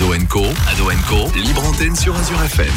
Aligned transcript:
Ado 0.00 0.14
Co, 0.28 0.44
libre 1.34 1.66
antenne 1.66 1.96
sur 1.96 2.16
Azure 2.16 2.40
FM. 2.44 2.72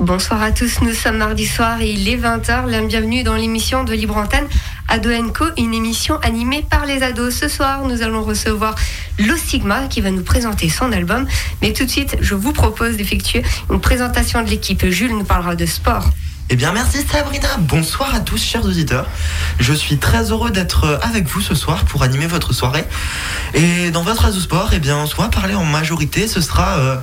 Bonsoir 0.00 0.42
à 0.42 0.50
tous, 0.50 0.80
nous 0.82 0.92
sommes 0.92 1.18
mardi 1.18 1.46
soir 1.46 1.80
et 1.80 1.92
il 1.92 2.08
est 2.08 2.16
20h. 2.16 2.86
Bienvenue 2.88 3.22
dans 3.22 3.36
l'émission 3.36 3.84
de 3.84 3.92
Libre 3.92 4.16
Antenne 4.16 4.48
Ado 4.88 5.10
Co, 5.32 5.44
une 5.56 5.72
émission 5.72 6.18
animée 6.22 6.66
par 6.68 6.86
les 6.86 7.04
ados. 7.04 7.36
Ce 7.36 7.46
soir, 7.46 7.84
nous 7.84 8.02
allons 8.02 8.24
recevoir 8.24 8.74
Lo 9.20 9.36
Sigma 9.36 9.86
qui 9.86 10.00
va 10.00 10.10
nous 10.10 10.24
présenter 10.24 10.68
son 10.68 10.90
album. 10.90 11.24
Mais 11.62 11.72
tout 11.72 11.84
de 11.84 11.90
suite, 11.90 12.16
je 12.20 12.34
vous 12.34 12.52
propose 12.52 12.96
d'effectuer 12.96 13.44
une 13.70 13.80
présentation 13.80 14.42
de 14.42 14.50
l'équipe. 14.50 14.84
Jules 14.86 15.16
nous 15.16 15.24
parlera 15.24 15.54
de 15.54 15.66
sport. 15.66 16.10
Eh 16.50 16.56
bien, 16.56 16.72
merci 16.72 16.98
Sabrina. 17.10 17.48
Bonsoir 17.58 18.14
à 18.14 18.20
tous, 18.20 18.36
chers 18.36 18.66
auditeurs. 18.66 19.06
Je 19.58 19.72
suis 19.72 19.96
très 19.96 20.30
heureux 20.30 20.50
d'être 20.50 21.00
avec 21.02 21.26
vous 21.26 21.40
ce 21.40 21.54
soir 21.54 21.86
pour 21.86 22.02
animer 22.02 22.26
votre 22.26 22.52
soirée. 22.52 22.84
Et 23.54 23.90
dans 23.90 24.02
votre 24.02 24.26
Azo 24.26 24.40
Sport, 24.40 24.68
eh 24.74 24.78
bien, 24.78 24.98
on 24.98 25.22
va 25.22 25.28
parler 25.28 25.54
en 25.54 25.64
majorité. 25.64 26.28
Ce 26.28 26.42
sera 26.42 26.76
euh, 26.76 26.96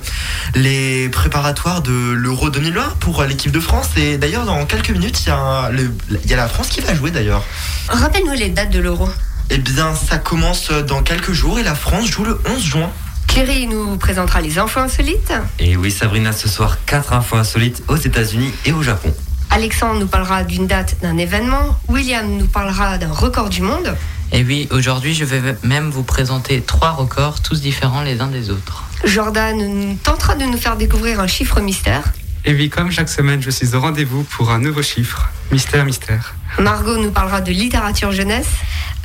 les 0.54 1.08
préparatoires 1.08 1.82
de 1.82 2.12
l'Euro 2.12 2.50
2020 2.50 2.98
pour 3.00 3.24
l'équipe 3.24 3.50
de 3.50 3.58
France. 3.58 3.88
Et 3.96 4.16
d'ailleurs, 4.16 4.46
dans 4.46 4.64
quelques 4.64 4.90
minutes, 4.90 5.20
il 5.26 5.28
y, 5.28 5.32
a 5.32 5.70
il 5.72 6.30
y 6.30 6.34
a 6.34 6.36
la 6.36 6.48
France 6.48 6.68
qui 6.68 6.80
va 6.80 6.94
jouer 6.94 7.10
d'ailleurs. 7.10 7.42
Rappelle-nous 7.88 8.34
les 8.34 8.50
dates 8.50 8.70
de 8.70 8.78
l'Euro. 8.78 9.08
Eh 9.50 9.58
bien, 9.58 9.92
ça 9.96 10.18
commence 10.18 10.70
dans 10.70 11.02
quelques 11.02 11.32
jours 11.32 11.58
et 11.58 11.64
la 11.64 11.74
France 11.74 12.06
joue 12.06 12.24
le 12.24 12.40
11 12.46 12.62
juin. 12.62 12.90
Cléry 13.26 13.66
nous 13.66 13.96
présentera 13.96 14.40
les 14.40 14.58
infos 14.58 14.78
insolites. 14.78 15.32
Et 15.58 15.76
oui, 15.76 15.90
Sabrina, 15.90 16.32
ce 16.32 16.48
soir, 16.48 16.78
quatre 16.86 17.12
infos 17.12 17.36
insolites 17.36 17.82
aux 17.88 17.96
États-Unis 17.96 18.52
et 18.66 18.72
au 18.72 18.82
Japon. 18.82 19.12
Alexandre 19.52 20.00
nous 20.00 20.06
parlera 20.06 20.44
d'une 20.44 20.66
date 20.66 20.96
d'un 21.02 21.18
événement. 21.18 21.78
William 21.88 22.26
nous 22.38 22.46
parlera 22.46 22.96
d'un 22.96 23.12
record 23.12 23.50
du 23.50 23.60
monde. 23.60 23.94
Et 24.32 24.42
oui, 24.42 24.66
aujourd'hui, 24.70 25.12
je 25.12 25.26
vais 25.26 25.54
même 25.62 25.90
vous 25.90 26.04
présenter 26.04 26.62
trois 26.62 26.92
records, 26.92 27.42
tous 27.42 27.60
différents 27.60 28.00
les 28.00 28.22
uns 28.22 28.28
des 28.28 28.48
autres. 28.48 28.84
Jordan 29.04 29.98
tentera 30.02 30.36
de 30.36 30.44
nous 30.44 30.56
faire 30.56 30.76
découvrir 30.76 31.20
un 31.20 31.26
chiffre 31.26 31.60
mystère. 31.60 32.14
Et 32.46 32.54
oui, 32.54 32.70
comme 32.70 32.90
chaque 32.90 33.10
semaine, 33.10 33.42
je 33.42 33.50
suis 33.50 33.74
au 33.74 33.80
rendez-vous 33.80 34.22
pour 34.22 34.50
un 34.50 34.58
nouveau 34.58 34.80
chiffre. 34.80 35.28
Mystère, 35.52 35.84
mystère. 35.84 36.34
Margot 36.58 36.96
nous 36.96 37.10
parlera 37.10 37.42
de 37.42 37.52
littérature 37.52 38.10
jeunesse. 38.10 38.48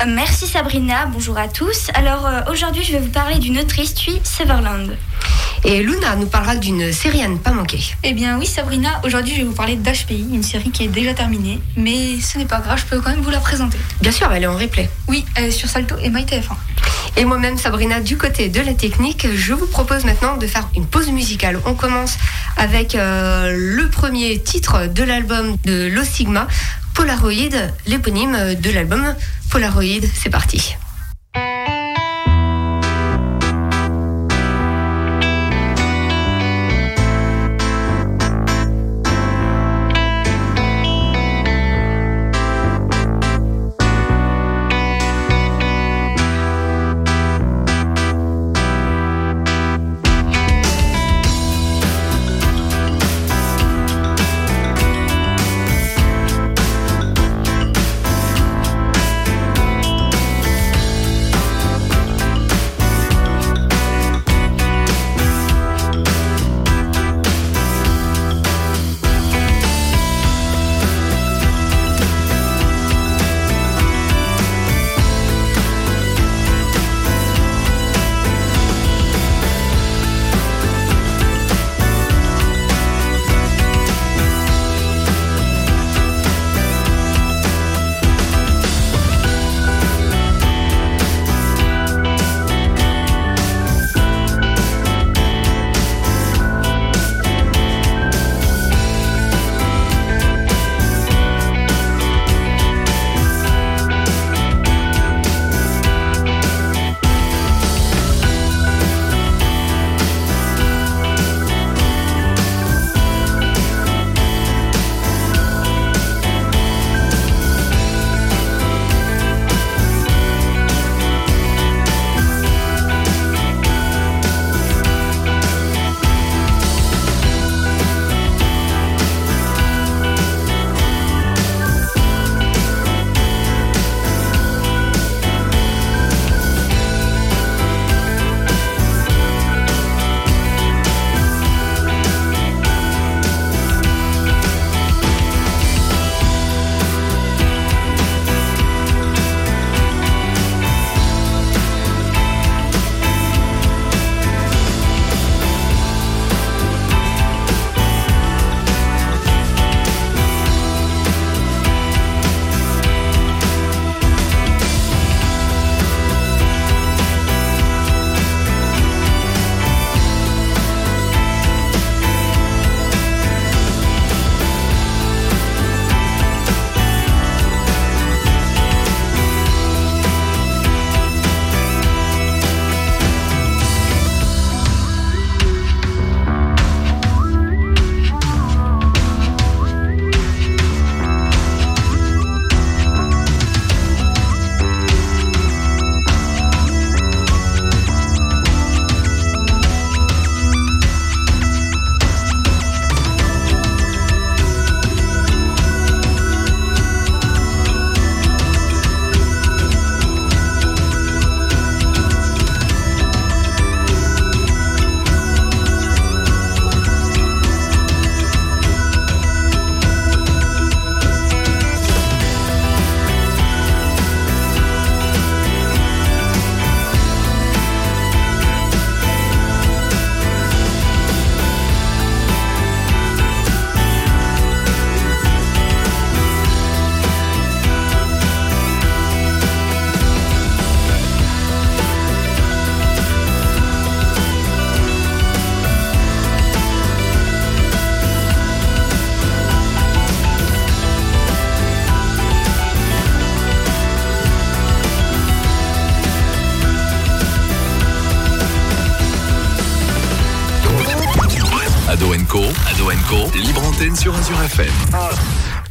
Euh, 0.02 0.06
merci 0.08 0.45
Sabrina, 0.45 1.08
bonjour 1.08 1.40
à 1.40 1.48
tous. 1.48 1.90
Alors 1.95 2.28
euh, 2.28 2.42
aujourd'hui, 2.52 2.84
je 2.84 2.92
vais 2.92 3.00
vous 3.00 3.09
parler 3.09 3.40
d'une 3.40 3.58
autrice, 3.58 3.94
puis 3.94 4.20
Severland. 4.23 4.95
Et 5.64 5.81
Luna 5.81 6.16
nous 6.16 6.28
parlera 6.28 6.56
d'une 6.56 6.94
série 6.94 7.23
à 7.23 7.28
ne 7.28 7.38
pas 7.38 7.52
manquer. 7.52 7.80
Eh 8.04 8.14
bien 8.14 8.38
oui 8.38 8.45
Sabrina, 8.45 9.02
aujourd'hui 9.04 9.34
je 9.34 9.39
vais 9.39 9.48
vous 9.48 9.56
parler 9.56 9.76
d'HPI, 9.76 10.28
une 10.31 10.44
série 10.44 10.70
qui 10.70 10.84
est 10.84 10.88
déjà 10.88 11.16
terminée, 11.16 11.59
mais 11.76 12.20
ce 12.22 12.38
n'est 12.38 12.45
pas 12.45 12.59
grave, 12.59 12.80
je 12.80 12.86
peux 12.86 13.02
quand 13.02 13.09
même 13.09 13.22
vous 13.22 13.31
la 13.31 13.39
présenter. 13.39 13.78
Bien 14.02 14.12
sûr, 14.12 14.31
elle 14.31 14.44
est 14.44 14.48
en 14.48 14.56
replay. 14.56 14.88
Oui, 15.08 15.26
sur 15.50 15.67
Salto 15.67 15.95
et 15.98 16.11
MyTF1. 16.11 16.56
Et 17.17 17.26
moi-même 17.26 17.58
Sabrina, 17.58 18.00
du 18.00 18.16
côté 18.16 18.48
de 18.50 18.61
la 18.61 18.76
technique, 18.76 19.26
je 19.34 19.54
vous 19.54 19.66
propose 19.66 20.06
maintenant 20.06 20.38
de 20.38 20.45
faire 20.45 20.70
une 20.76 20.86
pause 20.86 21.09
musicale. 21.09 21.59
On 21.66 21.73
commence 21.73 22.16
avec 22.58 22.94
euh, 22.94 23.52
le 23.58 23.89
premier 23.89 24.39
titre 24.39 24.86
de 24.86 25.02
l'album 25.02 25.56
de 25.66 25.88
Lo 25.88 26.04
Sigma, 26.04 26.48
Polaroid, 26.98 27.70
l'éponyme 27.86 28.56
de 28.56 28.72
l'album 28.72 29.14
Polaroid. 29.52 30.02
C'est 30.16 30.31
parti. 30.31 30.76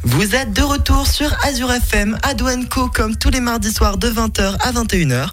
Vous 0.03 0.35
êtes 0.35 0.53
de 0.53 0.61
retour 0.61 1.05
sur 1.05 1.31
Azure 1.43 1.71
FM, 1.71 2.17
Co, 2.69 2.87
comme 2.87 3.15
tous 3.15 3.29
les 3.29 3.41
mardis 3.41 3.73
soirs 3.73 3.97
de 3.97 4.09
20h 4.09 4.55
à 4.59 4.71
21h. 4.71 5.27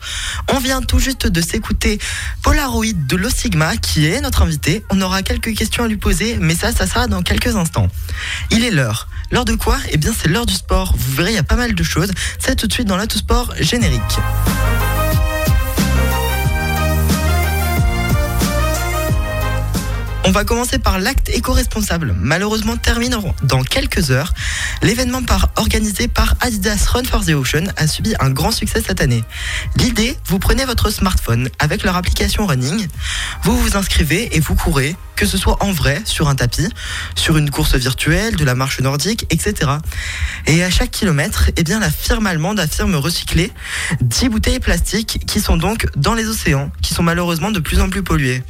On 0.53 0.59
vient 0.59 0.83
tout 0.83 0.99
juste 0.99 1.27
de 1.27 1.41
s'écouter 1.41 1.99
Polaroid 2.43 2.93
de 2.93 3.17
l'Osigma, 3.17 3.77
qui 3.77 4.07
est 4.07 4.21
notre 4.21 4.43
invité. 4.43 4.85
On 4.91 5.01
aura 5.01 5.23
quelques 5.23 5.55
questions 5.55 5.85
à 5.85 5.89
lui 5.89 5.97
poser, 5.97 6.39
mais 6.41 6.55
ça, 6.55 6.73
ça 6.73 6.87
sera 6.87 7.07
dans 7.07 7.23
quelques 7.23 7.55
instants. 7.57 7.89
Il 8.51 8.65
est 8.65 8.71
l'heure. 8.71 9.09
L'heure 9.31 9.45
de 9.45 9.55
quoi? 9.55 9.79
Eh 9.91 9.97
bien, 9.97 10.13
c'est 10.17 10.29
l'heure 10.29 10.47
du 10.47 10.55
sport. 10.55 10.95
Vous 10.97 11.15
verrez, 11.15 11.31
il 11.31 11.37
y 11.37 11.39
a 11.39 11.43
pas 11.45 11.57
mal 11.57 11.75
de 11.75 11.83
choses. 11.83 12.11
C'est 12.39 12.57
tout 12.57 12.67
de 12.67 12.73
suite 12.73 12.89
dans 12.89 12.97
la 12.97 13.07
tout 13.07 13.19
sport 13.19 13.55
générique. 13.61 14.19
On 20.27 20.31
va 20.31 20.45
commencer 20.45 20.79
par 20.79 20.99
l'acte 20.99 21.29
éco-responsable. 21.29 22.17
Malheureusement, 22.19 22.79
termine 22.79 23.15
dans 23.43 23.63
quelques 23.63 24.11
heures. 24.11 24.33
L'événement 24.83 25.23
par, 25.23 25.51
organisé 25.57 26.09
par 26.09 26.35
Adidas 26.41 26.87
Run 26.89 27.05
for 27.05 27.27
the 27.27 27.31
Ocean 27.31 27.65
a 27.77 27.87
subi 27.87 28.15
un 28.21 28.31
grand 28.31 28.51
succès 28.51 28.83
cette 28.85 29.03
année. 29.03 29.23
L'idée, 29.77 30.17
vous 30.27 30.39
prenez 30.39 30.65
votre 30.65 30.89
smartphone 30.89 31.51
avec 31.59 31.83
leur 31.83 31.97
application 31.97 32.47
Running, 32.47 32.89
vous 33.43 33.59
vous 33.59 33.77
inscrivez 33.77 34.35
et 34.35 34.41
vous 34.41 34.55
courez, 34.55 34.97
que 35.15 35.27
ce 35.27 35.37
soit 35.37 35.63
en 35.63 35.73
vrai, 35.73 36.01
sur 36.07 36.31
un 36.31 36.35
tapis, 36.35 36.71
sur 37.15 37.37
une 37.37 37.51
course 37.51 37.75
virtuelle, 37.75 38.37
de 38.37 38.45
la 38.47 38.55
marche 38.55 38.81
nordique, 38.81 39.27
etc. 39.29 39.73
Et 40.47 40.65
à 40.65 40.71
chaque 40.71 40.91
kilomètre, 40.91 41.51
eh 41.57 41.65
bien, 41.65 41.81
la 41.81 41.91
firme 41.91 42.27
allemande 42.27 42.59
affirme 42.61 42.95
recycler 42.95 43.53
10 44.01 44.31
bouteilles 44.31 44.61
plastiques 44.61 45.21
qui 45.27 45.41
sont 45.41 45.59
donc 45.59 45.87
dans 45.97 46.15
les 46.15 46.29
océans, 46.29 46.73
qui 46.81 46.95
sont 46.95 47.03
malheureusement 47.03 47.51
de 47.51 47.61
plus 47.61 47.81
en 47.81 47.91
plus 47.91 48.03
polluées. 48.03 48.43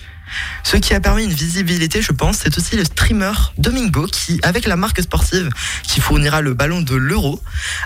Ce 0.63 0.77
qui 0.77 0.95
a 0.95 1.01
permis 1.01 1.25
une 1.25 1.33
visibilité, 1.33 2.03
je 2.03 2.13
pense, 2.13 2.39
c'est 2.39 2.57
aussi 2.57 2.77
le 2.77 2.85
streamer 2.85 3.33
Domingo 3.59 4.07
qui, 4.07 4.41
avec 4.43 4.67
la 4.67 4.77
marque 4.77 5.01
sportive 5.03 5.51
qui 5.83 6.01
fournira 6.01 6.41
le 6.41 6.55
ballon 6.55 6.81
de 6.81 6.95
l'Euro, 6.95 7.41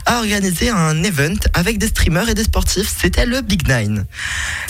a 0.06 0.18
organisé 0.18 0.70
un 0.70 1.02
event 1.02 1.36
avec 1.54 1.78
des 1.78 1.88
streamers 1.88 2.28
et 2.28 2.34
des 2.34 2.44
sportifs. 2.44 2.94
C'était 3.00 3.26
le 3.26 3.40
Big 3.40 3.68
Nine. 3.68 4.06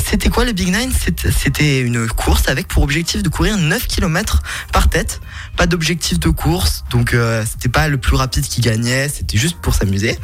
C'était 0.04 0.28
quoi 0.28 0.44
le 0.44 0.52
Big 0.52 0.74
Nine? 0.74 0.90
C'était 1.30 1.80
une 1.80 2.08
course 2.08 2.48
avec 2.48 2.68
pour 2.68 2.82
objectif 2.82 3.22
de 3.22 3.28
courir 3.28 3.58
9 3.58 3.86
km 3.86 4.42
par 4.72 4.88
tête. 4.88 5.20
Pas 5.56 5.66
d'objectif 5.66 6.18
de 6.18 6.28
course, 6.30 6.84
donc 6.90 7.14
euh, 7.14 7.44
c'était 7.44 7.68
pas 7.68 7.88
le 7.88 7.98
plus 7.98 8.16
rapide 8.16 8.46
qui 8.46 8.60
gagnait, 8.60 9.08
c'était 9.08 9.38
juste 9.38 9.58
pour 9.60 9.74
s'amuser. 9.74 10.18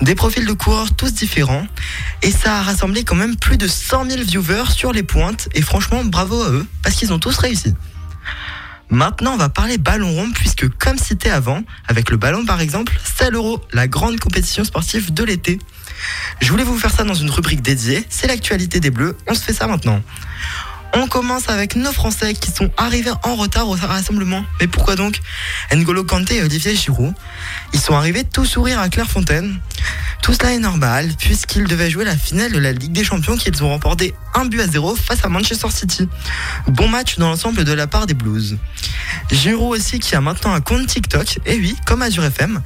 Des 0.00 0.14
profils 0.14 0.46
de 0.46 0.52
coureurs 0.52 0.94
tous 0.94 1.12
différents. 1.12 1.66
Et 2.22 2.30
ça 2.30 2.58
a 2.58 2.62
rassemblé 2.62 3.04
quand 3.04 3.14
même 3.14 3.36
plus 3.36 3.56
de 3.56 3.66
100 3.66 4.10
000 4.10 4.22
viewers 4.22 4.70
sur 4.74 4.92
les 4.92 5.02
pointes. 5.02 5.48
Et 5.54 5.62
franchement, 5.62 6.04
bravo 6.04 6.42
à 6.42 6.50
eux 6.50 6.66
parce 6.86 6.94
qu'ils 6.94 7.12
ont 7.12 7.18
tous 7.18 7.36
réussi. 7.38 7.74
Maintenant, 8.90 9.32
on 9.32 9.36
va 9.36 9.48
parler 9.48 9.76
ballon 9.76 10.08
rond 10.12 10.30
puisque, 10.32 10.68
comme 10.78 10.98
cité 10.98 11.28
avant, 11.32 11.64
avec 11.88 12.10
le 12.10 12.16
ballon 12.16 12.44
par 12.44 12.60
exemple, 12.60 12.96
c'est 13.02 13.28
l'Euro, 13.28 13.60
la 13.72 13.88
grande 13.88 14.20
compétition 14.20 14.62
sportive 14.62 15.12
de 15.12 15.24
l'été. 15.24 15.58
Je 16.40 16.48
voulais 16.48 16.62
vous 16.62 16.78
faire 16.78 16.92
ça 16.92 17.02
dans 17.02 17.14
une 17.14 17.28
rubrique 17.28 17.60
dédiée, 17.60 18.06
c'est 18.08 18.28
l'actualité 18.28 18.78
des 18.78 18.90
Bleus, 18.90 19.16
on 19.26 19.34
se 19.34 19.40
fait 19.40 19.52
ça 19.52 19.66
maintenant. 19.66 20.00
On 20.92 21.08
commence 21.08 21.48
avec 21.48 21.74
nos 21.74 21.92
Français 21.92 22.34
qui 22.34 22.52
sont 22.52 22.70
arrivés 22.76 23.10
en 23.24 23.34
retard 23.34 23.68
au 23.68 23.72
rassemblement. 23.72 24.44
Mais 24.60 24.68
pourquoi 24.68 24.94
donc? 24.94 25.20
N'Golo 25.74 26.04
Kanté 26.04 26.36
et 26.36 26.42
Olivier 26.42 26.76
Giroud, 26.76 27.12
ils 27.76 27.80
sont 27.80 27.94
arrivés 27.94 28.24
tout 28.24 28.46
sourire 28.46 28.80
à 28.80 28.88
Clairefontaine. 28.88 29.60
Tout 30.22 30.32
cela 30.32 30.54
est 30.54 30.58
normal 30.58 31.10
puisqu'ils 31.18 31.64
devaient 31.64 31.90
jouer 31.90 32.06
la 32.06 32.16
finale 32.16 32.50
de 32.50 32.58
la 32.58 32.72
Ligue 32.72 32.92
des 32.92 33.04
Champions 33.04 33.36
qu'ils 33.36 33.62
ont 33.62 33.68
remporté 33.68 34.14
un 34.34 34.46
but 34.46 34.62
à 34.62 34.66
zéro 34.66 34.96
face 34.96 35.22
à 35.22 35.28
Manchester 35.28 35.68
City. 35.70 36.08
Bon 36.68 36.88
match 36.88 37.18
dans 37.18 37.28
l'ensemble 37.28 37.64
de 37.64 37.72
la 37.74 37.86
part 37.86 38.06
des 38.06 38.14
Blues. 38.14 38.56
Giroud 39.30 39.76
aussi 39.76 39.98
qui 39.98 40.14
a 40.16 40.22
maintenant 40.22 40.54
un 40.54 40.62
compte 40.62 40.86
TikTok. 40.86 41.38
Et 41.44 41.58
oui, 41.58 41.76
comme 41.84 42.00
Azure 42.00 42.24
FM, 42.24 42.62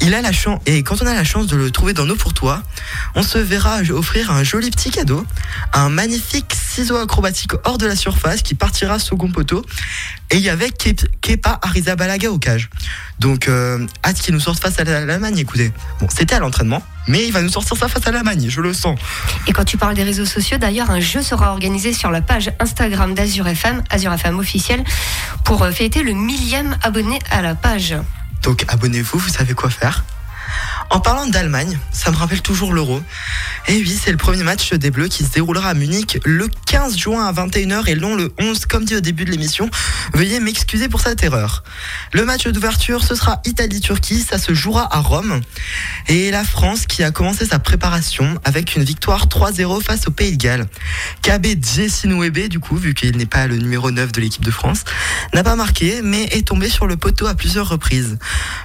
il 0.00 0.14
a 0.14 0.22
la 0.22 0.30
chance 0.30 0.60
et 0.66 0.84
quand 0.84 1.02
on 1.02 1.06
a 1.06 1.14
la 1.14 1.24
chance 1.24 1.48
de 1.48 1.56
le 1.56 1.72
trouver 1.72 1.92
dans 1.92 2.06
nos 2.06 2.14
pour 2.14 2.32
toi, 2.32 2.62
on 3.16 3.24
se 3.24 3.38
verra 3.38 3.80
offrir 3.90 4.30
un 4.30 4.44
joli 4.44 4.70
petit 4.70 4.90
cadeau, 4.90 5.26
un 5.72 5.88
magnifique 5.88 6.54
ciseau 6.54 6.96
acrobatique 6.96 7.54
hors 7.64 7.76
de 7.76 7.86
la 7.86 7.96
surface 7.96 8.42
qui 8.42 8.54
partira 8.54 9.00
second 9.00 9.32
poteau 9.32 9.66
et 10.30 10.36
il 10.36 10.42
y 10.42 10.48
avait 10.48 10.70
Kepa 10.70 11.58
Arrizabalaga 11.62 12.30
au 12.30 12.38
cage. 12.38 12.70
Donc 13.18 13.48
euh, 13.48 13.86
hâte 14.04 14.16
qu'il 14.16 14.34
nous 14.34 14.40
sorte 14.40 14.60
face 14.60 14.78
à 14.78 14.84
l'Allemagne, 14.84 15.38
écoutez. 15.38 15.72
Bon, 16.00 16.08
c'était 16.14 16.34
à 16.34 16.40
l'entraînement, 16.40 16.82
mais 17.06 17.24
il 17.24 17.32
va 17.32 17.42
nous 17.42 17.48
sortir 17.48 17.76
ça 17.76 17.88
face 17.88 18.06
à 18.06 18.10
l'Allemagne, 18.10 18.46
je 18.48 18.60
le 18.60 18.72
sens. 18.72 18.98
Et 19.46 19.52
quand 19.52 19.64
tu 19.64 19.76
parles 19.76 19.94
des 19.94 20.02
réseaux 20.02 20.24
sociaux, 20.24 20.58
d'ailleurs, 20.58 20.90
un 20.90 21.00
jeu 21.00 21.22
sera 21.22 21.52
organisé 21.52 21.92
sur 21.92 22.10
la 22.10 22.22
page 22.22 22.50
Instagram 22.58 23.14
d'Azur 23.14 23.46
FM, 23.46 23.82
Azure 23.90 24.12
FM 24.12 24.38
officiel, 24.38 24.82
pour 25.44 25.62
euh, 25.62 25.70
fêter 25.70 26.02
le 26.02 26.12
millième 26.12 26.76
abonné 26.82 27.18
à 27.30 27.42
la 27.42 27.54
page. 27.54 27.94
Donc 28.42 28.64
abonnez-vous, 28.68 29.18
vous 29.18 29.28
savez 29.28 29.54
quoi 29.54 29.70
faire? 29.70 30.04
En 30.90 31.00
parlant 31.00 31.26
d'Allemagne, 31.26 31.78
ça 31.92 32.10
me 32.10 32.16
rappelle 32.16 32.42
toujours 32.42 32.72
l'Euro. 32.72 33.02
Et 33.66 33.78
oui, 33.78 33.98
c'est 34.00 34.12
le 34.12 34.16
premier 34.16 34.42
match 34.42 34.72
des 34.72 34.90
Bleus 34.90 35.08
qui 35.08 35.24
se 35.24 35.30
déroulera 35.30 35.70
à 35.70 35.74
Munich 35.74 36.18
le 36.24 36.48
15 36.66 36.96
juin 36.98 37.26
à 37.26 37.32
21h 37.32 37.88
et 37.88 37.96
non 37.96 38.14
le 38.14 38.32
11 38.38 38.66
comme 38.66 38.84
dit 38.84 38.94
au 38.94 39.00
début 39.00 39.24
de 39.24 39.30
l'émission. 39.30 39.70
Veuillez 40.12 40.38
m'excuser 40.38 40.88
pour 40.88 41.00
cette 41.00 41.22
erreur. 41.22 41.64
Le 42.12 42.24
match 42.24 42.46
d'ouverture, 42.46 43.02
ce 43.02 43.14
sera 43.14 43.40
Italie-Turquie, 43.44 44.20
ça 44.20 44.38
se 44.38 44.52
jouera 44.54 44.94
à 44.94 45.00
Rome. 45.00 45.40
Et 46.08 46.30
la 46.30 46.44
France 46.44 46.86
qui 46.86 47.02
a 47.02 47.10
commencé 47.10 47.46
sa 47.46 47.58
préparation 47.58 48.38
avec 48.44 48.76
une 48.76 48.84
victoire 48.84 49.26
3-0 49.26 49.82
face 49.82 50.06
au 50.06 50.10
Pays 50.10 50.36
de 50.36 50.42
Galles. 50.42 50.66
KB 51.22 51.46
Jessinouebe, 51.64 52.48
du 52.48 52.60
coup, 52.60 52.76
vu 52.76 52.94
qu'il 52.94 53.16
n'est 53.16 53.26
pas 53.26 53.46
le 53.46 53.56
numéro 53.56 53.90
9 53.90 54.12
de 54.12 54.20
l'équipe 54.20 54.44
de 54.44 54.50
France, 54.50 54.84
n'a 55.32 55.42
pas 55.42 55.56
marqué 55.56 56.02
mais 56.02 56.24
est 56.24 56.46
tombé 56.46 56.68
sur 56.68 56.86
le 56.86 56.96
poteau 56.96 57.26
à 57.26 57.34
plusieurs 57.34 57.68
reprises. 57.68 58.18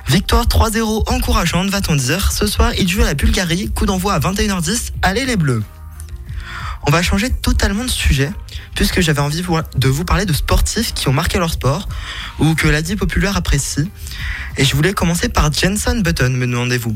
Victoire 0.08 0.46
3-0 0.46 1.10
encourageante, 1.10 1.70
va-t-on 1.70 1.96
dire. 1.96 2.09
Ce 2.10 2.48
soir, 2.48 2.72
il 2.80 2.89
joue 2.89 3.04
à 3.04 3.06
la 3.06 3.13
Bulgarie, 3.13 3.70
coup 3.70 3.86
d'envoi 3.86 4.16
à 4.16 4.20
21h10 4.20 4.94
Allez 5.04 5.28
les 5.28 5.36
bleus 5.36 5.62
On 6.88 6.92
va 6.92 7.04
changer 7.04 7.30
totalement 7.30 7.84
de 7.84 7.89
sujet, 7.89 8.32
puisque 8.74 9.00
j'avais 9.00 9.20
envie 9.20 9.44
de 9.75 9.88
vous 9.88 10.06
parler 10.06 10.25
de 10.25 10.34
sportifs 10.34 10.96
qui 10.96 11.08
ont 11.08 11.13
marqué 11.13 11.38
leur 11.38 11.51
sport, 11.51 11.88
ou 12.39 12.56
que 12.56 12.68
la 12.68 12.82
vie 12.82 12.96
populaire 12.96 13.38
apprécie. 13.38 13.92
Et 14.58 14.66
je 14.66 14.75
voulais 14.75 14.94
commencer 14.94 15.30
par 15.30 15.54
Jenson 15.54 16.01
Button, 16.04 16.32
me 16.32 16.48
demandez-vous. 16.48 16.96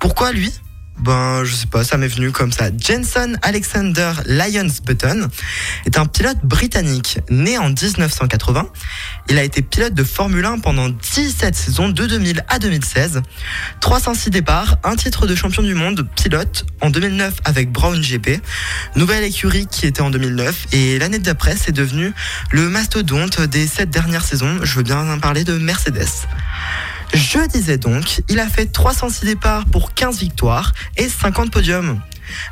Pourquoi 0.00 0.32
lui 0.32 0.52
ben, 0.98 1.44
je 1.44 1.54
sais 1.54 1.66
pas, 1.66 1.84
ça 1.84 1.98
m'est 1.98 2.08
venu 2.08 2.32
comme 2.32 2.52
ça. 2.52 2.70
Jenson 2.76 3.34
Alexander 3.42 4.12
Lyons 4.26 4.72
Button 4.84 5.28
est 5.84 5.98
un 5.98 6.06
pilote 6.06 6.38
britannique 6.42 7.18
né 7.30 7.58
en 7.58 7.68
1980. 7.68 8.68
Il 9.28 9.38
a 9.38 9.44
été 9.44 9.62
pilote 9.62 9.94
de 9.94 10.04
Formule 10.04 10.44
1 10.44 10.60
pendant 10.60 10.88
17 10.88 11.54
saisons 11.54 11.88
de 11.90 12.06
2000 12.06 12.44
à 12.48 12.58
2016. 12.58 13.22
306 13.80 14.30
départs, 14.30 14.76
un 14.84 14.96
titre 14.96 15.26
de 15.26 15.34
champion 15.34 15.62
du 15.62 15.74
monde 15.74 16.08
pilote 16.16 16.64
en 16.80 16.90
2009 16.90 17.34
avec 17.44 17.70
Brown 17.70 18.00
GP. 18.00 18.40
Nouvelle 18.96 19.24
écurie 19.24 19.66
qui 19.66 19.86
était 19.86 20.00
en 20.02 20.10
2009 20.10 20.68
et 20.72 20.98
l'année 20.98 21.18
d'après 21.18 21.56
c'est 21.56 21.72
devenu 21.72 22.12
le 22.52 22.68
mastodonte 22.68 23.42
des 23.42 23.66
7 23.66 23.90
dernières 23.90 24.24
saisons. 24.24 24.60
Je 24.62 24.74
veux 24.74 24.82
bien 24.82 25.08
en 25.10 25.18
parler 25.18 25.44
de 25.44 25.58
Mercedes. 25.58 26.08
Je 27.12 27.46
disais 27.48 27.78
donc, 27.78 28.22
il 28.28 28.40
a 28.40 28.48
fait 28.48 28.66
306 28.66 29.24
départs 29.24 29.64
pour 29.66 29.94
15 29.94 30.18
victoires 30.18 30.72
et 30.96 31.08
50 31.08 31.50
podiums. 31.50 32.00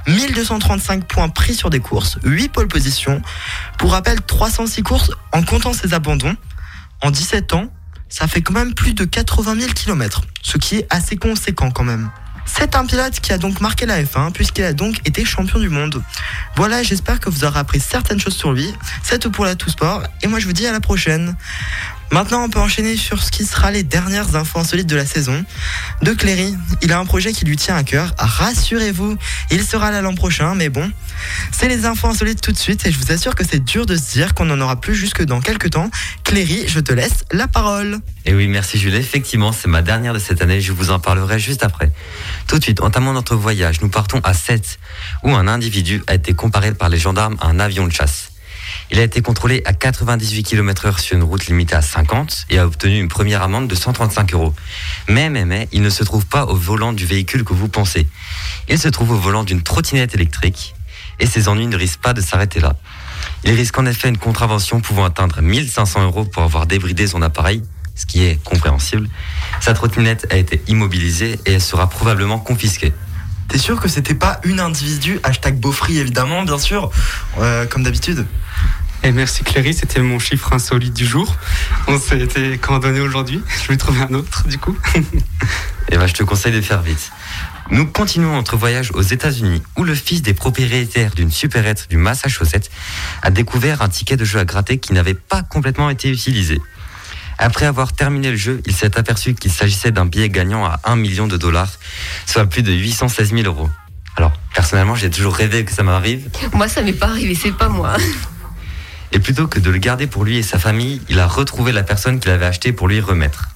1235 0.06 1.04
points 1.04 1.28
pris 1.28 1.54
sur 1.54 1.70
des 1.70 1.80
courses, 1.80 2.18
8 2.24 2.48
pole 2.50 2.68
positions. 2.68 3.20
Pour 3.78 3.92
rappel, 3.92 4.20
306 4.20 4.82
courses 4.82 5.10
en 5.32 5.42
comptant 5.42 5.72
ses 5.72 5.94
abandons. 5.94 6.36
En 7.02 7.10
17 7.10 7.52
ans, 7.54 7.68
ça 8.08 8.26
fait 8.28 8.42
quand 8.42 8.54
même 8.54 8.74
plus 8.74 8.94
de 8.94 9.04
80 9.04 9.58
000 9.58 9.72
km, 9.72 10.22
ce 10.42 10.56
qui 10.58 10.76
est 10.76 10.86
assez 10.90 11.16
conséquent 11.16 11.70
quand 11.70 11.84
même. 11.84 12.10
C'est 12.46 12.76
un 12.76 12.84
pilote 12.84 13.20
qui 13.20 13.32
a 13.32 13.38
donc 13.38 13.60
marqué 13.60 13.86
la 13.86 14.02
F1 14.02 14.30
puisqu'il 14.32 14.64
a 14.64 14.72
donc 14.72 15.00
été 15.06 15.24
champion 15.24 15.58
du 15.58 15.68
monde. 15.68 16.02
Voilà, 16.56 16.82
j'espère 16.82 17.18
que 17.18 17.30
vous 17.30 17.44
aurez 17.44 17.58
appris 17.58 17.80
certaines 17.80 18.20
choses 18.20 18.36
sur 18.36 18.52
lui. 18.52 18.72
C'est 19.02 19.18
tout 19.18 19.30
pour 19.30 19.44
la 19.44 19.56
Tout 19.56 19.70
Sport 19.70 20.02
et 20.22 20.26
moi 20.26 20.38
je 20.38 20.46
vous 20.46 20.52
dis 20.52 20.66
à 20.66 20.72
la 20.72 20.80
prochaine. 20.80 21.36
Maintenant, 22.14 22.44
on 22.44 22.48
peut 22.48 22.60
enchaîner 22.60 22.96
sur 22.96 23.20
ce 23.20 23.32
qui 23.32 23.44
sera 23.44 23.72
les 23.72 23.82
dernières 23.82 24.36
infos 24.36 24.60
insolites 24.60 24.86
de 24.86 24.94
la 24.94 25.04
saison. 25.04 25.44
De 26.00 26.12
Cléry, 26.12 26.54
il 26.80 26.92
a 26.92 27.00
un 27.00 27.04
projet 27.06 27.32
qui 27.32 27.44
lui 27.44 27.56
tient 27.56 27.74
à 27.74 27.82
cœur. 27.82 28.14
Rassurez-vous, 28.16 29.16
il 29.50 29.64
sera 29.64 29.90
là 29.90 30.00
l'an 30.00 30.14
prochain, 30.14 30.54
mais 30.54 30.68
bon, 30.68 30.88
c'est 31.50 31.66
les 31.66 31.86
infos 31.86 32.06
insolites 32.06 32.40
tout 32.40 32.52
de 32.52 32.56
suite 32.56 32.86
et 32.86 32.92
je 32.92 32.98
vous 33.00 33.10
assure 33.10 33.34
que 33.34 33.42
c'est 33.44 33.64
dur 33.64 33.84
de 33.84 33.96
se 33.96 34.12
dire 34.12 34.32
qu'on 34.34 34.44
n'en 34.44 34.60
aura 34.60 34.80
plus 34.80 34.94
jusque 34.94 35.24
dans 35.24 35.40
quelques 35.40 35.70
temps. 35.70 35.90
Cléry, 36.22 36.66
je 36.68 36.78
te 36.78 36.92
laisse 36.92 37.24
la 37.32 37.48
parole. 37.48 37.98
Et 38.26 38.32
oui, 38.32 38.46
merci 38.46 38.78
Julie. 38.78 38.98
Effectivement, 38.98 39.50
c'est 39.50 39.66
ma 39.66 39.82
dernière 39.82 40.14
de 40.14 40.20
cette 40.20 40.40
année. 40.40 40.60
Je 40.60 40.70
vous 40.70 40.92
en 40.92 41.00
parlerai 41.00 41.40
juste 41.40 41.64
après. 41.64 41.90
Tout 42.46 42.60
de 42.60 42.62
suite, 42.62 42.80
entamons 42.80 43.12
notre 43.12 43.34
voyage. 43.34 43.80
Nous 43.80 43.88
partons 43.88 44.20
à 44.20 44.34
7, 44.34 44.78
où 45.24 45.34
un 45.34 45.48
individu 45.48 46.00
a 46.06 46.14
été 46.14 46.32
comparé 46.32 46.74
par 46.74 46.90
les 46.90 46.98
gendarmes 46.98 47.36
à 47.40 47.48
un 47.48 47.58
avion 47.58 47.88
de 47.88 47.92
chasse. 47.92 48.30
Il 48.90 48.98
a 48.98 49.02
été 49.02 49.22
contrôlé 49.22 49.62
à 49.64 49.72
98 49.72 50.42
km 50.42 50.86
heure 50.86 51.00
sur 51.00 51.16
une 51.16 51.22
route 51.22 51.46
limitée 51.46 51.74
à 51.74 51.82
50 51.82 52.46
et 52.50 52.58
a 52.58 52.66
obtenu 52.66 53.00
une 53.00 53.08
première 53.08 53.42
amende 53.42 53.66
de 53.66 53.74
135 53.74 54.34
euros. 54.34 54.54
Mais, 55.08 55.30
mais, 55.30 55.44
mais, 55.44 55.68
il 55.72 55.82
ne 55.82 55.90
se 55.90 56.04
trouve 56.04 56.26
pas 56.26 56.44
au 56.44 56.54
volant 56.54 56.92
du 56.92 57.06
véhicule 57.06 57.44
que 57.44 57.54
vous 57.54 57.68
pensez. 57.68 58.06
Il 58.68 58.78
se 58.78 58.88
trouve 58.88 59.12
au 59.12 59.16
volant 59.16 59.42
d'une 59.42 59.62
trottinette 59.62 60.14
électrique 60.14 60.74
et 61.18 61.26
ses 61.26 61.48
ennuis 61.48 61.66
ne 61.66 61.76
risquent 61.76 62.00
pas 62.00 62.12
de 62.12 62.20
s'arrêter 62.20 62.60
là. 62.60 62.76
Il 63.44 63.52
risque 63.52 63.78
en 63.78 63.86
effet 63.86 64.08
une 64.08 64.18
contravention 64.18 64.80
pouvant 64.80 65.04
atteindre 65.04 65.40
1500 65.40 66.04
euros 66.04 66.24
pour 66.24 66.42
avoir 66.42 66.66
débridé 66.66 67.06
son 67.06 67.22
appareil, 67.22 67.62
ce 67.94 68.06
qui 68.06 68.24
est 68.24 68.42
compréhensible. 68.42 69.08
Sa 69.60 69.74
trottinette 69.74 70.26
a 70.30 70.36
été 70.36 70.62
immobilisée 70.66 71.38
et 71.46 71.52
elle 71.54 71.60
sera 71.60 71.88
probablement 71.88 72.38
confisquée. 72.38 72.92
T'es 73.48 73.58
sûr 73.58 73.80
que 73.80 73.88
c'était 73.88 74.14
pas 74.14 74.40
une 74.44 74.60
individu 74.60 75.20
Hashtag 75.22 75.58
Beaufry, 75.58 75.98
évidemment, 75.98 76.42
bien 76.42 76.58
sûr, 76.58 76.90
euh, 77.38 77.66
comme 77.66 77.82
d'habitude. 77.82 78.26
Et 79.04 79.12
merci 79.12 79.44
Cléry, 79.44 79.74
c'était 79.74 80.00
mon 80.00 80.18
chiffre 80.18 80.54
insolite 80.54 80.94
du 80.94 81.04
jour. 81.04 81.36
On 81.88 81.98
s'est 81.98 82.20
été 82.20 82.56
coordonné 82.56 83.00
aujourd'hui. 83.00 83.42
Je 83.62 83.68
vais 83.68 83.76
trouver 83.76 84.00
un 84.00 84.14
autre 84.14 84.48
du 84.48 84.56
coup. 84.56 84.74
Et 85.90 85.98
ben, 85.98 86.06
je 86.06 86.14
te 86.14 86.22
conseille 86.22 86.54
de 86.54 86.62
faire 86.62 86.80
vite. 86.80 87.12
Nous 87.70 87.86
continuons 87.86 88.34
notre 88.34 88.56
voyage 88.56 88.90
aux 88.92 89.02
États-Unis, 89.02 89.62
où 89.76 89.84
le 89.84 89.94
fils 89.94 90.22
des 90.22 90.32
propriétaires 90.32 91.14
d'une 91.14 91.30
supérette 91.30 91.86
du 91.90 91.98
Massachusetts 91.98 92.70
a 93.20 93.30
découvert 93.30 93.82
un 93.82 93.90
ticket 93.90 94.16
de 94.16 94.24
jeu 94.24 94.38
à 94.38 94.46
gratter 94.46 94.78
qui 94.78 94.94
n'avait 94.94 95.14
pas 95.14 95.42
complètement 95.42 95.90
été 95.90 96.10
utilisé. 96.10 96.60
Après 97.38 97.66
avoir 97.66 97.92
terminé 97.92 98.30
le 98.30 98.36
jeu, 98.36 98.62
il 98.66 98.74
s'est 98.74 98.98
aperçu 98.98 99.34
qu'il 99.34 99.50
s'agissait 99.50 99.90
d'un 99.90 100.06
billet 100.06 100.28
gagnant 100.28 100.64
à 100.64 100.80
1 100.84 100.96
million 100.96 101.26
de 101.26 101.36
dollars, 101.36 101.72
soit 102.26 102.46
plus 102.46 102.62
de 102.62 102.72
816 102.72 103.32
000 103.32 103.42
euros. 103.44 103.68
Alors, 104.16 104.32
personnellement, 104.54 104.94
j'ai 104.94 105.10
toujours 105.10 105.34
rêvé 105.34 105.64
que 105.64 105.72
ça 105.72 105.82
m'arrive. 105.82 106.28
Moi, 106.52 106.68
ça 106.68 106.82
m'est 106.82 106.92
pas 106.92 107.08
arrivé, 107.08 107.34
c'est 107.34 107.52
pas 107.52 107.68
moi. 107.68 107.96
Et 109.12 109.18
plutôt 109.18 109.46
que 109.46 109.58
de 109.58 109.70
le 109.70 109.78
garder 109.78 110.06
pour 110.06 110.24
lui 110.24 110.38
et 110.38 110.42
sa 110.42 110.58
famille, 110.58 111.00
il 111.08 111.18
a 111.18 111.26
retrouvé 111.26 111.72
la 111.72 111.82
personne 111.82 112.20
qu'il 112.20 112.30
avait 112.30 112.46
acheté 112.46 112.72
pour 112.72 112.88
lui 112.88 113.00
remettre. 113.00 113.50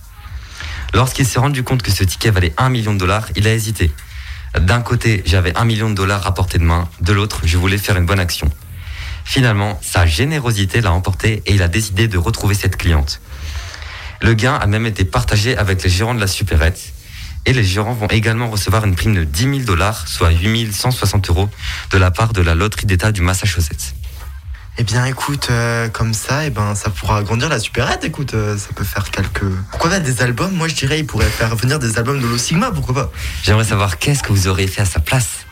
Lorsqu'il 0.95 1.27
s'est 1.27 1.39
rendu 1.39 1.63
compte 1.63 1.83
que 1.83 1.91
ce 1.91 2.05
ticket 2.05 2.31
valait 2.31 2.55
1 2.57 2.71
million 2.71 2.95
de 2.95 2.99
dollars, 2.99 3.29
il 3.37 3.47
a 3.47 3.53
hésité. 3.53 3.93
D'un 4.59 4.81
côté, 4.81 5.23
j'avais 5.27 5.57
1 5.57 5.65
million 5.65 5.91
de 5.91 5.95
dollars 5.95 6.27
à 6.27 6.35
portée 6.35 6.59
de 6.59 6.65
main, 6.65 6.89
de 7.01 7.13
l'autre, 7.13 7.43
je 7.45 7.59
voulais 7.59 7.79
faire 7.79 7.97
une 7.97 8.07
bonne 8.07 8.21
action. 8.21 8.51
Finalement, 9.25 9.79
sa 9.83 10.07
générosité 10.07 10.81
l'a 10.81 10.93
emporté 10.93 11.43
et 11.45 11.55
il 11.55 11.63
a 11.63 11.69
décidé 11.69 12.09
de 12.09 12.17
retrouver 12.17 12.55
cette 12.55 12.77
cliente. 12.77 13.21
Le 14.21 14.35
gain 14.35 14.55
a 14.55 14.67
même 14.67 14.87
été 14.87 15.05
partagé 15.05 15.57
avec 15.57 15.83
les 15.83 15.91
gérants 15.91 16.15
de 16.15 16.21
la 16.21 16.27
supérette. 16.27 16.93
Et 17.47 17.53
les 17.53 17.65
gérants 17.65 17.95
vont 17.95 18.09
également 18.09 18.51
recevoir 18.51 18.85
une 18.85 18.95
prime 18.95 19.15
de 19.15 19.25
10 19.25 19.43
000 19.43 19.59
dollars, 19.61 20.07
soit 20.09 20.31
8 20.31 20.73
160 20.73 21.31
euros, 21.31 21.49
de 21.93 21.99
la 21.99 22.11
part 22.11 22.33
de 22.33 22.43
la 22.43 22.55
loterie 22.55 22.87
d'État 22.87 23.13
du 23.13 23.23
Massachusetts. 23.23 23.95
Eh 24.81 24.85
bien, 24.85 25.05
écoute, 25.07 25.49
euh, 25.51 25.89
comme 25.89 26.15
ça, 26.15 26.47
eh 26.47 26.51
ben, 26.51 26.75
ça 26.77 26.91
pourra 26.91 27.19
agrandir 27.19 27.49
la 27.49 27.59
supérette. 27.59 28.05
Écoute, 28.05 28.35
euh, 28.35 28.57
ça 28.57 28.69
peut 28.75 28.85
faire 28.85 29.11
quelques. 29.11 29.45
Pourquoi 29.71 29.91
pas 29.91 29.99
des 29.99 30.23
albums? 30.23 30.53
Moi, 30.53 30.69
je 30.69 30.75
dirais, 30.75 31.01
il 31.01 31.07
pourrait 31.07 31.27
faire 31.27 31.57
venir 31.57 31.81
des 31.81 31.99
albums 31.99 32.21
de 32.21 32.27
Lo 32.27 32.39
Sigma, 32.39 32.71
pourquoi 32.71 32.95
pas 32.95 33.13
J'aimerais 33.43 33.65
savoir 33.65 33.99
qu'est-ce 33.99 34.23
que 34.23 34.33
vous 34.33 34.47
auriez 34.47 34.69
fait 34.69 34.83
à 34.83 34.85
sa 34.85 35.01
place. 35.01 35.48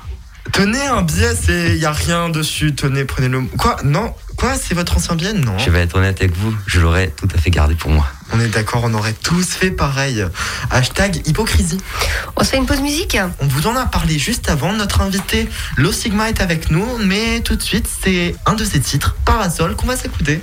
Tenez 0.52 0.86
un 0.86 1.02
billet, 1.02 1.34
c'est, 1.34 1.76
y 1.76 1.84
a 1.84 1.92
rien 1.92 2.28
dessus. 2.28 2.74
Tenez, 2.74 3.04
prenez-le. 3.04 3.42
Quoi? 3.58 3.76
Non? 3.84 4.14
Quoi? 4.36 4.54
C'est 4.54 4.74
votre 4.74 4.96
ancien 4.96 5.14
billet? 5.14 5.32
Non. 5.32 5.58
Je 5.58 5.70
vais 5.70 5.80
être 5.80 5.96
honnête 5.96 6.18
avec 6.20 6.36
vous, 6.36 6.54
je 6.66 6.80
l'aurais 6.80 7.08
tout 7.08 7.28
à 7.34 7.38
fait 7.38 7.50
gardé 7.50 7.74
pour 7.74 7.90
moi. 7.90 8.06
On 8.32 8.40
est 8.40 8.48
d'accord, 8.48 8.82
on 8.84 8.94
aurait 8.94 9.12
tous 9.12 9.46
fait 9.46 9.70
pareil. 9.70 10.24
Hashtag 10.70 11.26
hypocrisie. 11.26 11.78
On 12.36 12.44
se 12.44 12.50
fait 12.50 12.56
une 12.56 12.66
pause 12.66 12.80
musique? 12.80 13.16
On 13.40 13.46
vous 13.46 13.66
en 13.66 13.76
a 13.76 13.86
parlé 13.86 14.18
juste 14.18 14.50
avant. 14.50 14.72
Notre 14.72 15.00
invité, 15.00 15.48
Lo 15.76 15.92
Sigma, 15.92 16.28
est 16.28 16.40
avec 16.40 16.70
nous. 16.70 16.86
Mais 16.98 17.40
tout 17.40 17.56
de 17.56 17.62
suite, 17.62 17.88
c'est 18.02 18.34
un 18.46 18.54
de 18.54 18.64
ses 18.64 18.80
titres, 18.80 19.16
Parasol, 19.24 19.76
qu'on 19.76 19.86
va 19.86 19.96
s'écouter. 19.96 20.40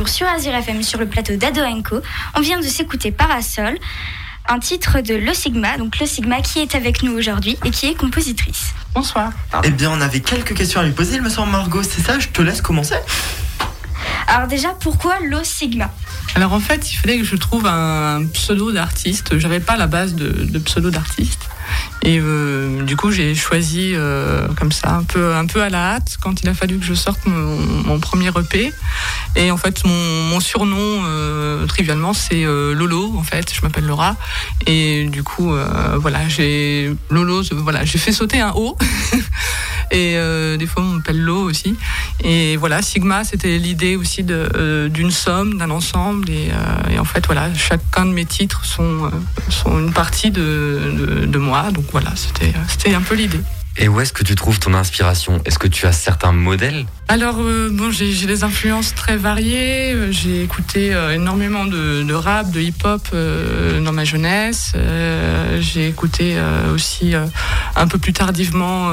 Retour 0.00 0.08
sur 0.08 0.26
Azure 0.26 0.54
FM 0.54 0.82
sur 0.82 0.98
le 0.98 1.06
plateau 1.06 1.36
d'Ado 1.36 1.60
Co. 1.82 2.00
On 2.34 2.40
vient 2.40 2.58
de 2.58 2.64
s'écouter 2.64 3.10
Parasol, 3.10 3.76
un 4.48 4.58
titre 4.58 5.00
de 5.02 5.14
Le 5.14 5.34
Sigma, 5.34 5.76
donc 5.76 5.98
Le 5.98 6.06
Sigma 6.06 6.40
qui 6.40 6.60
est 6.60 6.74
avec 6.74 7.02
nous 7.02 7.12
aujourd'hui 7.12 7.58
et 7.66 7.70
qui 7.70 7.86
est 7.86 7.94
compositrice. 7.94 8.72
Bonsoir. 8.94 9.30
Eh 9.62 9.70
bien, 9.70 9.90
on 9.90 10.00
avait 10.00 10.20
quelques 10.20 10.54
questions 10.54 10.80
à 10.80 10.84
lui 10.84 10.92
poser, 10.92 11.16
il 11.16 11.22
me 11.22 11.28
semble, 11.28 11.52
Margot, 11.52 11.82
c'est 11.82 12.00
ça? 12.00 12.18
Je 12.18 12.28
te 12.28 12.40
laisse 12.40 12.62
commencer. 12.62 12.94
Alors 14.26 14.48
déjà, 14.48 14.70
pourquoi 14.80 15.18
Lo 15.20 15.44
Sigma? 15.44 15.90
Alors 16.34 16.54
en 16.54 16.60
fait, 16.60 16.90
il 16.90 16.96
fallait 16.96 17.18
que 17.18 17.24
je 17.24 17.36
trouve 17.36 17.66
un 17.66 18.24
pseudo 18.32 18.72
d'artiste. 18.72 19.38
J'avais 19.38 19.60
pas 19.60 19.76
la 19.76 19.86
base 19.86 20.14
de, 20.14 20.30
de 20.30 20.58
pseudo 20.60 20.90
d'artiste. 20.90 21.50
Et 22.02 22.18
euh, 22.18 22.82
du 22.82 22.96
coup, 22.96 23.10
j'ai 23.10 23.34
choisi 23.34 23.92
euh, 23.94 24.48
comme 24.58 24.72
ça, 24.72 24.94
un 24.94 25.04
peu, 25.04 25.34
un 25.34 25.46
peu 25.46 25.62
à 25.62 25.68
la 25.68 25.94
hâte, 25.94 26.16
quand 26.20 26.42
il 26.42 26.48
a 26.48 26.54
fallu 26.54 26.78
que 26.78 26.84
je 26.84 26.94
sorte 26.94 27.26
mon, 27.26 27.58
mon 27.84 28.00
premier 28.00 28.28
EP. 28.28 28.72
Et 29.36 29.50
en 29.50 29.56
fait, 29.56 29.84
mon, 29.84 30.40
surnom, 30.40 30.76
euh, 30.78 31.66
trivialement, 31.66 32.12
c'est 32.12 32.44
euh, 32.44 32.74
Lolo. 32.74 33.14
En 33.16 33.22
fait, 33.22 33.52
je 33.54 33.62
m'appelle 33.62 33.86
Laura. 33.86 34.16
Et 34.66 35.04
du 35.04 35.22
coup, 35.22 35.52
euh, 35.52 35.96
voilà, 35.98 36.28
j'ai 36.28 36.92
Lolo. 37.10 37.42
Voilà, 37.52 37.84
j'ai 37.84 37.98
fait 37.98 38.12
sauter 38.12 38.40
un 38.40 38.52
O. 38.56 38.76
et 39.92 40.16
des 40.58 40.66
fois, 40.66 40.82
on 40.82 40.96
m'appelle 40.96 41.20
Lo 41.20 41.42
aussi. 41.42 41.76
Et 42.22 42.56
voilà, 42.56 42.82
Sigma, 42.82 43.24
c'était 43.24 43.58
l'idée 43.58 43.96
aussi 43.96 44.24
d'une 44.24 45.10
somme, 45.10 45.58
d'un 45.58 45.70
ensemble. 45.70 46.28
Et, 46.30 46.50
en 46.98 47.04
fait, 47.04 47.24
voilà, 47.26 47.52
chacun 47.54 48.06
de 48.06 48.12
mes 48.12 48.26
titres 48.26 48.64
sont, 48.64 49.10
une 49.66 49.92
partie 49.92 50.30
de, 50.30 50.94
de, 50.96 51.26
de 51.26 51.38
moi. 51.38 51.70
Donc 51.70 51.84
voilà, 51.92 52.12
c'était 52.16 52.94
un 52.94 53.02
peu 53.02 53.14
l'idée. 53.14 53.40
Et 53.76 53.88
où 53.88 54.00
est-ce 54.00 54.12
que 54.12 54.24
tu 54.24 54.34
trouves 54.34 54.58
ton 54.58 54.74
inspiration? 54.74 55.40
Est-ce 55.44 55.58
que 55.58 55.68
tu 55.68 55.86
as 55.86 55.92
certains 55.92 56.32
modèles? 56.32 56.86
Alors, 57.12 57.40
euh, 57.40 57.70
bon, 57.72 57.90
j'ai 57.90 58.24
des 58.24 58.44
influences 58.44 58.94
très 58.94 59.16
variées. 59.16 59.92
Euh, 59.94 60.12
J'ai 60.12 60.44
écouté 60.44 60.94
euh, 60.94 61.16
énormément 61.16 61.64
de, 61.64 62.14
rap, 62.14 62.52
de 62.52 62.60
hip-hop 62.60 63.02
dans 63.12 63.92
ma 63.92 64.04
jeunesse. 64.04 64.74
J'ai 65.58 65.88
écouté 65.88 66.36
aussi 66.72 67.14
un 67.74 67.88
peu 67.88 67.98
plus 67.98 68.12
tardivement 68.12 68.92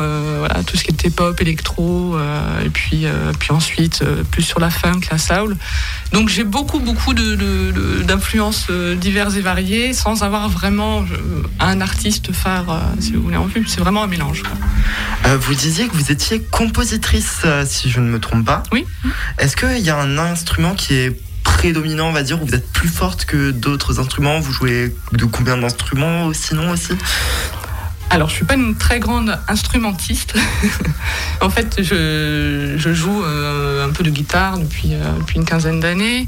tout 0.66 0.78
ce 0.78 0.84
qui 0.84 0.92
était 0.92 1.10
pop, 1.10 1.40
électro, 1.42 2.18
et 2.66 2.70
puis, 2.70 3.06
puis 3.40 3.52
ensuite 3.52 4.04
plus 4.32 4.42
sur 4.42 4.60
la 4.60 4.70
funk, 4.70 5.02
la 5.12 5.18
soul. 5.18 5.56
Donc 6.14 6.30
j'ai 6.30 6.44
beaucoup, 6.44 6.80
beaucoup 6.80 7.14
d'influences 7.14 8.72
diverses 9.00 9.36
et 9.36 9.42
variées 9.42 9.94
sans 9.94 10.24
avoir 10.24 10.50
vraiment 10.50 11.06
un 11.60 11.82
artiste 11.82 12.32
phare, 12.32 12.82
si 13.00 13.14
vous 13.14 13.24
voulez, 13.24 13.38
en 13.38 13.46
vue. 13.46 13.66
C'est 13.68 13.82
vraiment 13.82 14.04
un 14.04 14.08
mélange. 14.08 14.44
vous 15.26 15.54
disiez 15.54 15.88
que 15.88 15.94
vous 15.94 16.12
étiez 16.12 16.42
compositrice, 16.42 17.46
si 17.66 17.90
je 17.90 18.00
ne 18.00 18.07
me 18.08 18.20
trompe 18.20 18.46
pas. 18.46 18.64
Oui. 18.72 18.86
Est-ce 19.38 19.56
qu'il 19.56 19.80
y 19.80 19.90
a 19.90 19.98
un 19.98 20.18
instrument 20.18 20.76
qui 20.76 20.96
est 20.96 21.22
prédominant, 21.44 22.08
on 22.10 22.14
va 22.14 22.24
dire, 22.24 22.42
où 22.42 22.46
vous 22.46 22.56
êtes 22.56 22.72
plus 22.72 22.90
forte 22.90 23.26
que 23.26 23.52
d'autres 23.52 24.00
instruments? 24.00 24.40
Vous 24.40 24.52
jouez 24.52 24.96
de 25.14 25.26
combien 25.26 25.58
d'instruments 25.58 26.32
sinon 26.34 26.72
aussi? 26.72 26.94
Alors, 28.10 28.30
je 28.30 28.36
suis 28.36 28.46
pas 28.46 28.56
une 28.56 28.76
très 28.76 29.00
grande 29.00 29.38
instrumentiste. 29.50 30.34
en 31.42 31.50
fait, 31.50 31.84
je, 31.84 32.76
je 32.78 32.94
joue 32.94 33.24
euh, 33.24 33.86
un 33.86 33.90
peu 33.92 34.04
de 34.04 34.10
guitare 34.10 34.58
depuis, 34.58 34.94
euh, 34.94 35.12
depuis 35.20 35.36
une 35.36 35.46
quinzaine 35.46 35.82
d'années, 35.82 36.28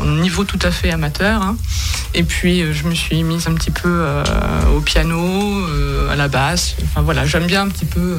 au 0.00 0.04
niveau 0.04 0.44
tout 0.44 0.58
à 0.62 0.70
fait 0.70 0.90
amateur. 0.92 1.42
hein. 1.42 1.56
Et 2.14 2.22
puis, 2.22 2.62
euh, 2.62 2.72
je 2.72 2.84
me 2.84 2.94
suis 2.94 3.22
mise 3.24 3.48
un 3.48 3.54
petit 3.54 3.72
peu 3.72 4.06
au 4.74 4.80
piano, 4.80 5.66
à 6.10 6.14
la 6.16 6.28
basse. 6.28 6.76
Enfin 6.84 7.02
voilà, 7.02 7.26
j'aime 7.26 7.46
bien 7.46 7.62
un 7.62 7.68
petit 7.68 7.86
peu 7.86 8.16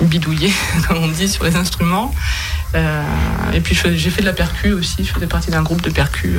bidouiller, 0.00 0.52
comme 0.88 0.98
on 0.98 1.08
dit, 1.08 1.28
sur 1.28 1.44
les 1.44 1.54
instruments. 1.54 2.12
Et 3.54 3.60
puis, 3.60 3.78
j'ai 3.94 4.10
fait 4.10 4.20
de 4.20 4.26
la 4.26 4.32
percu 4.32 4.72
aussi. 4.72 5.04
Je 5.04 5.12
faisais 5.12 5.26
partie 5.28 5.50
d'un 5.50 5.62
groupe 5.62 5.80
de 5.80 5.90
percu 5.90 6.36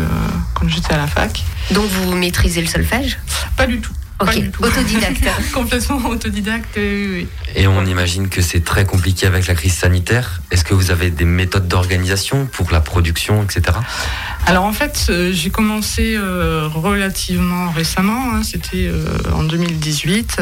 quand 0.54 0.68
j'étais 0.68 0.94
à 0.94 0.98
la 0.98 1.08
fac. 1.08 1.44
Donc 1.72 1.86
vous 1.90 2.14
maîtrisez 2.14 2.62
le 2.62 2.68
solfège? 2.68 3.18
Pas 3.56 3.66
du 3.66 3.80
tout. 3.80 3.94
Pas 4.18 4.26
Ok, 4.26 4.40
du 4.40 4.50
tout. 4.52 4.64
autodidacte. 4.64 5.24
Complètement 5.54 6.10
autodidacte, 6.10 6.74
oui, 6.78 7.08
oui. 7.12 7.28
Et 7.56 7.68
on 7.68 7.86
imagine 7.86 8.30
que 8.30 8.42
c'est 8.42 8.64
très 8.64 8.84
compliqué 8.86 9.28
avec 9.28 9.46
la 9.48 9.54
crise 9.54 9.74
sanitaire. 9.76 10.42
Est-ce 10.50 10.64
que 10.64 10.74
vous 10.74 10.90
avez 10.90 11.12
des 11.12 11.26
méthodes 11.26 11.68
d'organisation 11.68 12.48
pour 12.48 12.72
la 12.72 12.82
production, 12.82 13.44
etc. 13.44 13.78
Alors 14.48 14.64
en 14.64 14.74
fait, 14.74 15.06
euh, 15.10 15.32
j'ai 15.34 15.50
commencé 15.52 16.16
euh, 16.18 16.68
relativement 16.74 17.70
récemment, 17.72 18.34
hein, 18.34 18.42
c'était 18.44 18.88
euh, 18.88 19.06
en 19.34 19.44
2018. 19.44 20.42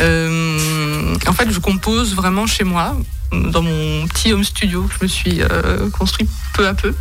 Euh, 0.00 1.14
en 1.26 1.32
fait, 1.32 1.50
je 1.50 1.58
compose 1.58 2.14
vraiment 2.14 2.46
chez 2.46 2.64
moi, 2.64 2.96
dans 3.50 3.62
mon 3.62 4.06
petit 4.08 4.32
home 4.32 4.44
studio 4.44 4.82
que 4.82 4.94
je 4.98 5.02
me 5.04 5.08
suis 5.08 5.40
euh, 5.42 5.88
construit 5.90 6.28
peu 6.54 6.66
à 6.66 6.74
peu. 6.74 6.94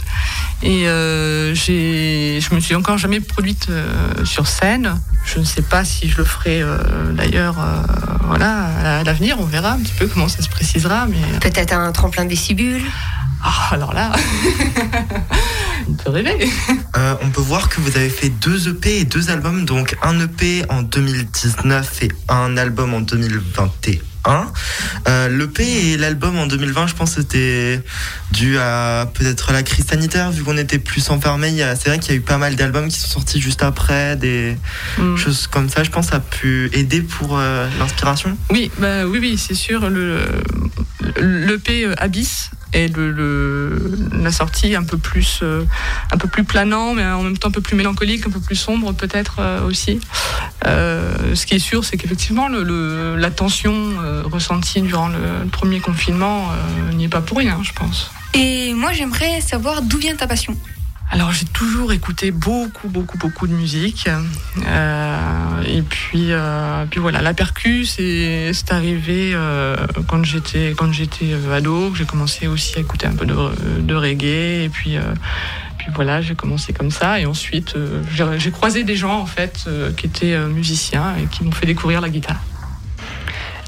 Et 0.63 0.88
euh, 0.88 1.54
j'ai- 1.56 2.39
je 2.41 2.54
me 2.56 2.60
suis 2.60 2.76
encore 2.76 2.98
jamais 2.98 3.19
produite 3.19 3.67
euh, 3.69 3.86
sur 4.26 4.48
scène. 4.48 5.00
Je 5.26 5.39
ne 5.39 5.45
sais 5.45 5.62
pas 5.62 5.84
si 5.86 6.10
je 6.10 6.17
le 6.17 6.24
ferai 6.24 6.62
euh, 6.62 6.78
d'ailleurs 7.13 7.56
euh, 7.60 7.82
voilà, 8.28 9.00
à 9.00 9.04
l'avenir, 9.04 9.38
on 9.39 9.45
verra 9.45 9.71
un 9.74 9.80
petit 9.80 9.93
peu 9.98 10.08
comment 10.08 10.28
ça 10.28 10.41
se 10.41 10.50
précisera. 10.50 11.08
Mais 11.08 11.39
Peut-être 11.39 11.74
un 11.74 11.91
tremplin 11.91 12.26
décibule 12.26 12.82
ah, 13.48 13.74
alors 13.76 13.93
là, 13.93 14.12
on 15.88 15.93
peut 15.93 16.10
rêver. 16.10 16.50
Euh, 16.98 17.15
on 17.21 17.30
peut 17.30 17.41
voir 17.41 17.69
que 17.69 17.80
vous 17.80 17.95
avez 17.95 18.10
fait 18.10 18.30
deux 18.30 18.69
EP 18.69 19.02
et 19.02 19.06
deux 19.06 19.30
albums, 19.30 19.65
donc 19.65 19.95
un 20.02 20.19
EP 20.19 20.63
en 20.69 20.82
2019 20.82 22.04
et 22.04 22.12
un 22.28 22.58
album 22.58 22.95
en 22.95 23.02
2021. 23.02 23.98
Euh, 25.07 25.29
L'EP 25.29 25.63
et 25.63 25.97
l'album 25.97 26.38
en 26.38 26.47
2020, 26.47 26.88
je 26.88 26.95
pense 26.95 27.15
que 27.15 27.21
c'était 27.21 27.81
dû 28.31 28.57
à 28.57 29.07
peut-être 29.13 29.53
la 29.53 29.63
crise 29.63 29.85
sanitaire, 29.85 30.31
vu 30.31 30.43
qu'on 30.43 30.57
était 30.57 30.79
plus 30.79 31.09
enfermés. 31.09 31.53
C'est 31.79 31.89
vrai 31.89 31.99
qu'il 31.99 32.11
y 32.11 32.13
a 32.13 32.17
eu 32.17 32.21
pas 32.21 32.38
mal 32.38 32.55
d'albums 32.55 32.88
qui 32.88 32.99
sont 32.99 33.07
sortis 33.07 33.39
juste 33.41 33.63
après, 33.63 34.15
des 34.15 34.57
Mm. 34.97 35.17
choses 35.17 35.47
comme 35.47 35.69
ça. 35.69 35.83
Je 35.83 35.89
pense 35.91 36.05
que 36.07 36.11
ça 36.11 36.17
a 36.17 36.19
pu 36.21 36.69
aider 36.73 37.01
pour 37.01 37.38
euh, 37.38 37.67
l'inspiration. 37.79 38.38
Oui, 38.51 38.71
bah, 38.79 39.05
oui, 39.05 39.19
oui, 39.21 39.38
c'est 39.38 39.53
sûr. 39.55 39.89
Le, 39.89 40.19
l'EP 41.19 41.88
Abyss 41.97 42.49
est 42.75 42.95
le, 42.95 43.97
la 44.11 44.31
sortie 44.31 44.75
un 44.75 44.83
peu 44.83 44.97
plus, 44.97 45.39
euh, 45.41 45.63
un 46.11 46.17
peu 46.17 46.27
plus 46.27 46.43
planant, 46.43 46.93
mais 46.93 47.05
en 47.05 47.23
même 47.23 47.38
temps 47.38 47.47
un 47.47 47.51
peu 47.51 47.61
plus 47.61 47.75
mélancolique, 47.75 48.27
un 48.27 48.29
peu 48.29 48.39
plus 48.39 48.55
sombre 48.55 48.93
peut-être 48.93 49.38
euh, 49.39 49.65
aussi. 49.65 49.99
Euh, 50.65 51.35
ce 51.35 51.45
qui 51.45 51.55
est 51.55 51.59
sûr, 51.59 51.83
c'est 51.83 51.97
qu'effectivement 51.97 52.47
le, 52.47 53.15
la 53.15 53.31
tension 53.31 53.73
ressentie 54.25 54.81
durant 54.81 55.07
le, 55.07 55.47
premier 55.51 55.79
confinement 55.79 56.49
n'y 56.93 57.05
est 57.05 57.09
pas 57.09 57.21
pour 57.21 57.38
rien, 57.38 57.59
je 57.63 57.71
pense. 57.71 58.11
Et 58.33 58.73
moi, 58.73 58.91
j'aimerais 58.91 59.39
savoir 59.41 59.81
d'où 59.81 59.97
vient 59.97 60.15
ta 60.15 60.27
passion. 60.27 60.57
Alors 61.15 61.32
j'ai 61.32 61.45
toujours 61.45 61.93
écouté 61.93 62.32
beaucoup, 62.32 62.89
beaucoup, 62.89 63.17
beaucoup 63.17 63.47
de 63.47 63.54
musique. 63.54 64.10
Euh, 64.67 65.62
et 65.65 65.82
puis, 65.82 66.34
euh, 66.34 66.84
puis 66.91 66.99
voilà, 66.99 67.21
la 67.21 67.34
percu, 67.34 67.86
c'est 67.86 68.51
arrivé 68.69 69.32
euh, 69.34 69.78
quand 70.10 70.25
j'étais 70.25 70.73
quand 70.78 70.91
j'étais 70.91 71.34
ado. 71.54 71.95
J'ai 71.95 72.04
commencé 72.04 72.47
aussi 72.47 72.75
à 72.75 72.82
écouter 72.82 73.08
un 73.08 73.15
peu 73.15 73.25
de, 73.25 73.95
reggae. 73.95 74.65
Et 74.65 74.69
puis, 74.69 74.97
puis 75.78 75.88
voilà, 75.95 76.21
j'ai 76.21 76.36
commencé 76.36 76.73
comme 76.73 76.91
ça. 76.91 77.17
Et 77.17 77.25
ensuite, 77.25 77.78
j'ai 78.38 78.51
croisé 78.51 78.84
des 78.84 78.97
gens 78.97 79.17
en 79.17 79.25
fait 79.25 79.69
qui 79.95 80.08
étaient 80.08 80.38
musiciens 80.47 81.15
et 81.15 81.28
qui 81.28 81.45
m'ont 81.45 81.54
fait 81.54 81.65
découvrir 81.65 82.01
la 82.01 82.10
guitare. 82.10 82.41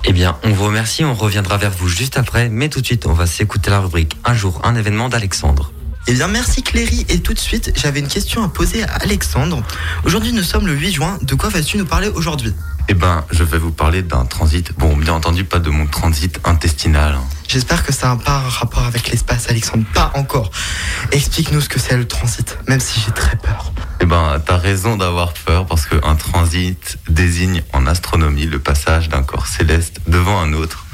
Eh 0.04 0.12
bien, 0.12 0.38
on 0.44 0.50
vous 0.50 0.66
remercie, 0.66 1.06
on 1.06 1.14
reviendra 1.14 1.56
vers 1.56 1.72
vous 1.72 1.88
juste 1.88 2.18
après, 2.18 2.50
mais 2.50 2.68
tout 2.68 2.82
de 2.82 2.86
suite, 2.86 3.06
on 3.08 3.14
va 3.14 3.26
s'écouter 3.26 3.70
la 3.70 3.80
rubrique 3.80 4.18
Un 4.26 4.34
jour, 4.34 4.60
un 4.66 4.76
événement 4.76 5.08
d'Alexandre. 5.08 5.72
Eh 6.10 6.14
bien, 6.14 6.30
merci 6.30 6.64
Cléry. 6.64 7.06
Et 7.10 7.20
tout 7.20 7.34
de 7.34 7.40
suite, 7.40 7.74
j'avais 7.76 8.00
une 8.00 8.08
question 8.08 8.42
à 8.42 8.48
poser 8.48 8.84
à 8.84 8.94
Alexandre. 9.02 9.62
Aujourd'hui, 10.06 10.32
nous 10.32 10.42
sommes 10.42 10.66
le 10.66 10.74
8 10.74 10.94
juin. 10.94 11.20
De 11.22 11.36
quoi 11.36 11.50
vas-tu 11.50 11.78
nous 11.78 11.86
parler 11.86 12.08
aujourd'hui? 12.08 12.54
Eh 12.88 12.94
ben, 12.94 13.26
je 13.30 13.44
vais 13.44 13.58
vous 13.58 13.74
parler 13.74 14.04
d'un 14.04 14.24
transit. 14.24 14.72
Bon, 14.78 14.96
bien 14.96 15.14
entendu, 15.14 15.44
pas 15.44 15.60
de 15.60 15.70
mon 15.70 15.86
transit 15.86 16.40
intestinal. 16.46 17.18
J'espère 17.50 17.86
que 17.86 17.92
ça 17.92 18.08
n'a 18.08 18.16
pas 18.16 18.38
un 18.38 18.48
rapport 18.48 18.86
avec 18.86 19.12
l'espace, 19.12 19.50
Alexandre. 19.50 19.84
Pas 19.94 20.14
encore. 20.16 20.50
Explique-nous 21.12 21.60
ce 21.60 21.68
que 21.68 21.80
c'est 21.80 21.98
le 21.98 22.08
transit, 22.08 22.58
même 22.70 22.80
si 22.80 23.02
j'ai 23.02 23.12
très 23.12 23.36
peur. 23.36 23.74
Eh 24.00 24.06
ben, 24.06 24.42
t'as 24.46 24.58
raison 24.58 24.96
d'avoir 24.96 25.34
peur 25.34 25.66
parce 25.66 25.88
qu'un 25.88 26.16
transit 26.16 26.98
désigne 27.10 27.64
en 27.74 27.86
astronomie 27.86 28.46
le 28.46 28.60
passage 28.60 29.10
d'un 29.10 29.24
corps 29.24 29.48
céleste 29.48 30.00
devant 30.08 30.40
un 30.40 30.54
autre, 30.54 30.86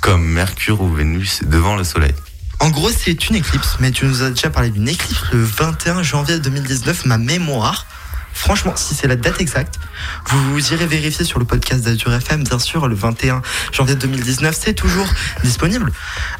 comme 0.00 0.24
Mercure 0.24 0.80
ou 0.80 0.90
Vénus 0.90 1.40
devant 1.44 1.76
le 1.76 1.84
Soleil. 1.84 2.14
En 2.62 2.70
gros, 2.70 2.90
c'est 2.90 3.28
une 3.28 3.34
éclipse, 3.34 3.78
mais 3.80 3.90
tu 3.90 4.04
nous 4.04 4.22
as 4.22 4.30
déjà 4.30 4.48
parlé 4.48 4.70
d'une 4.70 4.88
éclipse 4.88 5.24
le 5.32 5.42
21 5.42 6.04
janvier 6.04 6.38
2019, 6.38 7.06
ma 7.06 7.18
mémoire. 7.18 7.86
Franchement, 8.32 8.74
si 8.76 8.94
c'est 8.94 9.08
la 9.08 9.16
date 9.16 9.40
exacte, 9.40 9.80
vous 10.26 10.72
irez 10.72 10.86
vérifier 10.86 11.24
sur 11.24 11.40
le 11.40 11.44
podcast 11.44 11.82
d'Azur 11.82 12.14
FM, 12.14 12.44
bien 12.44 12.60
sûr, 12.60 12.86
le 12.86 12.94
21 12.94 13.42
janvier 13.72 13.96
2019, 13.96 14.56
c'est 14.56 14.74
toujours 14.74 15.12
disponible. 15.42 15.90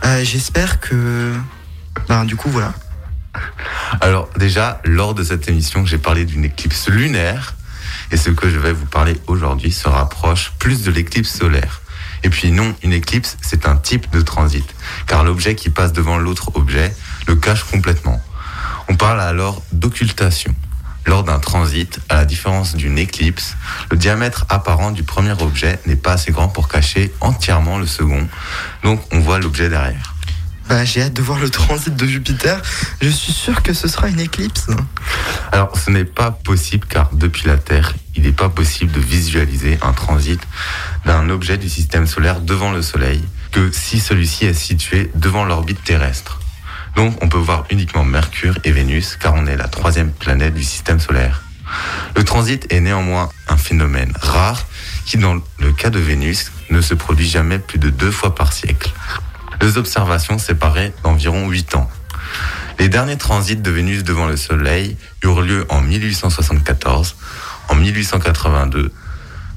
Euh, 0.05 0.23
J'espère 0.23 0.79
que. 0.79 1.35
Ben, 2.09 2.25
du 2.25 2.37
coup, 2.37 2.51
voilà. 2.51 2.73
Alors, 4.01 4.31
déjà, 4.37 4.81
lors 4.85 5.15
de 5.15 5.25
cette 5.25 5.49
émission, 5.49 5.85
j'ai 5.85 5.99
parlé 5.99 6.25
d'une 6.25 6.45
éclipse 6.45 6.89
lunaire. 6.89 7.57
Et 8.13 8.17
ce 8.17 8.31
que 8.31 8.49
je 8.49 8.61
vais 8.61 8.73
vous 8.73 8.87
parler 8.87 9.21
aujourd'hui 9.27 9.73
se 9.73 9.89
rapproche 9.89 10.53
plus 10.61 10.85
de 10.85 10.93
l'éclipse 10.93 11.37
solaire. 11.37 11.83
Et 12.25 12.31
puis 12.31 12.53
non, 12.53 12.75
une 12.83 12.93
éclipse, 12.93 13.37
c'est 13.41 13.67
un 13.67 13.77
type 13.77 14.11
de 14.11 14.21
transit, 14.21 14.65
car 15.07 15.25
l'objet 15.25 15.55
qui 15.55 15.71
passe 15.71 15.93
devant 15.93 16.19
l'autre 16.19 16.51
objet 16.55 16.95
le 17.27 17.37
cache 17.37 17.65
complètement. 17.65 18.21
On 18.89 18.97
parle 18.97 19.21
alors 19.21 19.63
d'occultation. 19.73 20.55
Lors 21.05 21.25
d'un 21.25 21.41
transit, 21.41 21.99
à 22.09 22.17
la 22.17 22.25
différence 22.25 22.77
d'une 22.77 22.97
éclipse, 22.97 23.57
le 23.91 23.97
diamètre 23.97 24.47
apparent 24.49 24.93
du 24.93 25.03
premier 25.03 25.33
objet 25.43 25.81
n'est 25.87 25.97
pas 25.97 26.13
assez 26.13 26.31
grand 26.31 26.49
pour 26.49 26.69
cacher 26.69 27.13
entièrement 27.21 27.79
le 27.79 27.87
second, 27.87 28.29
donc 28.85 29.03
on 29.13 29.19
voit 29.19 29.41
l'objet 29.41 29.69
derrière. 29.69 30.12
Bah, 30.69 30.85
j'ai 30.85 31.03
hâte 31.03 31.15
de 31.15 31.23
voir 31.23 31.39
le 31.39 31.51
transit 31.51 31.95
de 31.95 32.07
Jupiter. 32.07 32.61
Je 33.01 33.09
suis 33.09 33.33
sûr 33.33 33.63
que 33.63 33.73
ce 33.73 33.89
sera 33.89 34.09
une 34.09 34.21
éclipse. 34.21 34.69
Alors, 35.51 35.77
ce 35.77 35.91
n'est 35.91 36.05
pas 36.05 36.31
possible 36.31 36.87
car 36.89 37.11
depuis 37.13 37.47
la 37.47 37.59
Terre, 37.59 37.95
il 38.17 38.23
n'est 38.23 38.33
pas 38.33 38.49
possible 38.49 38.93
de 38.93 39.01
visualiser 39.01 39.79
un 39.83 39.93
transit 39.93 40.41
d'un 41.05 41.29
objet 41.31 41.59
du 41.59 41.69
système 41.69 42.07
solaire 42.07 42.41
devant 42.41 42.73
le 42.73 42.83
Soleil 42.83 43.23
que 43.51 43.71
si 43.71 44.01
celui-ci 44.01 44.47
est 44.47 44.55
situé 44.55 45.11
devant 45.15 45.45
l'orbite 45.45 45.83
terrestre. 45.85 46.41
Donc, 46.97 47.23
on 47.23 47.29
peut 47.29 47.39
voir 47.39 47.65
uniquement 47.71 48.05
Mercure 48.05 48.59
et 48.65 48.73
Vénus 48.73 49.17
car 49.17 49.35
on 49.35 49.47
est 49.47 49.57
la 49.57 49.69
troisième 49.69 50.13
planète 50.13 50.55
du 50.55 50.63
système 50.63 51.01
solaire. 51.01 51.43
Le 52.17 52.25
transit 52.25 52.71
est 52.73 52.81
néanmoins 52.81 53.31
un 53.49 53.57
phénomène 53.57 54.13
rare 54.21 54.67
qui, 55.07 55.17
dans 55.17 55.41
le 55.59 55.73
cas 55.73 55.91
de 55.91 55.99
Vénus, 55.99 56.53
ne 56.71 56.81
se 56.81 56.95
produit 56.95 57.29
jamais 57.29 57.59
plus 57.59 57.79
de 57.79 57.91
deux 57.91 58.11
fois 58.11 58.35
par 58.35 58.53
siècle. 58.53 58.93
Les 59.63 59.79
observations 59.79 60.39
séparaient 60.39 60.93
d'environ 61.05 61.49
8 61.49 61.77
ans. 61.77 61.89
Les 62.81 62.89
derniers 62.89 63.17
transits 63.17 63.57
de 63.57 63.71
Vénus 63.71 64.03
devant 64.03 64.27
le 64.27 64.37
Soleil 64.37 64.97
eurent 65.23 65.43
lieu 65.43 65.65
en 65.69 65.81
1874, 65.81 67.15
en 67.69 67.77
1882, 67.77 68.91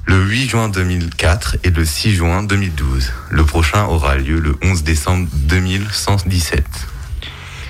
le 0.04 0.22
8 0.22 0.48
juin 0.48 0.68
2004 0.68 1.56
et 1.64 1.70
le 1.70 1.84
6 1.84 2.14
juin 2.14 2.44
2012. 2.44 3.12
Le 3.30 3.44
prochain 3.44 3.84
aura 3.86 4.14
lieu 4.14 4.38
le 4.38 4.56
11 4.62 4.84
décembre 4.84 5.26
2117. 5.32 6.64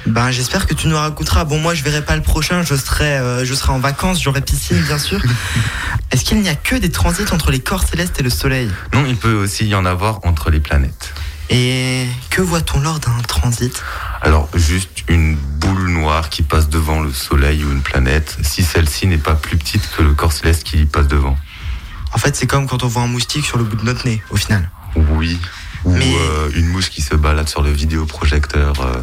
Ben, 0.04 0.30
j'espère 0.30 0.66
que 0.66 0.74
tu 0.74 0.88
nous 0.88 0.96
raconteras. 0.96 1.44
Bon, 1.44 1.58
moi, 1.58 1.74
je 1.74 1.82
verrai 1.82 2.04
pas 2.04 2.16
le 2.16 2.22
prochain. 2.22 2.62
Je 2.62 2.74
serai, 2.74 3.16
euh, 3.16 3.46
je 3.46 3.54
serai 3.54 3.72
en 3.72 3.80
vacances. 3.80 4.22
J'aurai 4.22 4.42
piscine, 4.42 4.80
bien 4.82 4.98
sûr. 4.98 5.20
Est-ce 6.12 6.24
qu'il 6.24 6.40
n'y 6.42 6.50
a 6.50 6.54
que 6.54 6.76
des 6.76 6.90
transits 6.90 7.32
entre 7.32 7.50
les 7.50 7.60
corps 7.60 7.82
célestes 7.82 8.20
et 8.20 8.22
le 8.22 8.30
Soleil? 8.30 8.70
Non, 8.92 9.06
il 9.06 9.16
peut 9.16 9.32
aussi 9.32 9.66
y 9.66 9.74
en 9.74 9.86
avoir 9.86 10.20
entre 10.24 10.50
les 10.50 10.60
planètes. 10.60 11.14
Et 11.50 12.06
que 12.30 12.42
voit-on 12.42 12.80
lors 12.80 12.98
d'un 12.98 13.18
transit? 13.28 13.82
Alors, 14.20 14.48
juste 14.54 15.04
une 15.08 15.36
boule 15.36 15.88
noire 15.90 16.28
qui 16.28 16.42
passe 16.42 16.68
devant 16.68 17.00
le 17.00 17.12
Soleil 17.12 17.62
ou 17.64 17.70
une 17.70 17.82
planète, 17.82 18.36
si 18.42 18.64
celle-ci 18.64 19.06
n'est 19.06 19.18
pas 19.18 19.34
plus 19.34 19.56
petite 19.56 19.88
que 19.96 20.02
le 20.02 20.12
corps 20.14 20.32
céleste 20.32 20.64
qui 20.64 20.78
y 20.78 20.86
passe 20.86 21.06
devant. 21.06 21.36
En 22.12 22.18
fait, 22.18 22.34
c'est 22.34 22.46
comme 22.46 22.66
quand 22.66 22.82
on 22.82 22.88
voit 22.88 23.02
un 23.02 23.06
moustique 23.08 23.44
sur 23.44 23.58
le 23.58 23.64
bout 23.64 23.76
de 23.76 23.84
notre 23.84 24.06
nez, 24.06 24.22
au 24.30 24.36
final. 24.36 24.70
Oui. 24.96 25.38
Ou 25.84 25.92
Mais- 25.92 26.16
euh, 26.18 26.50
une 26.56 26.66
mouche 26.68 26.90
qui 26.90 27.00
se 27.02 27.14
balade 27.14 27.48
sur 27.48 27.62
le 27.62 27.70
vidéoprojecteur. 27.70 28.80
euh. 28.80 29.00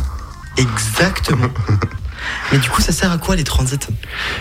Exactement. 0.58 1.49
Mais 2.51 2.58
du 2.58 2.69
coup, 2.69 2.82
ça 2.82 2.91
sert 2.91 3.12
à 3.12 3.17
quoi 3.17 3.36
les 3.36 3.43
transits? 3.43 3.79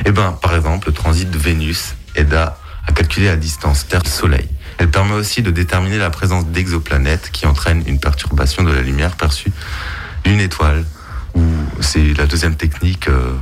Eh 0.04 0.10
ben, 0.12 0.32
par 0.32 0.54
exemple, 0.56 0.88
le 0.88 0.92
transit 0.94 1.30
de 1.30 1.38
Vénus 1.38 1.94
aide 2.14 2.34
à, 2.34 2.58
à 2.86 2.92
calculer 2.92 3.26
la 3.26 3.36
distance 3.36 3.86
Terre-Soleil. 3.88 4.48
Elle 4.78 4.90
permet 4.90 5.14
aussi 5.14 5.42
de 5.42 5.50
déterminer 5.50 5.98
la 5.98 6.10
présence 6.10 6.46
d'exoplanètes 6.46 7.30
qui 7.32 7.46
entraînent 7.46 7.82
une 7.86 8.00
perturbation 8.00 8.62
de 8.62 8.72
la 8.72 8.82
lumière 8.82 9.16
perçue 9.16 9.52
d'une 10.24 10.40
étoile. 10.40 10.84
Ou 11.34 11.44
c'est 11.80 12.14
la 12.14 12.26
deuxième 12.26 12.56
technique 12.56 13.08
euh, 13.08 13.32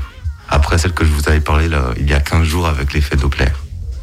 après 0.48 0.78
celle 0.78 0.92
que 0.92 1.04
je 1.04 1.10
vous 1.10 1.28
avais 1.28 1.40
parlé 1.40 1.68
il 1.96 2.08
y 2.08 2.14
a 2.14 2.20
15 2.20 2.44
jours 2.44 2.68
avec 2.68 2.92
l'effet 2.92 3.16
Doppler. 3.16 3.46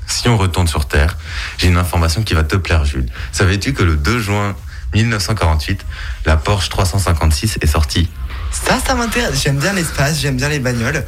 Si 0.07 0.29
on 0.29 0.37
retourne 0.37 0.67
sur 0.67 0.87
Terre, 0.87 1.17
j'ai 1.57 1.67
une 1.67 1.77
information 1.77 2.23
qui 2.23 2.33
va 2.33 2.43
te 2.43 2.55
plaire, 2.55 2.85
Jules. 2.85 3.07
Savais-tu 3.31 3.73
que 3.73 3.83
le 3.83 3.97
2 3.97 4.19
juin 4.19 4.55
1948, 4.93 5.85
la 6.25 6.37
Porsche 6.37 6.69
356 6.69 7.59
est 7.61 7.67
sortie? 7.67 8.09
Ça, 8.51 8.79
ça 8.85 8.95
m'intéresse. 8.95 9.41
J'aime 9.43 9.57
bien 9.57 9.73
l'espace, 9.73 10.19
j'aime 10.19 10.37
bien 10.37 10.49
les 10.49 10.59
bagnoles. 10.59 11.05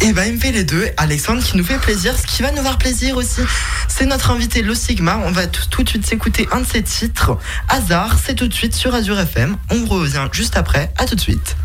Et 0.00 0.12
ben, 0.12 0.24
il 0.24 0.34
me 0.34 0.38
fait 0.40 0.52
les 0.52 0.64
deux. 0.64 0.88
Alexandre 0.96 1.42
qui 1.42 1.56
nous 1.56 1.64
fait 1.64 1.78
plaisir. 1.78 2.14
Ce 2.18 2.26
qui 2.26 2.42
va 2.42 2.50
nous 2.52 2.62
faire 2.62 2.78
plaisir 2.78 3.16
aussi, 3.16 3.40
c'est 3.88 4.06
notre 4.06 4.30
invité 4.30 4.62
Le 4.62 4.74
Sigma. 4.74 5.20
On 5.24 5.30
va 5.30 5.46
tout, 5.46 5.62
tout 5.70 5.82
de 5.82 5.88
suite 5.88 6.06
s'écouter 6.06 6.48
un 6.52 6.60
de 6.60 6.66
ses 6.66 6.82
titres. 6.82 7.38
Hasard, 7.68 8.16
c'est 8.24 8.34
tout 8.34 8.48
de 8.48 8.54
suite 8.54 8.74
sur 8.74 8.94
Azure 8.94 9.18
FM. 9.18 9.56
On 9.70 9.86
revient 9.86 10.26
juste 10.32 10.56
après. 10.56 10.92
À 10.98 11.06
tout 11.06 11.14
de 11.14 11.20
suite. 11.20 11.56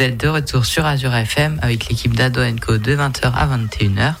Vous 0.00 0.06
êtes 0.06 0.16
de 0.18 0.28
retour 0.28 0.64
sur 0.64 0.86
Azure 0.86 1.14
FM 1.14 1.58
avec 1.60 1.90
l'équipe 1.90 2.16
d'Ado 2.16 2.40
Co 2.58 2.78
de 2.78 2.96
20h 2.96 3.34
à 3.34 3.46
21h. 3.46 4.14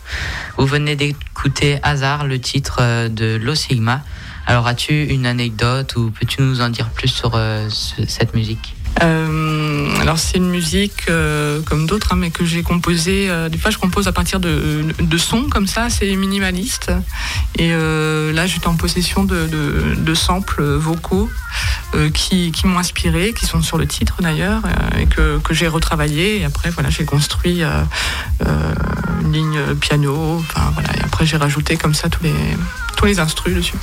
Vous 0.58 0.66
venez 0.66 0.94
d'écouter 0.94 1.78
Hasard, 1.82 2.26
le 2.26 2.38
titre 2.38 2.80
euh, 2.82 3.08
de 3.08 3.40
Lo 3.42 3.54
Sigma. 3.54 4.02
Alors 4.46 4.66
as-tu 4.66 5.04
une 5.04 5.24
anecdote 5.24 5.96
ou 5.96 6.10
peux-tu 6.10 6.42
nous 6.42 6.60
en 6.60 6.68
dire 6.68 6.90
plus 6.90 7.08
sur 7.08 7.30
euh, 7.34 7.66
ce- 7.70 8.04
cette 8.06 8.34
musique? 8.34 8.76
Euh, 9.02 9.88
alors 10.02 10.18
c'est 10.18 10.36
une 10.36 10.50
musique 10.50 11.06
comme 11.06 11.86
d'autres, 11.86 12.12
hein, 12.12 12.16
mais 12.16 12.30
que 12.30 12.44
j'ai 12.44 12.62
composée. 12.62 13.30
euh, 13.30 13.48
des 13.48 13.56
fois, 13.56 13.70
je 13.70 13.78
compose 13.78 14.06
à 14.06 14.12
partir 14.12 14.38
de, 14.38 14.84
sons 15.16 15.44
comme 15.50 15.66
ça, 15.66 15.88
c'est 15.88 16.14
minimaliste. 16.14 16.92
Et 17.58 17.70
là, 17.70 18.46
j'étais 18.46 18.66
en 18.66 18.76
possession 18.76 19.24
de, 19.24 20.14
samples 20.14 20.62
vocaux 20.74 21.30
qui, 22.14 22.52
qui 22.52 22.66
m'ont 22.66 22.78
inspiré, 22.78 23.32
qui 23.32 23.46
sont 23.46 23.62
sur 23.62 23.78
le 23.78 23.86
titre 23.86 24.16
d'ailleurs, 24.20 24.62
euh, 24.64 25.00
et 25.00 25.06
que, 25.06 25.40
j'ai 25.50 25.68
retravaillé. 25.68 26.40
Et 26.40 26.44
après, 26.44 26.70
voilà, 26.70 26.90
j'ai 26.90 27.04
construit 27.04 27.62
euh, 27.62 27.82
euh, 28.46 28.74
une 29.22 29.32
ligne 29.32 29.74
piano. 29.76 30.38
Enfin 30.38 30.70
voilà, 30.74 30.90
et 30.96 31.02
après 31.02 31.26
j'ai 31.26 31.36
rajouté 31.36 31.76
comme 31.76 31.94
ça 31.94 32.08
tous 32.08 32.22
les 32.22 32.34
tous 32.96 33.06
les 33.06 33.18
instrus 33.18 33.54
dessus. 33.54 33.76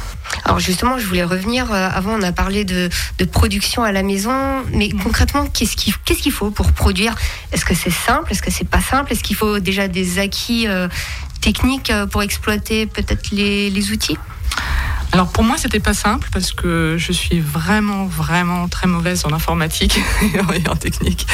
Alors 0.43 0.59
justement, 0.59 0.97
je 0.99 1.05
voulais 1.07 1.23
revenir. 1.23 1.71
euh, 1.71 1.89
Avant, 1.91 2.13
on 2.13 2.21
a 2.21 2.31
parlé 2.31 2.65
de, 2.65 2.89
production 3.31 3.83
à 3.83 3.91
la 3.91 4.03
maison, 4.03 4.33
mais 4.71 4.89
concrètement, 4.89 5.47
qu'est-ce 5.47 5.75
qu'il 5.75 5.93
qu'est-ce 6.05 6.21
qu'il 6.21 6.31
faut 6.31 6.51
pour 6.51 6.71
produire? 6.71 7.15
Est-ce 7.51 7.65
que 7.65 7.73
c'est 7.73 7.91
simple? 7.91 8.31
Est-ce 8.31 8.41
que 8.41 8.51
c'est 8.51 8.69
pas 8.69 8.81
simple? 8.81 9.11
Est-ce 9.11 9.23
qu'il 9.23 9.35
faut 9.35 9.59
déjà 9.59 9.87
des 9.87 10.19
acquis 10.19 10.67
euh, 10.67 10.87
techniques 11.41 11.89
euh, 11.89 12.05
pour 12.05 12.21
exploiter 12.23 12.85
peut-être 12.85 13.31
les, 13.31 13.69
les 13.69 13.91
outils? 13.91 14.17
Alors 15.17 15.29
pour 15.29 15.43
moi, 15.43 15.55
c'était 15.57 15.79
pas 15.79 15.95
simple 15.95 16.29
parce 16.31 16.51
que 16.51 16.95
je 16.99 17.11
suis 17.11 17.39
vraiment, 17.39 18.05
vraiment 18.05 18.67
très 18.67 18.85
mauvaise 18.85 19.25
en 19.25 19.33
informatique 19.33 19.99
et 20.21 20.69
en 20.69 20.75
technique. 20.75 21.25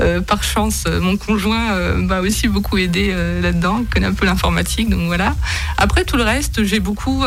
Euh, 0.00 0.20
par 0.20 0.42
chance, 0.42 0.82
mon 1.00 1.16
conjoint 1.16 1.70
euh, 1.70 1.94
m'a 1.94 2.22
aussi 2.22 2.48
beaucoup 2.48 2.76
aidé 2.76 3.10
euh, 3.12 3.40
là-dedans, 3.40 3.84
connaît 3.88 4.08
un 4.08 4.14
peu 4.14 4.26
l'informatique, 4.26 4.90
donc 4.90 5.02
voilà. 5.06 5.36
Après 5.78 6.02
tout 6.02 6.16
le 6.16 6.24
reste, 6.24 6.64
j'ai 6.64 6.80
beaucoup 6.80 7.22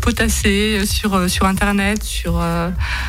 potassé 0.00 0.86
sur 0.86 1.28
sur 1.28 1.44
internet, 1.44 2.02
sur 2.02 2.42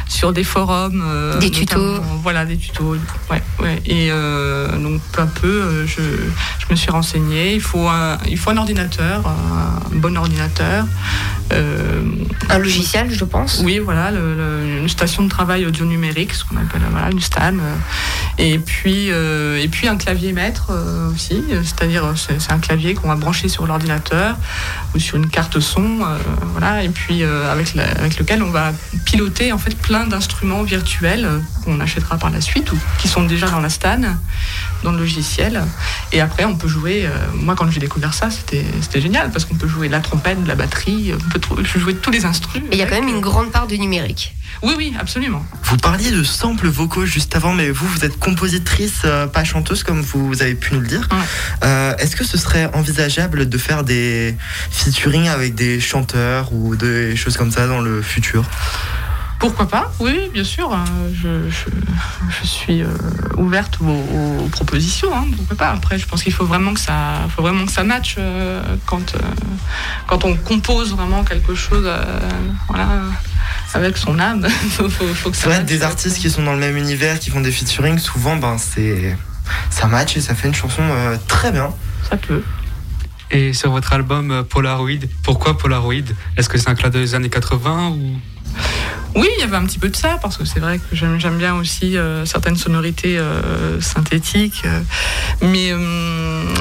sur 0.09 0.33
des 0.33 0.43
forums, 0.43 1.01
Des 1.39 1.49
tutos. 1.49 2.01
Voilà, 2.23 2.43
des 2.43 2.57
tutos. 2.57 2.97
Ouais, 3.31 3.41
ouais. 3.59 3.81
Et 3.85 4.09
donc 4.09 5.01
peu 5.13 5.21
à 5.21 5.27
peu, 5.27 5.85
je, 5.85 6.01
je 6.59 6.65
me 6.69 6.75
suis 6.75 6.91
renseignée. 6.91 7.53
Il 7.53 7.61
faut 7.61 7.87
un 7.87 8.17
il 8.27 8.37
faut 8.37 8.49
un 8.49 8.57
ordinateur, 8.57 9.25
un 9.25 9.95
bon 9.95 10.17
ordinateur. 10.17 10.85
Euh, 11.51 12.01
Un 12.49 12.57
logiciel, 12.57 13.11
je 13.11 13.25
pense. 13.25 13.61
oui, 13.63 13.79
voilà, 13.79 14.11
une 14.11 14.89
station 14.89 15.23
de 15.23 15.29
travail 15.29 15.65
audio 15.65 15.85
numérique, 15.85 16.33
ce 16.33 16.43
qu'on 16.43 16.57
appelle 16.57 16.81
voilà, 16.91 17.09
une 17.11 17.19
STAN. 17.19 17.55
euh, 17.59 17.75
Et 18.37 18.59
puis, 18.59 19.11
euh, 19.11 19.61
et 19.61 19.67
puis 19.67 19.87
un 19.87 19.97
clavier 19.97 20.33
maître 20.33 20.67
euh, 20.71 21.11
aussi, 21.13 21.43
c'est-à-dire 21.63 22.13
c'est 22.15 22.51
un 22.51 22.59
clavier 22.59 22.93
qu'on 22.93 23.07
va 23.07 23.15
brancher 23.15 23.47
sur 23.47 23.65
l'ordinateur 23.65 24.37
ou 24.93 24.99
sur 24.99 25.17
une 25.17 25.29
carte 25.29 25.59
son, 25.59 25.99
voilà, 26.51 26.83
et 26.83 26.89
puis 26.89 27.23
avec, 27.23 27.75
avec 27.77 28.17
lequel 28.19 28.43
on 28.43 28.49
va 28.49 28.71
piloter 29.05 29.51
en 29.51 29.57
fait 29.57 29.75
plein 29.77 30.05
d'instruments 30.07 30.63
virtuels 30.63 31.27
qu'on 31.63 31.79
achètera 31.79 32.17
par 32.17 32.29
la 32.29 32.41
suite 32.41 32.71
ou 32.71 32.77
qui 32.99 33.07
sont 33.07 33.23
déjà 33.23 33.49
dans 33.49 33.59
la 33.59 33.69
STAN, 33.69 34.01
dans 34.83 34.91
le 34.91 34.97
logiciel. 34.99 35.61
Et 36.11 36.21
après, 36.21 36.45
on 36.45 36.55
peut 36.55 36.67
jouer. 36.67 37.07
moi, 37.35 37.55
quand 37.55 37.69
j'ai 37.71 37.79
découvert 37.79 38.13
ça, 38.13 38.29
c'était 38.29 38.65
c'était 38.81 39.01
génial 39.01 39.31
parce 39.31 39.45
qu'on 39.45 39.55
peut 39.55 39.67
jouer 39.67 39.87
de 39.87 39.93
la 39.93 39.99
trompette, 40.01 40.43
de 40.43 40.47
la 40.47 40.55
batterie, 40.55 41.13
on 41.13 41.29
peut 41.29 41.63
jouer 41.63 41.93
de 41.93 41.99
tous 41.99 42.11
les 42.13 42.25
instruments. 42.25 42.67
Et 42.71 42.75
il 42.75 42.79
y 42.79 42.81
a 42.81 42.85
quand 42.85 42.95
même 42.99 43.09
une 43.09 43.21
grande 43.21 43.51
part 43.51 43.67
de 43.67 43.75
numérique. 43.75 44.35
Oui, 44.61 44.75
oui, 44.77 44.93
absolument. 44.99 45.43
Vous 45.63 45.77
parliez 45.77 46.11
de 46.11 46.23
samples 46.23 46.67
vocaux 46.67 47.05
juste 47.05 47.35
avant, 47.35 47.53
mais 47.53 47.69
vous, 47.69 47.87
vous 47.87 48.05
êtes 48.05 48.17
compositrice, 48.17 49.01
euh, 49.03 49.27
pas 49.27 49.43
chanteuse, 49.43 49.83
comme 49.83 50.01
vous 50.01 50.41
avez 50.41 50.55
pu 50.55 50.73
nous 50.73 50.79
le 50.79 50.87
dire. 50.87 51.07
Ouais. 51.11 51.17
Euh, 51.65 51.95
Est-ce 51.97 52.15
que 52.15 52.23
ce 52.23 52.37
serait 52.37 52.69
envisageable 52.73 53.49
de 53.49 53.57
faire 53.57 53.83
des 53.83 54.37
featuring 54.71 55.27
avec 55.27 55.55
des 55.55 55.79
chanteurs 55.79 56.53
ou 56.53 56.75
des 56.75 57.15
choses 57.15 57.35
comme 57.35 57.51
ça 57.51 57.67
dans 57.67 57.81
le 57.81 58.01
futur? 58.01 58.45
Pourquoi 59.43 59.67
pas? 59.67 59.91
Oui, 59.99 60.29
bien 60.33 60.45
sûr. 60.45 60.71
euh, 60.71 60.77
Je, 61.13 61.49
je- 61.49 61.69
je 62.41 62.47
suis 62.47 62.81
euh, 62.81 62.87
ouverte 63.35 63.77
aux, 63.81 64.43
aux 64.43 64.47
propositions. 64.47 65.09
hein, 65.13 65.25
pourquoi 65.35 65.57
pas 65.57 65.69
Après, 65.71 65.97
je 65.99 66.05
pense 66.07 66.23
qu'il 66.23 66.31
faut 66.31 66.45
vraiment 66.45 66.73
que 66.73 66.79
ça, 66.79 67.27
faut 67.35 67.41
vraiment 67.41 67.65
que 67.65 67.71
ça 67.73 67.83
matche 67.83 68.15
euh, 68.17 68.61
quand, 68.85 69.15
euh, 69.15 69.19
quand 70.07 70.23
on 70.23 70.35
compose 70.37 70.95
vraiment 70.95 71.25
quelque 71.25 71.55
chose. 71.55 71.83
euh, 71.85 72.21
voilà. 72.69 72.87
Avec 73.73 73.97
son 73.97 74.17
âme, 74.19 74.47
faut, 74.69 74.87
faut, 74.89 75.07
faut 75.13 75.29
que 75.31 75.35
ça 75.35 75.43
C'est 75.43 75.49
vrai, 75.49 75.57
matche. 75.59 75.67
des 75.67 75.83
artistes 75.83 76.17
qui 76.19 76.29
sont 76.29 76.43
dans 76.43 76.53
le 76.53 76.59
même 76.59 76.77
univers, 76.77 77.19
qui 77.19 77.29
font 77.29 77.41
des 77.41 77.51
featuring, 77.51 77.97
souvent, 77.97 78.37
ben, 78.37 78.57
c'est 78.57 79.17
ça 79.69 79.87
match 79.87 80.15
et 80.15 80.21
ça 80.21 80.35
fait 80.35 80.47
une 80.47 80.53
chanson 80.53 80.83
euh, 80.83 81.17
très 81.27 81.51
bien. 81.51 81.69
Ça 82.09 82.15
peut. 82.15 82.41
Et 83.31 83.51
sur 83.51 83.71
votre 83.71 83.91
album 83.91 84.45
Polaroid, 84.49 84.99
pourquoi 85.23 85.57
Polaroid? 85.57 85.95
Est-ce 86.37 86.47
que 86.47 86.57
c'est 86.57 86.69
un 86.69 86.75
clin 86.75 86.89
d'œil 86.89 87.03
des 87.03 87.15
années 87.15 87.29
80 87.29 87.89
ou? 87.89 88.15
Oui, 89.15 89.27
il 89.37 89.41
y 89.41 89.43
avait 89.43 89.57
un 89.57 89.65
petit 89.65 89.77
peu 89.77 89.89
de 89.89 89.95
ça, 89.95 90.17
parce 90.21 90.37
que 90.37 90.45
c'est 90.45 90.59
vrai 90.59 90.79
que 90.79 90.95
j'aime 90.95 91.37
bien 91.37 91.53
aussi 91.53 91.97
euh, 91.97 92.25
certaines 92.25 92.55
sonorités 92.55 93.19
euh, 93.19 93.79
synthétiques. 93.79 94.63
euh, 94.65 94.81
mais 95.43 95.71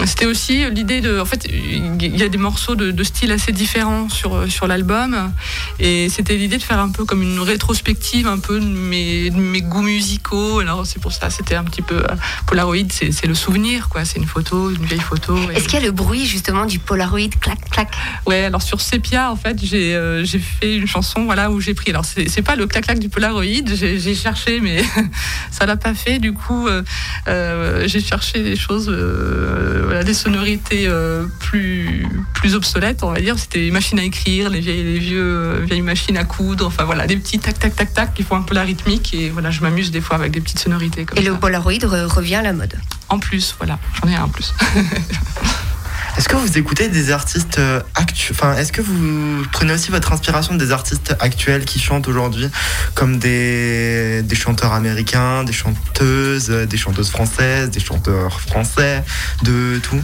c'était 0.07 0.27
aussi 0.27 0.69
l'idée 0.71 1.01
de. 1.01 1.19
En 1.19 1.25
fait, 1.25 1.47
il 1.49 2.17
y 2.17 2.23
a 2.23 2.29
des 2.29 2.39
morceaux 2.39 2.75
de, 2.75 2.91
de 2.91 3.05
style 3.05 3.33
assez 3.33 3.53
différents 3.53 4.09
sur, 4.09 4.51
sur 4.51 4.67
l'album. 4.67 5.33
Et 5.79 6.09
c'était 6.09 6.37
l'idée 6.37 6.59
de 6.59 6.63
faire 6.63 6.79
un 6.79 6.91
peu 6.91 7.05
comme 7.05 7.23
une 7.23 7.41
rétrospective, 7.41 8.27
un 8.27 8.39
peu 8.39 8.61
de 8.61 8.67
mes, 8.67 9.31
de 9.31 9.37
mes 9.37 9.63
goûts 9.63 9.83
musicaux. 9.83 10.59
Alors, 10.59 10.85
c'est 10.87 11.01
pour 11.01 11.13
ça, 11.13 11.31
c'était 11.31 11.55
un 11.55 11.65
petit 11.65 11.83
peu. 11.83 12.03
Polaroid, 12.47 12.77
c'est 12.91 13.27
le 13.27 13.35
souvenir, 13.35 13.89
quoi. 13.89 14.05
C'est 14.05 14.19
une 14.19 14.27
photo, 14.27 14.71
une 14.71 14.85
vieille 14.85 15.01
photo. 15.01 15.37
Est-ce 15.55 15.65
qu'il 15.65 15.79
y 15.79 15.83
a 15.83 15.87
le 15.87 15.93
bruit 15.93 16.27
justement 16.27 16.67
du 16.67 16.79
Polaroid? 16.79 17.31
Clac 17.41 17.59
clac 17.71 17.89
Ouais, 18.27 18.45
alors 18.45 18.63
sur 18.63 18.81
Sepia, 18.81 19.31
en 19.31 19.37
fait, 19.37 19.59
j'ai 19.63 19.93
j'ai 20.25 20.39
fait 20.39 20.77
une 20.77 20.87
chanson 20.87 21.25
voilà, 21.25 21.51
où 21.51 21.61
j'ai 21.61 21.75
Alors, 21.91 22.05
c'est 22.05 22.29
c'est 22.29 22.43
pas 22.43 22.57
le 22.57 22.67
clac-clac 22.67 22.99
du 22.99 23.09
Polaroid, 23.09 23.43
j'ai 23.67 23.99
j'ai 23.99 24.15
cherché, 24.15 24.61
mais 24.61 24.83
ça 25.51 25.67
l'a 25.67 25.77
pas 25.77 25.95
fait. 25.95 26.19
Du 26.19 26.33
coup, 26.33 26.69
euh, 26.69 26.83
euh, 27.29 27.85
j'ai 27.87 28.01
cherché 28.01 28.43
des 28.43 28.57
choses, 28.57 28.89
euh, 28.89 29.83
voilà, 29.85 30.05
des 30.05 30.15
sonorités 30.15 30.87
euh, 30.87 31.25
plus, 31.41 32.07
plus 32.35 32.55
obsolètes, 32.55 33.03
on 33.03 33.11
va 33.13 33.21
dire. 33.21 33.39
C'était 33.39 33.59
les 33.61 33.71
machines 33.71 33.99
à 33.99 34.05
écrire, 34.05 34.51
les 34.51 34.61
vieilles, 34.61 34.85
les 34.85 34.99
vieux, 34.99 35.61
vieilles 35.67 35.83
machines 35.83 36.17
à 36.17 36.25
coudre, 36.25 36.67
enfin 36.67 36.85
voilà, 36.85 37.07
des 37.07 37.17
petits 37.17 37.39
tac-tac-tac-tac 37.39 38.15
qui 38.15 38.23
font 38.23 38.37
un 38.37 38.43
peu 38.43 38.55
la 38.55 38.63
rythmique. 38.63 39.13
Et 39.15 39.31
voilà, 39.31 39.51
je 39.51 39.61
m'amuse 39.61 39.91
des 39.91 40.01
fois 40.01 40.17
avec 40.17 40.33
des 40.33 40.41
petites 40.41 40.59
sonorités 40.61 41.05
comme 41.05 41.19
Et 41.19 41.25
ça. 41.25 41.31
le 41.31 41.37
Polaroid 41.37 41.73
re- 41.73 42.07
revient 42.07 42.37
à 42.37 42.43
la 42.43 42.53
mode. 42.53 42.75
En 43.09 43.19
plus, 43.19 43.55
voilà, 43.59 43.79
j'en 44.01 44.09
ai 44.09 44.15
un 44.15 44.25
en 44.25 44.29
plus. 44.29 44.55
Est-ce 46.19 46.29
que 46.29 46.37
vous 46.37 46.59
écoutez 46.59 46.89
des 46.89 47.11
artistes 47.11 47.61
actuels 47.95 48.37
Enfin, 48.39 48.55
est-ce 48.57 48.73
que 48.73 48.83
vous 48.83 49.43
prenez 49.51 49.73
aussi 49.73 49.91
votre 49.91 50.13
inspiration 50.13 50.55
des 50.55 50.71
artistes 50.71 51.17
actuels 51.21 51.65
qui 51.65 51.81
chantent 51.81 52.07
aujourd'hui, 52.07 52.49
comme 52.95 53.19
des, 53.19 54.23
des 54.23 54.35
chanteurs 54.37 54.73
américains, 54.73 55.43
des 55.45 55.53
chanteuses, 55.53 56.51
euh, 56.51 56.67
des 56.67 56.77
chanteuses 56.77 57.11
françaises, 57.11 57.71
des 57.71 57.81
chanteurs 57.81 58.41
français, 58.41 59.03
de 59.43 59.79
tout? 59.83 60.01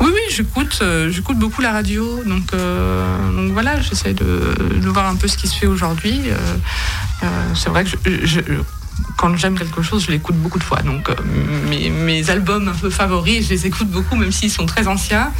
Oui, 0.00 0.08
oui, 0.12 0.20
j'écoute, 0.34 0.78
euh, 0.82 1.10
j'écoute 1.10 1.38
beaucoup 1.38 1.60
la 1.60 1.72
radio, 1.72 2.22
donc, 2.24 2.52
euh, 2.54 3.32
donc 3.32 3.52
voilà, 3.52 3.80
j'essaie 3.80 4.14
de, 4.14 4.54
de 4.74 4.88
voir 4.88 5.06
un 5.06 5.16
peu 5.16 5.28
ce 5.28 5.36
qui 5.36 5.48
se 5.48 5.56
fait 5.56 5.66
aujourd'hui. 5.66 6.22
Euh, 6.28 6.34
euh, 7.24 7.26
c'est 7.54 7.68
vrai 7.68 7.84
que 7.84 7.90
je- 8.24 8.40
quand 9.16 9.36
j'aime 9.36 9.58
quelque 9.58 9.82
chose, 9.82 10.04
je 10.06 10.10
l'écoute 10.12 10.36
beaucoup 10.36 10.58
de 10.58 10.64
fois. 10.64 10.80
Donc 10.82 11.08
euh, 11.10 11.14
mes, 11.68 11.90
mes 11.90 12.30
albums 12.30 12.68
un 12.68 12.72
peu 12.72 12.90
favoris, 12.90 13.44
je 13.46 13.50
les 13.50 13.66
écoute 13.66 13.88
beaucoup, 13.88 14.16
même 14.16 14.32
s'ils 14.32 14.50
sont 14.50 14.66
très 14.66 14.86
anciens. 14.86 15.30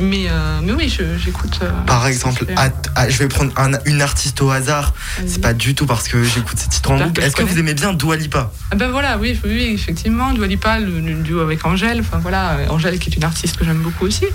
Mais, 0.00 0.26
euh, 0.28 0.60
mais 0.62 0.72
oui, 0.72 0.96
j'écoute. 1.24 1.58
euh, 1.62 1.70
Par 1.86 2.06
exemple, 2.06 2.46
ah, 2.94 3.08
je 3.08 3.18
vais 3.18 3.28
prendre 3.28 3.52
un- 3.56 3.78
une 3.84 4.00
artiste 4.02 4.40
au 4.42 4.50
hasard. 4.50 4.94
C'est 5.26 5.40
pas 5.40 5.54
du 5.54 5.74
tout 5.74 5.86
parce 5.86 6.06
que 6.08 6.22
j'écoute 6.22 6.56
ces 6.58 6.68
titres 6.68 6.90
en 6.90 6.98
boucle. 6.98 7.20
Est-ce 7.22 7.36
que 7.36 7.42
vous 7.42 7.58
aimez 7.58 7.74
bien 7.74 7.92
Dua 7.92 8.16
Lipa? 8.16 8.50
Ah 8.70 8.76
ben 8.76 8.90
voilà, 8.90 9.18
oui, 9.18 9.38
oui, 9.44 9.70
effectivement, 9.74 10.32
Dua 10.32 10.46
Lipa, 10.46 10.78
le, 10.78 11.00
le 11.00 11.14
duo 11.22 11.40
avec 11.40 11.64
Angèle, 11.64 12.00
enfin 12.00 12.18
voilà, 12.18 12.58
Angèle 12.70 12.98
qui 12.98 13.10
est 13.10 13.16
une 13.16 13.24
artiste 13.24 13.56
que 13.56 13.64
j'aime 13.64 13.78
beaucoup 13.82 14.04
aussi. 14.06 14.26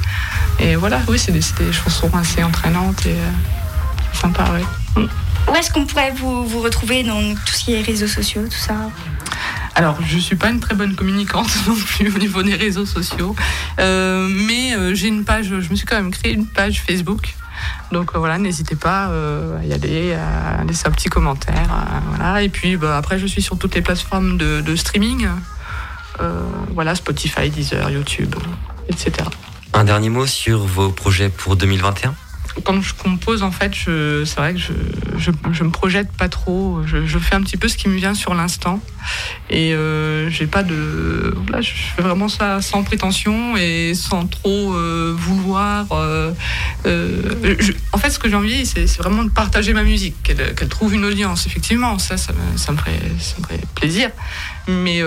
Et 0.60 0.76
voilà, 0.76 1.02
oui, 1.08 1.18
c'est 1.20 1.32
des, 1.32 1.40
des 1.60 1.72
chansons 1.72 2.12
assez 2.16 2.44
entraînantes 2.44 3.06
et 3.06 3.16
sympa, 4.18 4.46
ouais. 4.54 5.04
Où 5.52 5.56
est-ce 5.56 5.72
qu'on 5.72 5.86
pourrait 5.86 6.12
vous, 6.12 6.46
vous 6.48 6.62
retrouver 6.62 7.04
dans 7.04 7.36
tout 7.36 7.54
ce 7.54 7.66
qui 7.66 7.74
est 7.74 7.82
réseaux 7.82 8.08
sociaux, 8.08 8.44
tout 8.44 8.58
ça 8.58 8.76
Alors, 9.76 9.98
je 10.06 10.18
suis 10.18 10.36
pas 10.36 10.50
une 10.50 10.60
très 10.60 10.74
bonne 10.76 10.96
communicante 10.96 11.50
non 11.68 11.76
plus 11.76 12.14
au 12.14 12.18
niveau 12.18 12.42
des 12.44 12.56
réseaux 12.56 12.86
sociaux, 12.86 13.36
Euh, 13.80 14.28
mais 14.30 14.76
euh, 14.76 14.94
j'ai 14.96 15.08
une 15.08 15.26
page, 15.26 15.48
je 15.48 15.70
me 15.70 15.76
suis 15.76 15.86
quand 15.86 15.96
même 15.96 16.12
créé 16.12 16.34
une 16.34 16.46
page 16.48 16.82
Facebook. 16.88 17.36
Donc 17.92 18.12
euh, 18.16 18.20
voilà, 18.20 18.38
n'hésitez 18.38 18.76
pas 18.76 19.10
euh, 19.10 19.60
à 19.60 19.66
y 19.66 19.74
aller, 19.74 20.14
à 20.14 20.64
laisser 20.64 20.88
un 20.88 20.92
petit 20.92 21.10
commentaire. 21.10 21.70
euh, 21.72 22.00
voilà. 22.16 22.42
Et 22.42 22.50
puis 22.50 22.78
bah, 22.78 22.98
après, 22.98 23.20
je 23.20 23.28
suis 23.28 23.42
sur 23.42 23.58
toutes 23.58 23.76
les 23.76 23.82
plateformes 23.82 24.38
de, 24.38 24.62
de 24.62 24.76
streaming. 24.76 25.28
Euh, 26.22 26.42
voilà, 26.74 26.96
Spotify, 26.96 27.50
Deezer, 27.50 27.90
YouTube, 27.90 28.36
etc. 28.90 29.12
Un 29.74 29.84
dernier 29.84 30.10
mot 30.10 30.26
sur 30.28 30.60
vos 30.66 30.90
projets 30.90 31.30
pour 31.30 31.56
2021 31.56 32.14
quand 32.64 32.82
je 32.82 32.94
compose, 32.94 33.42
en 33.42 33.52
fait, 33.52 33.74
c'est 33.76 34.38
vrai 34.38 34.54
que 34.54 34.60
je, 34.60 34.74
je, 35.52 35.64
me 35.64 35.70
projette 35.72 36.12
pas 36.12 36.30
trop. 36.30 36.82
Je, 36.86 37.18
fais 37.18 37.36
un 37.36 37.42
petit 37.42 37.58
peu 37.58 37.68
ce 37.68 37.78
qui 37.78 37.90
me 37.90 37.96
vient 37.96 38.14
sur 38.14 38.36
l'instant. 38.36 38.80
Et 39.50 39.74
euh, 39.74 40.30
j'ai 40.30 40.46
pas 40.46 40.64
de. 40.64 41.36
Voilà, 41.48 41.62
je 41.62 41.72
fais 41.72 42.02
vraiment 42.02 42.28
ça 42.28 42.62
sans 42.62 42.84
prétention 42.84 43.58
et 43.58 43.94
sans 43.96 44.28
trop 44.28 44.74
euh, 44.74 45.14
vouloir. 45.18 45.88
euh, 45.92 46.32
en 47.92 47.98
fait, 47.98 48.10
ce 48.12 48.20
que 48.20 48.30
j'ai 48.30 48.36
envie, 48.36 48.66
c'est, 48.66 48.86
vraiment 48.98 49.24
de 49.24 49.32
partager 49.32 49.74
ma 49.74 49.84
musique, 49.84 50.16
qu'elle, 50.24 50.70
trouve 50.70 50.94
une 50.94 51.06
audience. 51.06 51.48
Effectivement, 51.48 51.98
ça, 51.98 52.18
ça 52.18 52.34
me, 52.34 52.58
ça 52.58 52.72
me, 52.72 52.78
ferait, 52.78 53.00
ça 53.20 53.36
me 53.40 53.44
ferait 53.46 53.62
plaisir. 53.76 54.12
Mais 54.68 55.02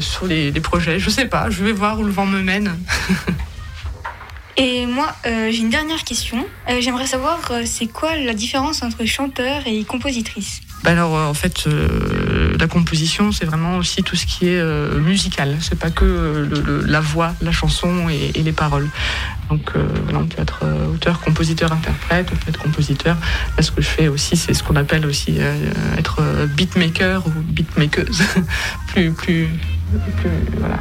sur 0.00 0.26
les, 0.26 0.50
les 0.50 0.60
projets, 0.60 0.98
je 0.98 1.10
sais 1.10 1.26
pas, 1.26 1.50
je 1.50 1.64
vais 1.64 1.72
voir 1.72 1.98
où 1.98 2.04
le 2.04 2.12
vent 2.12 2.26
me 2.26 2.40
mène. 2.40 2.76
Et 4.56 4.86
moi, 4.86 5.12
euh, 5.26 5.50
j'ai 5.50 5.58
une 5.58 5.70
dernière 5.70 6.04
question. 6.04 6.46
Euh, 6.70 6.80
J'aimerais 6.80 7.06
savoir, 7.06 7.40
euh, 7.50 7.62
c'est 7.66 7.88
quoi 7.88 8.16
la 8.16 8.34
différence 8.34 8.82
entre 8.82 9.04
chanteur 9.04 9.62
et 9.66 9.82
compositrice 9.82 10.60
Bah 10.84 10.92
alors 10.92 11.14
en 11.14 11.34
fait 11.34 11.66
la 12.58 12.66
composition 12.68 13.32
c'est 13.32 13.46
vraiment 13.46 13.78
aussi 13.78 14.02
tout 14.02 14.16
ce 14.16 14.26
qui 14.26 14.48
est 14.48 14.62
musical. 15.00 15.56
C'est 15.60 15.78
pas 15.78 15.90
que 15.90 16.48
la 16.86 17.00
voix 17.00 17.34
la 17.40 17.52
chanson 17.52 18.08
et, 18.08 18.42
les 18.42 18.52
paroles. 18.52 18.88
Donc 19.50 19.72
voilà, 20.04 20.18
on 20.18 20.26
peut 20.26 20.40
être 20.40 20.60
auteur 20.92 21.20
compositeur 21.20 21.72
interprète 21.72 22.28
on 22.32 22.36
peut 22.36 22.50
être 22.50 22.62
compositeur. 22.62 23.16
Là 23.56 23.62
ce 23.62 23.70
que 23.70 23.80
je 23.80 23.88
fais 23.88 24.08
aussi 24.08 24.36
c'est 24.36 24.52
ce 24.52 24.62
qu'on 24.62 24.76
appelle 24.76 25.06
aussi 25.06 25.38
être 25.98 26.20
beatmaker 26.54 27.26
ou 27.26 27.30
beatmakeuse. 27.30 28.22
Plus 28.88 29.10
plus 29.12 29.48
plus 30.18 30.30
voilà. 30.58 30.80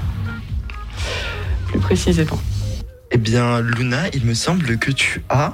Plus 1.67 1.79
précisément 1.79 2.39
Eh 3.15 3.17
bien, 3.17 3.61
Luna, 3.61 4.07
il 4.13 4.25
me 4.25 4.33
semble 4.33 4.77
que 4.79 4.91
tu 4.91 5.21
as 5.29 5.53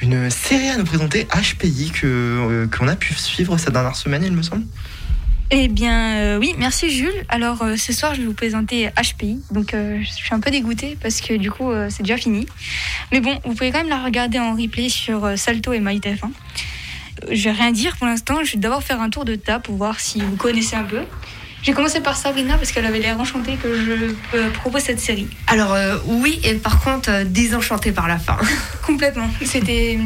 une 0.00 0.30
série 0.30 0.68
à 0.70 0.78
nous 0.78 0.84
présenter, 0.84 1.26
HPI, 1.26 1.90
que, 1.90 2.06
euh, 2.06 2.66
qu'on 2.66 2.88
a 2.88 2.96
pu 2.96 3.12
suivre 3.12 3.58
cette 3.58 3.74
dernière 3.74 3.94
semaine, 3.94 4.24
il 4.24 4.32
me 4.32 4.42
semble. 4.42 4.64
Eh 5.50 5.68
bien, 5.68 6.16
euh, 6.16 6.38
oui, 6.38 6.54
merci 6.56 6.90
Jules. 6.90 7.12
Alors, 7.28 7.62
euh, 7.62 7.76
ce 7.76 7.92
soir, 7.92 8.14
je 8.14 8.22
vais 8.22 8.26
vous 8.26 8.32
présenter 8.32 8.90
HPI. 8.96 9.40
Donc, 9.50 9.72
je 9.74 10.10
suis 10.10 10.34
un 10.34 10.40
peu 10.40 10.50
dégoûtée 10.50 10.96
parce 11.00 11.20
que 11.20 11.34
du 11.34 11.50
coup, 11.50 11.70
c'est 11.90 12.02
déjà 12.02 12.16
fini. 12.16 12.46
Mais 13.12 13.20
bon, 13.20 13.38
vous 13.44 13.52
pouvez 13.52 13.70
quand 13.70 13.78
même 13.78 13.90
la 13.90 14.02
regarder 14.02 14.38
en 14.38 14.56
replay 14.56 14.88
sur 14.88 15.38
Salto 15.38 15.74
et 15.74 15.80
MyTF1. 15.80 16.30
Euh, 17.24 17.26
Je 17.32 17.44
vais 17.44 17.52
rien 17.52 17.72
dire 17.72 17.96
pour 17.96 18.06
l'instant. 18.06 18.42
Je 18.44 18.52
vais 18.52 18.58
d'abord 18.58 18.82
faire 18.82 19.00
un 19.00 19.10
tour 19.10 19.24
de 19.24 19.34
table 19.34 19.62
pour 19.62 19.76
voir 19.76 20.00
si 20.00 20.20
vous 20.20 20.36
connaissez 20.36 20.76
un 20.76 20.84
peu. 20.84 21.02
J'ai 21.64 21.72
commencé 21.72 22.00
par 22.00 22.16
Sabrina 22.16 22.56
parce 22.56 22.70
qu'elle 22.72 22.86
avait 22.86 23.00
l'air 23.00 23.18
enchantée 23.18 23.56
que 23.56 23.74
je 23.74 24.14
euh, 24.36 24.50
propose 24.50 24.82
cette 24.82 25.00
série. 25.00 25.28
Alors 25.46 25.72
euh, 25.72 25.96
oui, 26.06 26.40
et 26.44 26.54
par 26.54 26.80
contre, 26.80 27.10
euh, 27.10 27.24
désenchanté 27.24 27.90
par 27.90 28.06
la 28.06 28.18
fin. 28.18 28.36
Complètement. 28.86 29.28
C'était. 29.44 29.98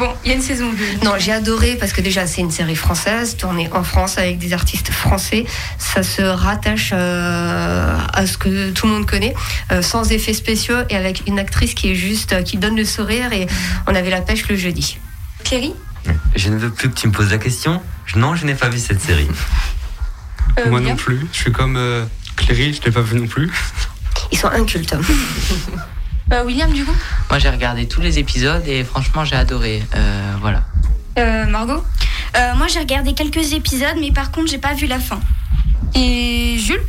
Bon, 0.00 0.14
il 0.24 0.30
y 0.30 0.32
a 0.32 0.36
une 0.36 0.42
saison 0.42 0.70
2. 0.72 1.04
Non, 1.04 1.16
j'ai 1.18 1.30
adoré 1.30 1.76
parce 1.76 1.92
que 1.92 2.00
déjà 2.00 2.26
c'est 2.26 2.40
une 2.40 2.50
série 2.50 2.74
française 2.74 3.36
tournée 3.36 3.68
en 3.72 3.84
France 3.84 4.16
avec 4.16 4.38
des 4.38 4.54
artistes 4.54 4.90
français. 4.90 5.44
Ça 5.76 6.02
se 6.02 6.22
rattache 6.22 6.92
euh, 6.94 7.98
à 8.10 8.26
ce 8.26 8.38
que 8.38 8.70
tout 8.70 8.86
le 8.86 8.94
monde 8.94 9.04
connaît, 9.04 9.34
euh, 9.72 9.82
sans 9.82 10.10
effets 10.10 10.32
spéciaux 10.32 10.78
et 10.88 10.96
avec 10.96 11.24
une 11.26 11.38
actrice 11.38 11.74
qui 11.74 11.90
est 11.90 11.94
juste, 11.94 12.32
euh, 12.32 12.42
qui 12.42 12.56
donne 12.56 12.76
le 12.76 12.86
sourire 12.86 13.34
et 13.34 13.46
on 13.86 13.94
avait 13.94 14.08
la 14.08 14.22
pêche 14.22 14.48
le 14.48 14.56
jeudi. 14.56 14.96
Pierry 15.44 15.74
Je 16.34 16.48
ne 16.48 16.56
veux 16.56 16.70
plus 16.70 16.88
que 16.88 16.98
tu 16.98 17.06
me 17.06 17.12
poses 17.12 17.30
la 17.30 17.38
question. 17.38 17.82
Non, 18.16 18.34
je 18.34 18.46
n'ai 18.46 18.54
pas 18.54 18.70
vu 18.70 18.78
cette 18.78 19.02
série. 19.02 19.28
Euh, 20.58 20.70
Moi 20.70 20.80
non 20.80 20.96
plus. 20.96 21.20
Je 21.32 21.38
suis 21.38 21.52
comme 21.52 21.76
euh, 21.76 22.04
Cléry, 22.36 22.72
je 22.72 22.82
l'ai 22.82 22.90
pas 22.90 23.00
vu 23.02 23.18
non 23.20 23.26
plus. 23.26 23.50
Ils 24.32 24.38
sont 24.38 24.48
incultes. 24.48 24.94
Euh, 26.32 26.44
William, 26.44 26.72
du 26.72 26.84
coup? 26.84 26.94
Moi, 27.28 27.40
j'ai 27.40 27.50
regardé 27.50 27.88
tous 27.88 28.00
les 28.00 28.20
épisodes 28.20 28.62
et 28.64 28.84
franchement, 28.84 29.24
j'ai 29.24 29.34
adoré. 29.34 29.82
Euh, 29.96 30.34
voilà. 30.40 30.62
Euh, 31.18 31.44
Margot? 31.46 31.82
Euh, 32.36 32.54
moi, 32.54 32.68
j'ai 32.68 32.78
regardé 32.78 33.14
quelques 33.14 33.52
épisodes, 33.52 33.96
mais 33.98 34.12
par 34.12 34.30
contre, 34.30 34.48
j'ai 34.48 34.58
pas 34.58 34.74
vu 34.74 34.86
la 34.86 35.00
fin. 35.00 35.18
Et 35.96 36.56
Jules? 36.56 36.84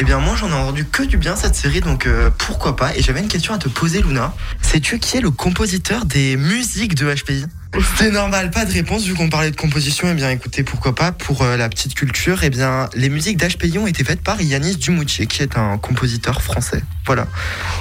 Eh 0.00 0.04
bien, 0.04 0.18
moi, 0.20 0.36
j'en 0.36 0.48
ai 0.50 0.52
entendu 0.52 0.84
que 0.84 1.02
du 1.02 1.16
bien 1.16 1.34
cette 1.34 1.56
série, 1.56 1.80
donc 1.80 2.06
euh, 2.06 2.30
pourquoi 2.38 2.76
pas. 2.76 2.94
Et 2.96 3.02
j'avais 3.02 3.18
une 3.18 3.28
question 3.28 3.52
à 3.52 3.58
te 3.58 3.68
poser, 3.68 4.00
Luna. 4.00 4.32
Sais-tu 4.62 5.00
qui 5.00 5.16
est 5.16 5.20
le 5.20 5.32
compositeur 5.32 6.04
des 6.04 6.36
musiques 6.36 6.94
de 6.94 7.12
HPI 7.12 7.46
C'est 7.96 8.12
normal, 8.12 8.52
pas 8.52 8.64
de 8.64 8.72
réponse 8.72 9.02
vu 9.02 9.14
qu'on 9.14 9.28
parlait 9.28 9.50
de 9.50 9.56
composition. 9.56 10.06
Eh 10.08 10.14
bien, 10.14 10.30
écoutez, 10.30 10.62
pourquoi 10.62 10.94
pas 10.94 11.10
pour 11.10 11.42
euh, 11.42 11.56
la 11.56 11.68
petite 11.68 11.94
culture. 11.94 12.44
Eh 12.44 12.50
bien, 12.50 12.88
les 12.94 13.08
musiques 13.08 13.38
d'HPI 13.38 13.76
ont 13.78 13.88
été 13.88 14.04
faites 14.04 14.22
par 14.22 14.40
Yanis 14.40 14.76
Dumoutier, 14.76 15.26
qui 15.26 15.42
est 15.42 15.58
un 15.58 15.78
compositeur 15.78 16.42
français. 16.42 16.82
Voilà. 17.04 17.26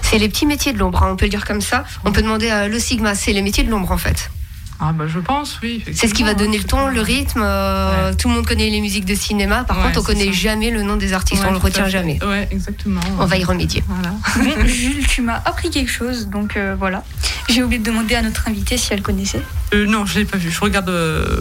C'est 0.02 0.18
les 0.18 0.28
petits 0.28 0.48
métiers 0.48 0.74
de 0.74 0.80
l'ombre, 0.80 1.04
hein, 1.04 1.10
on 1.12 1.18
peut 1.18 1.26
le 1.26 1.32
dire 1.32 1.46
comme 1.46 1.62
ça. 1.62 1.86
On 2.04 2.12
peut 2.12 2.24
demander 2.24 2.50
à 2.50 2.68
Le 2.68 2.80
Sigma, 2.80 3.14
c'est 3.14 3.32
les 3.32 3.44
métiers 3.44 3.64
de 3.64 3.70
l'ombre 3.70 3.92
en 3.92 3.98
fait. 3.98 4.32
Ah 4.80 4.92
bah 4.94 5.06
je 5.08 5.20
pense 5.20 5.60
oui 5.64 5.84
C'est 5.94 6.08
ce 6.08 6.14
qui 6.14 6.24
va 6.24 6.34
donner 6.36 6.58
le 6.58 6.64
ton, 6.64 6.88
le 6.88 7.02
rythme. 7.02 7.42
euh, 7.44 8.14
Tout 8.14 8.28
le 8.30 8.36
monde 8.36 8.46
connaît 8.46 8.70
les 8.70 8.80
musiques 8.82 9.06
de 9.06 9.16
cinéma. 9.16 9.64
Par 9.64 9.78
Ouais, 9.78 9.84
contre, 9.86 10.00
on 10.00 10.02
c'est 10.02 10.14
connaît 10.14 10.26
ça. 10.28 10.32
jamais 10.34 10.70
le 10.72 10.84
nom 10.84 10.98
des 10.98 11.14
artistes. 11.14 11.42
Ouais, 11.42 11.50
on 11.50 11.54
le 11.54 11.58
retient 11.58 11.88
jamais. 11.88 12.24
ouais 12.24 12.48
exactement 12.52 13.02
On 13.20 13.26
va 13.26 13.38
y 13.38 13.44
remédier. 13.44 13.84
voilà 13.88 14.12
Bon, 14.38 14.66
Jules, 14.68 15.06
tu 15.08 15.22
m'as 15.22 15.42
appris 15.46 15.70
quelque 15.72 15.92
chose, 15.92 16.28
donc 16.28 16.58
euh, 16.58 16.76
voilà. 16.78 17.04
J'ai 17.50 17.64
oublié 17.64 17.80
de 17.80 17.86
demander 17.86 18.16
à 18.16 18.22
notre 18.22 18.48
invitée 18.48 18.78
si 18.78 18.94
elle 18.94 19.02
connaissait. 19.02 19.42
Euh, 19.74 19.86
non, 19.88 20.06
je 20.06 20.20
l'ai 20.20 20.26
pas 20.26 20.38
vu. 20.38 20.52
Je 20.52 20.60
regarde 20.60 20.90
euh, 20.90 21.40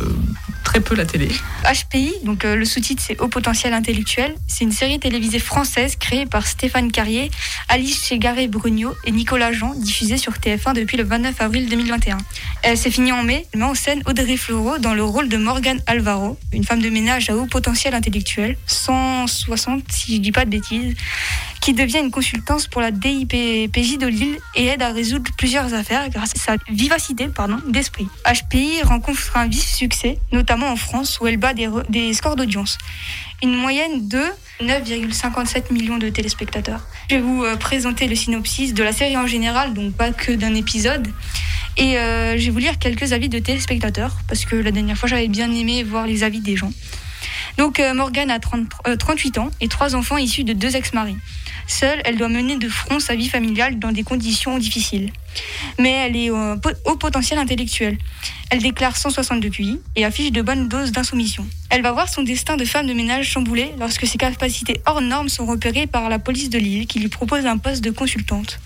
très 0.67 0.81
peu 0.81 0.97
la 0.97 1.07
télé. 1.07 1.29
HPI, 1.63 2.13
donc 2.25 2.45
euh, 2.45 2.57
le 2.57 2.65
sous-titre 2.65 3.01
c'est 3.07 3.21
Haut 3.21 3.29
potentiel 3.29 3.73
intellectuel. 3.73 4.35
C'est 4.49 4.65
une 4.65 4.73
série 4.73 4.99
télévisée 4.99 5.39
française 5.39 5.95
créée 5.95 6.27
par 6.27 6.45
Stéphane 6.45 6.91
Carrier, 6.91 7.31
Alice 7.69 8.05
Chegaré-Brugno 8.05 8.93
et 9.05 9.13
Nicolas 9.13 9.53
Jean, 9.53 9.75
diffusée 9.77 10.19
sur 10.19 10.33
TF1 10.33 10.75
depuis 10.75 10.97
le 10.97 11.05
29 11.05 11.41
avril 11.41 11.69
2021. 11.69 12.19
Elle 12.65 12.77
s'est 12.77 12.91
finie 12.91 13.13
en 13.13 13.23
mai, 13.23 13.47
met 13.55 13.63
en 13.63 13.77
scène 13.77 14.03
Audrey 14.07 14.37
Fleurot 14.37 14.79
dans 14.79 14.93
le 14.93 15.05
rôle 15.05 15.29
de 15.29 15.37
Morgane 15.37 15.81
Alvaro, 15.87 16.37
une 16.53 16.65
femme 16.65 16.83
de 16.83 16.91
ménage 16.91 17.31
à 17.31 17.37
haut 17.37 17.47
potentiel 17.47 17.95
intellectuel, 17.95 18.57
160 18.67 19.85
si 19.89 20.17
je 20.17 20.21
dis 20.21 20.33
pas 20.33 20.45
de 20.45 20.51
bêtises, 20.51 20.97
qui 21.61 21.73
devient 21.73 21.99
une 21.99 22.11
consultante 22.11 22.69
pour 22.69 22.81
la 22.81 22.91
DIPPJ 22.91 23.99
de 23.99 24.07
Lille 24.07 24.39
et 24.55 24.67
aide 24.67 24.83
à 24.83 24.93
résoudre 24.93 25.31
plusieurs 25.37 25.75
affaires 25.75 26.09
grâce 26.11 26.33
à 26.37 26.39
sa 26.39 26.57
vivacité 26.69 27.29
d'esprit. 27.69 28.07
HPI 28.25 28.83
rencontre 28.83 29.37
un 29.37 29.47
vif 29.47 29.65
succès, 29.65 30.19
notamment 30.33 30.69
en 30.69 30.77
France 30.77 31.19
où 31.21 31.27
elle 31.27 31.37
bat 31.37 31.55
des, 31.55 31.69
des 31.89 32.15
scores 32.15 32.37
d'audience. 32.37 32.79
Une 33.43 33.55
moyenne 33.55 34.09
de 34.09 34.23
9,57 34.63 35.73
millions 35.73 35.99
de 35.99 36.09
téléspectateurs. 36.09 36.81
Je 37.11 37.17
vais 37.17 37.21
vous 37.21 37.45
euh, 37.45 37.57
présenter 37.57 38.09
le 38.09 38.15
synopsis 38.15 38.73
de 38.73 38.83
la 38.83 38.93
série 38.93 39.17
en 39.17 39.27
général, 39.27 39.75
donc 39.75 39.93
pas 39.95 40.13
que 40.13 40.33
d'un 40.33 40.55
épisode. 40.55 41.09
Et 41.77 41.99
euh, 41.99 42.39
je 42.39 42.47
vais 42.47 42.51
vous 42.51 42.59
lire 42.59 42.79
quelques 42.79 43.13
avis 43.13 43.29
de 43.29 43.39
téléspectateurs, 43.39 44.17
parce 44.29 44.47
que 44.47 44.57
la 44.57 44.71
dernière 44.71 44.97
fois 44.97 45.09
j'avais 45.09 45.29
bien 45.29 45.51
aimé 45.53 45.83
voir 45.83 46.07
les 46.07 46.23
avis 46.23 46.41
des 46.41 46.57
gens. 46.57 46.73
Donc 47.57 47.81
euh, 47.81 47.95
Morgane 47.95 48.31
a 48.31 48.39
30 48.39 48.67
euh, 48.87 48.97
38 48.97 49.39
ans 49.39 49.51
et 49.61 49.69
trois 49.69 49.95
enfants 49.95 50.19
issus 50.19 50.45
de 50.45 50.53
deux 50.53 50.77
ex-maris. 50.77 51.17
Seule, 51.67 52.01
elle 52.05 52.17
doit 52.17 52.29
mener 52.29 52.57
de 52.57 52.69
front 52.69 53.01
sa 53.01 53.17
vie 53.17 53.29
familiale 53.29 53.79
dans 53.79 53.91
des 53.91 54.05
conditions 54.05 54.59
difficiles. 54.59 55.11
Mais 55.79 55.91
elle 55.91 56.17
est 56.17 56.31
euh, 56.31 56.57
au 56.85 56.97
potentiel 56.97 57.39
intellectuel. 57.39 57.99
Elle 58.51 58.61
déclare 58.61 58.97
162 58.97 59.49
QI 59.49 59.81
et 59.97 60.05
affiche 60.05 60.31
de 60.31 60.43
bonnes 60.43 60.69
doses 60.69 60.93
d'insoumission. 60.93 61.45
Elle 61.71 61.83
va 61.83 61.91
voir 61.91 62.09
son 62.09 62.23
destin 62.23 62.57
de 62.57 62.65
femme 62.65 62.87
de 62.87 62.93
ménage 62.93 63.29
chamboulé 63.29 63.73
lorsque 63.81 64.07
ses 64.07 64.19
capacités 64.19 64.81
hors 64.87 65.01
normes 65.01 65.29
sont 65.29 65.47
repérées 65.47 65.89
par 65.89 66.09
la 66.09 66.21
police 66.21 66.51
de 66.51 66.59
Lille 66.59 66.87
qui 66.87 67.01
lui 67.01 67.09
propose 67.09 67.47
un 67.47 67.59
poste 67.59 67.83
de 67.83 67.91
consultante. 67.91 68.61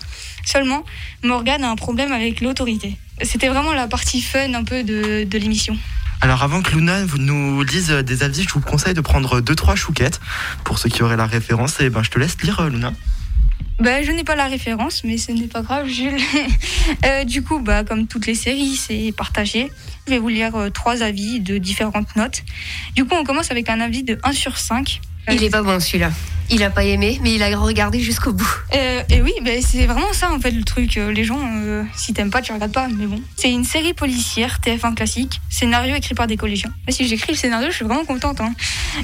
Seulement, 0.45 0.83
Morgane 1.23 1.63
a 1.63 1.69
un 1.69 1.75
problème 1.75 2.11
avec 2.11 2.41
l'autorité. 2.41 2.97
C'était 3.23 3.47
vraiment 3.47 3.73
la 3.73 3.87
partie 3.87 4.21
fun 4.21 4.53
un 4.53 4.63
peu 4.63 4.83
de 4.83 5.37
l'émission. 5.37 5.77
Alors 6.21 6.43
avant 6.43 6.61
que 6.61 6.75
Luna 6.75 7.03
nous 7.17 7.63
lise 7.63 7.91
euh, 7.91 8.03
des 8.03 8.23
avis, 8.23 8.43
je 8.43 8.53
vous 8.53 8.61
conseille 8.61 8.93
de 8.93 9.01
prendre 9.01 9.41
deux 9.41 9.55
trois 9.55 9.75
chouquettes 9.75 10.21
pour 10.63 10.77
ceux 10.77 10.89
qui 10.89 11.01
auraient 11.01 11.17
la 11.17 11.25
référence. 11.25 11.79
Et 11.81 11.89
ben 11.89 12.03
je 12.03 12.11
te 12.11 12.19
laisse 12.19 12.39
lire 12.41 12.59
euh, 12.59 12.69
Luna. 12.69 12.93
Ben, 13.81 14.05
je 14.05 14.11
n'ai 14.11 14.23
pas 14.23 14.35
la 14.35 14.45
référence, 14.45 15.03
mais 15.03 15.17
ce 15.17 15.31
n'est 15.31 15.47
pas 15.47 15.63
grave, 15.63 15.87
Jules. 15.87 16.21
Euh, 17.05 17.23
du 17.23 17.43
coup, 17.43 17.59
bah, 17.59 17.83
comme 17.83 18.07
toutes 18.07 18.25
les 18.25 18.35
séries, 18.35 18.75
c'est 18.75 19.13
partagé. 19.15 19.71
Je 20.07 20.11
vais 20.11 20.19
vous 20.19 20.27
lire 20.27 20.55
euh, 20.55 20.69
trois 20.69 21.03
avis 21.03 21.39
de 21.39 21.57
différentes 21.57 22.15
notes. 22.15 22.43
Du 22.95 23.05
coup, 23.05 23.15
on 23.15 23.23
commence 23.23 23.49
avec 23.51 23.69
un 23.69 23.79
avis 23.79 24.03
de 24.03 24.19
1 24.23 24.31
sur 24.33 24.57
5. 24.57 24.99
Il 25.29 25.43
est 25.43 25.49
pas 25.49 25.61
bon 25.61 25.79
celui-là. 25.79 26.11
Il 26.53 26.63
a 26.63 26.69
pas 26.69 26.83
aimé, 26.83 27.17
mais 27.23 27.33
il 27.35 27.43
a 27.43 27.57
regardé 27.57 28.01
jusqu'au 28.01 28.33
bout. 28.33 28.53
Euh, 28.73 29.03
et 29.09 29.21
oui, 29.21 29.31
c'est 29.65 29.85
vraiment 29.85 30.11
ça 30.11 30.33
en 30.33 30.39
fait 30.39 30.51
le 30.51 30.65
truc. 30.65 30.97
Euh, 30.97 31.09
Les 31.13 31.23
gens, 31.23 31.39
euh, 31.41 31.83
si 31.95 32.13
t'aimes 32.13 32.29
pas, 32.29 32.41
tu 32.41 32.51
regardes 32.51 32.73
pas. 32.73 32.89
Mais 32.89 33.05
bon, 33.05 33.21
c'est 33.37 33.49
une 33.49 33.63
série 33.63 33.93
policière 33.93 34.59
TF1 34.61 34.93
classique, 34.93 35.39
scénario 35.49 35.95
écrit 35.95 36.13
par 36.13 36.27
des 36.27 36.35
collégiens. 36.35 36.73
Si 36.89 37.07
j'écris 37.07 37.31
le 37.31 37.37
scénario, 37.37 37.69
je 37.69 37.75
suis 37.77 37.85
vraiment 37.85 38.03
contente. 38.03 38.41
hein. 38.41 38.53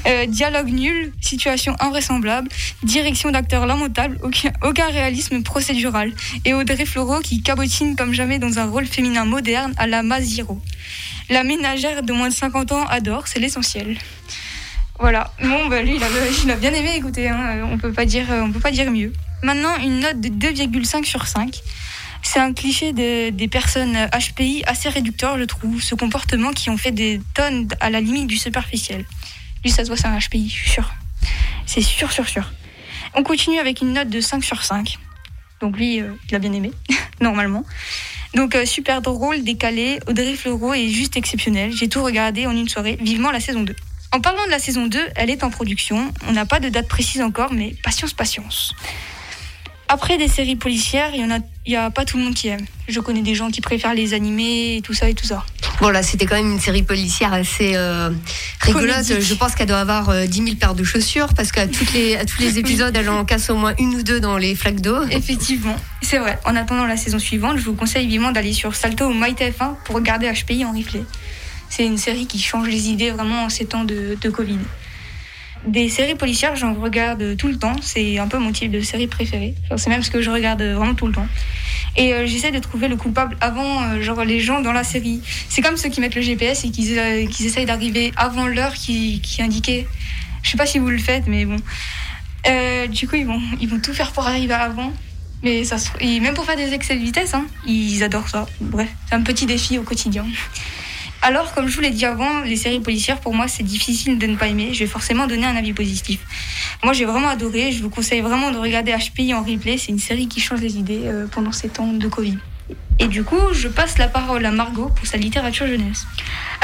Euh, 0.08 0.26
dialogue 0.26 0.68
nul, 0.68 1.14
situation 1.22 1.74
invraisemblable, 1.80 2.50
direction 2.84 3.32
d'acteur 3.32 3.66
lamentable, 3.66 4.18
aucun, 4.24 4.52
aucun 4.62 4.88
réalisme 4.88 5.42
procédural. 5.42 6.12
Et 6.44 6.54
Audrey 6.54 6.86
Fleurot 6.86 7.22
qui 7.22 7.42
cabotine 7.44 7.96
comme 7.96 8.14
jamais 8.14 8.40
dans 8.40 8.60
un 8.60 8.66
rôle 8.66 8.88
féminin 8.88 9.24
moderne 9.24 9.74
à 9.78 9.88
la 9.88 10.04
Maziro. 10.04 10.60
La 11.30 11.46
ménagère 11.46 12.04
de 12.04 12.12
moins 12.12 12.28
de 12.28 12.34
50 12.34 12.74
ans 12.74 12.86
adore, 12.88 13.28
c'est 13.30 13.40
l'essentiel. 13.40 13.98
Voilà. 15.00 15.32
Bon, 15.42 15.68
bah, 15.68 15.82
lui, 15.82 15.96
il 15.98 16.52
a, 16.52 16.56
bien 16.56 16.74
aimé 16.74 16.96
écouter. 16.96 17.30
hein. 17.30 17.68
On 17.72 17.78
peut 17.78 17.92
pas 17.94 18.06
dire, 18.06 18.26
on 18.30 18.52
peut 18.52 18.60
pas 18.60 18.72
dire 18.72 18.90
mieux. 18.92 19.14
Maintenant, 19.44 19.76
une 19.78 20.00
note 20.00 20.20
de 20.20 20.30
2,5 20.30 21.06
sur 21.06 21.28
5. 21.28 21.62
C'est 22.24 22.40
un 22.40 22.52
cliché 22.54 22.94
de- 22.94 23.30
des 23.30 23.48
personnes 23.48 23.96
HPI 24.12 24.64
assez 24.66 24.90
réducteur, 24.90 25.38
je 25.38 25.44
trouve, 25.44 25.82
ce 25.82 25.94
comportement 25.96 26.52
qui 26.52 26.70
ont 26.70 26.78
fait 26.78 26.92
des 26.92 27.22
tonnes 27.36 27.68
à 27.80 27.90
la 27.90 28.02
limite 28.02 28.28
du 28.28 28.38
superficiel. 28.38 29.06
Lui, 29.64 29.72
ça 29.72 29.84
se 29.84 29.88
voit, 29.90 29.98
c'est 29.98 30.08
un 30.08 30.18
HPI, 30.18 30.50
je 30.50 30.56
suis 30.56 30.70
sûr. 30.70 30.92
C'est 31.68 31.82
sûr, 31.82 32.12
sûr, 32.12 32.28
sûr. 32.28 32.52
On 33.14 33.24
continue 33.24 33.60
avec 33.60 33.82
une 33.82 33.94
note 33.94 34.10
de 34.10 34.20
5 34.20 34.44
sur 34.44 34.64
5. 34.64 34.98
Donc 35.62 35.78
lui, 35.78 36.02
euh, 36.02 36.12
il 36.30 36.36
a 36.36 36.40
bien 36.40 36.54
aimé, 36.54 36.72
normalement. 37.22 37.64
Donc 38.36 38.56
euh, 38.56 38.66
super 38.66 39.02
drôle, 39.02 39.44
décalé, 39.44 40.00
Audrey 40.08 40.36
Fleurot 40.36 40.74
est 40.74 40.90
juste 40.90 41.18
exceptionnelle. 41.18 41.72
J'ai 41.72 41.88
tout 41.88 42.04
regardé 42.04 42.46
en 42.48 42.52
une 42.52 42.68
soirée, 42.68 42.98
vivement 43.00 43.32
la 43.32 43.40
saison 43.40 43.62
2. 43.64 43.76
En 44.12 44.22
parlant 44.22 44.46
de 44.46 44.52
la 44.52 44.60
saison 44.60 44.88
2, 44.88 45.00
elle 45.16 45.30
est 45.30 45.44
en 45.44 45.50
production. 45.50 46.12
On 46.28 46.32
n'a 46.32 46.46
pas 46.46 46.60
de 46.60 46.70
date 46.70 46.88
précise 46.88 47.22
encore, 47.22 47.52
mais 47.54 47.76
patience, 47.84 48.14
patience. 48.14 48.74
Après 49.90 50.18
des 50.18 50.28
séries 50.28 50.58
policières, 50.58 51.12
il 51.14 51.22
y 51.22 51.24
en 51.24 51.32
a, 51.32 51.40
y 51.66 51.76
a 51.76 51.90
pas 51.90 52.04
tout 52.04 52.18
le 52.18 52.24
monde 52.24 52.34
qui 52.34 52.50
aime. 52.50 52.66
Je 52.90 53.00
connais 53.00 53.22
des 53.22 53.36
gens 53.36 53.50
qui 53.50 53.62
préfèrent 53.62 53.94
les 53.94 54.14
animés 54.14 54.78
et 54.78 54.82
tout 54.82 54.94
ça 54.94 55.10
et 55.10 55.14
tout 55.14 55.26
ça. 55.26 55.46
Bon, 55.80 55.90
là, 55.90 56.04
c'était 56.04 56.26
quand 56.26 56.36
même 56.36 56.52
une 56.52 56.60
série 56.60 56.84
policière 56.84 57.32
assez 57.32 57.76
euh, 57.76 58.10
rigolote. 58.62 59.08
Comédique. 59.08 59.22
Je 59.22 59.34
pense 59.36 59.56
qu'elle 59.56 59.68
doit 59.68 59.80
avoir 59.80 60.10
euh, 60.10 60.26
10 60.26 60.44
000 60.44 60.56
paires 60.56 60.76
de 60.76 60.84
chaussures 60.84 61.34
parce 61.36 61.52
qu'à 61.52 61.68
toutes 61.68 61.94
les, 61.94 62.18
à 62.18 62.26
tous 62.26 62.42
les 62.42 62.58
épisodes, 62.60 62.96
elle 62.98 63.10
en 63.10 63.24
casse 63.24 63.50
au 63.50 63.56
moins 63.56 63.74
une 63.80 63.96
ou 63.96 64.04
deux 64.04 64.20
dans 64.20 64.38
les 64.38 64.56
flaques 64.56 64.82
d'eau. 64.82 65.04
Effectivement, 65.10 65.76
c'est 66.02 66.18
vrai. 66.18 66.40
En 66.46 66.56
attendant 66.56 66.86
la 66.86 66.98
saison 66.98 67.20
suivante, 67.20 67.58
je 67.58 67.64
vous 67.64 67.76
conseille 67.76 68.08
vivement 68.08 68.32
d'aller 68.32 68.54
sur 68.54 68.76
Salto 68.76 69.06
ou 69.06 69.14
MyTF1 69.14 69.76
pour 69.86 69.96
regarder 69.96 70.32
HPI 70.32 70.66
en 70.66 70.72
replay. 70.72 71.04
C'est 71.70 71.86
une 71.86 71.98
série 71.98 72.28
qui 72.28 72.40
change 72.40 72.68
les 72.68 72.90
idées 72.90 73.12
vraiment 73.12 73.44
en 73.44 73.50
ces 73.50 73.66
temps 73.66 73.84
de, 73.84 74.18
Covid. 74.30 74.60
Des 75.66 75.90
séries 75.90 76.16
policières, 76.16 76.56
j'en 76.56 76.74
regarde 76.74 77.36
tout 77.38 77.48
le 77.48 77.58
temps. 77.58 77.76
C'est 77.82 78.20
un 78.20 78.28
peu 78.28 78.38
mon 78.38 78.52
type 78.52 78.72
de 78.72 78.82
série 78.82 79.08
préférée. 79.08 79.56
C'est 79.76 79.90
même 79.90 80.04
ce 80.04 80.12
que 80.12 80.22
je 80.22 80.30
regarde 80.30 80.62
vraiment 80.62 80.94
tout 80.94 81.08
le 81.08 81.14
temps. 81.14 81.28
Et 81.96 82.14
euh, 82.14 82.28
j'essaie 82.28 82.52
de 82.52 82.60
trouver 82.60 82.88
le 82.88 82.96
coupable 82.96 83.36
avant, 83.42 83.82
euh, 83.82 84.02
genre 84.02 84.24
les 84.24 84.40
gens 84.40 84.62
dans 84.62 84.72
la 84.72 84.84
série. 84.84 85.22
C'est 85.50 85.64
comme 85.64 85.78
ceux 85.78 85.90
qui 85.90 86.00
mettent 86.00 86.16
le 86.16 86.22
GPS 86.22 86.64
et 86.64 86.70
qui, 86.70 86.98
euh, 86.98 87.26
essayent 87.40 87.66
d'arriver 87.66 88.14
avant 88.16 88.46
l'heure 88.46 88.76
qui, 88.76 89.20
qui 89.22 89.42
indiquée. 89.42 89.88
Je 90.44 90.52
sais 90.52 90.58
pas 90.58 90.68
si 90.68 90.78
vous 90.78 90.90
le 90.90 91.00
faites, 91.00 91.28
mais 91.28 91.46
bon. 91.46 91.58
Euh, 92.48 92.88
du 92.88 93.08
coup, 93.08 93.16
ils 93.16 93.26
vont, 93.26 93.42
ils 93.60 93.68
vont 93.68 93.80
tout 93.80 93.94
faire 93.94 94.12
pour 94.12 94.26
arriver 94.26 94.54
avant. 94.54 94.94
Mais 95.44 95.64
ça, 95.64 95.76
et 96.00 96.20
même 96.20 96.34
pour 96.34 96.46
faire 96.46 96.56
des 96.56 96.74
excès 96.74 96.96
de 96.96 97.02
vitesse, 97.02 97.34
hein, 97.34 97.46
ils 97.66 98.04
adorent 98.04 98.30
ça. 98.30 98.48
Bref, 98.60 98.90
c'est 99.08 99.16
un 99.16 99.22
petit 99.22 99.46
défi 99.46 99.78
au 99.78 99.84
quotidien. 99.84 100.26
Alors, 101.22 101.54
comme 101.54 101.68
je 101.68 101.76
vous 101.76 101.82
l'ai 101.82 101.92
dit 101.92 102.06
avant, 102.06 102.42
les 102.42 102.56
séries 102.56 102.80
policières, 102.80 103.20
pour 103.20 103.34
moi, 103.34 103.48
c'est 103.48 103.64
difficile 103.64 104.18
de 104.18 104.28
ne 104.28 104.36
pas 104.36 104.48
aimer. 104.48 104.74
Je 104.74 104.80
vais 104.80 104.88
forcément 104.88 105.28
donner 105.28 105.46
un 105.46 105.56
avis 105.56 105.74
positif. 105.74 106.20
Moi, 106.84 106.94
j'ai 106.94 107.06
vraiment 107.06 107.28
adoré. 107.28 107.72
Je 107.72 107.82
vous 107.82 107.90
conseille 107.90 108.22
vraiment 108.22 108.52
de 108.52 108.58
regarder 108.58 108.96
HPI 108.96 109.34
en 109.34 109.44
replay. 109.44 109.78
C'est 109.78 109.92
une 109.92 110.00
série 110.00 110.28
qui 110.28 110.40
change 110.40 110.62
les 110.62 110.78
idées 110.78 111.02
euh, 111.06 111.28
pendant 111.28 111.52
ces 111.52 111.70
temps 111.70 111.92
de 111.92 112.08
Covid. 112.08 112.38
Et 113.00 113.08
du 113.08 113.24
coup, 113.24 113.40
je 113.54 113.68
passe 113.68 113.98
la 113.98 114.08
parole 114.08 114.46
à 114.46 114.52
Margot 114.52 114.90
pour 114.96 115.06
sa 115.06 115.18
littérature 115.18 115.68
jeunesse. 115.68 116.06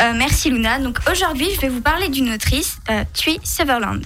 Euh, 0.02 0.14
merci 0.16 0.50
Luna. 0.50 0.80
Donc 0.80 1.00
aujourd'hui, 1.12 1.48
je 1.56 1.62
vais 1.62 1.70
vous 1.70 1.82
parler 1.82 2.10
d'une 2.10 2.32
autrice, 2.32 2.78
euh, 2.90 3.04
Tui 3.14 3.40
Sutherland. 3.44 4.04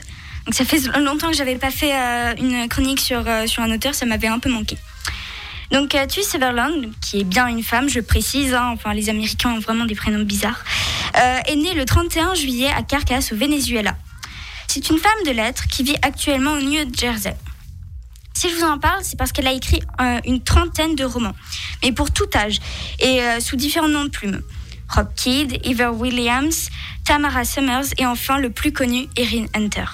Donc 0.48 0.54
ça 0.54 0.64
fait 0.64 0.80
longtemps 1.00 1.30
que 1.30 1.36
j'avais 1.36 1.58
pas 1.58 1.72
fait 1.72 1.94
euh, 1.94 2.34
une 2.38 2.70
chronique 2.70 3.02
sur, 3.02 3.22
euh, 3.28 3.48
sur 3.48 3.64
un 3.64 3.70
auteur, 3.70 3.94
ça 3.94 4.06
m'avait 4.06 4.28
un 4.28 4.40
peu 4.40 4.50
manqué. 4.50 4.78
Donc 5.72 5.96
euh, 5.96 6.06
Tui 6.08 6.24
Sutherland, 6.24 6.92
qui 7.02 7.20
est 7.20 7.24
bien 7.24 7.48
une 7.48 7.64
femme, 7.64 7.90
je 7.90 8.00
précise, 8.00 8.54
hein, 8.54 8.72
enfin 8.74 8.94
les 8.94 9.10
Américains 9.10 9.52
ont 9.52 9.60
vraiment 9.60 9.86
des 9.86 9.96
prénoms 9.96 10.24
bizarres, 10.24 10.64
euh, 11.18 11.40
est 11.48 11.56
née 11.56 11.74
le 11.74 11.86
31 11.86 12.34
juillet 12.36 12.70
à 12.76 12.84
Caracas 12.84 13.30
au 13.32 13.36
Venezuela. 13.36 13.96
C'est 14.68 14.90
une 14.90 14.98
femme 14.98 15.24
de 15.26 15.32
lettres 15.32 15.68
qui 15.68 15.84
vit 15.84 15.96
actuellement 16.02 16.54
au 16.54 16.62
New 16.62 16.86
Jersey. 16.96 17.36
Si 18.34 18.50
je 18.50 18.56
vous 18.56 18.64
en 18.66 18.78
parle, 18.78 19.04
c'est 19.04 19.18
parce 19.18 19.32
qu'elle 19.32 19.48
a 19.48 19.52
écrit 19.54 19.82
une 20.26 20.44
trentaine 20.44 20.94
de 20.96 21.04
romans, 21.04 21.34
mais 21.84 21.92
pour 21.92 22.12
tout 22.12 22.30
âge 22.36 22.60
et 23.00 23.22
euh, 23.24 23.40
sous 23.40 23.56
différents 23.56 23.88
noms 23.88 24.04
de 24.06 24.10
plumes. 24.10 24.42
Rob 24.90 25.08
Kidd, 25.16 25.60
Eva 25.66 25.92
Williams, 25.92 26.70
Tamara 27.04 27.44
Summers 27.46 27.88
et 27.98 28.06
enfin 28.06 28.38
le 28.38 28.52
plus 28.52 28.72
connu, 28.72 29.08
Erin 29.18 29.46
Hunter. 29.56 29.86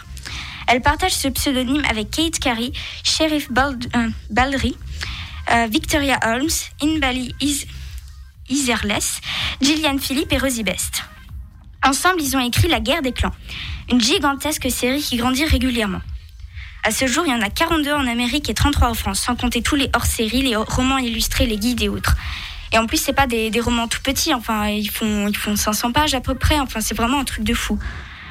Elle 0.68 0.82
partage 0.82 1.14
ce 1.14 1.30
pseudonyme 1.30 1.84
avec 1.90 2.12
Kate 2.12 2.38
Carey, 2.40 2.72
Sheriff 3.04 3.50
Bald- 3.52 3.90
Baldry, 4.30 4.76
euh, 5.52 5.68
Victoria 5.70 6.20
Holmes, 6.26 6.50
Inbali 6.82 7.34
Is 7.41 7.66
Iserless, 8.50 9.22
Gillian 9.62 9.98
Philippe 9.98 10.32
et 10.34 10.38
Rosie 10.38 10.64
Best. 10.64 11.04
Ensemble, 11.84 12.22
ils 12.22 12.36
ont 12.38 12.39
écrit 12.39 12.68
La 12.68 12.80
guerre 12.80 13.02
des 13.02 13.12
clans, 13.12 13.34
une 13.91 14.02
gigantesque 14.02 14.70
série 14.70 15.02
qui 15.02 15.18
grandit 15.18 15.46
régulièrement. 15.46 16.02
À 16.84 16.91
ce 16.91 17.08
jour, 17.08 17.24
il 17.26 17.32
y 17.32 17.34
en 17.34 17.41
a 17.41 17.50
42 17.50 17.94
en 17.94 18.08
Amérique 18.08 18.50
et 18.50 18.54
33 18.54 18.89
en 18.89 18.94
France, 18.94 19.20
sans 19.22 19.36
compter 19.36 19.62
tous 19.62 19.76
les 19.76 19.89
hors-séries, 19.94 20.41
les 20.41 20.56
romans 20.56 20.98
illustrés, 20.98 21.46
les 21.46 21.58
guides 21.58 21.82
et 21.82 21.89
autres. 21.89 22.16
Et 22.74 22.78
en 22.78 22.88
plus, 22.88 22.98
c'est 22.98 23.14
pas 23.14 23.28
des, 23.28 23.50
des 23.52 23.60
romans 23.62 23.88
tout 23.88 24.02
petits, 24.02 24.34
enfin, 24.34 24.68
ils 24.68 24.89
font, 24.89 25.28
ils 25.28 25.38
font 25.38 25.56
500 25.56 25.91
pages 25.91 26.14
à 26.14 26.22
peu 26.22 26.36
près, 26.36 26.60
enfin, 26.60 26.82
c'est 26.82 26.96
vraiment 26.96 27.20
un 27.20 27.24
truc 27.24 27.44
de 27.44 27.54
fou. 27.54 27.80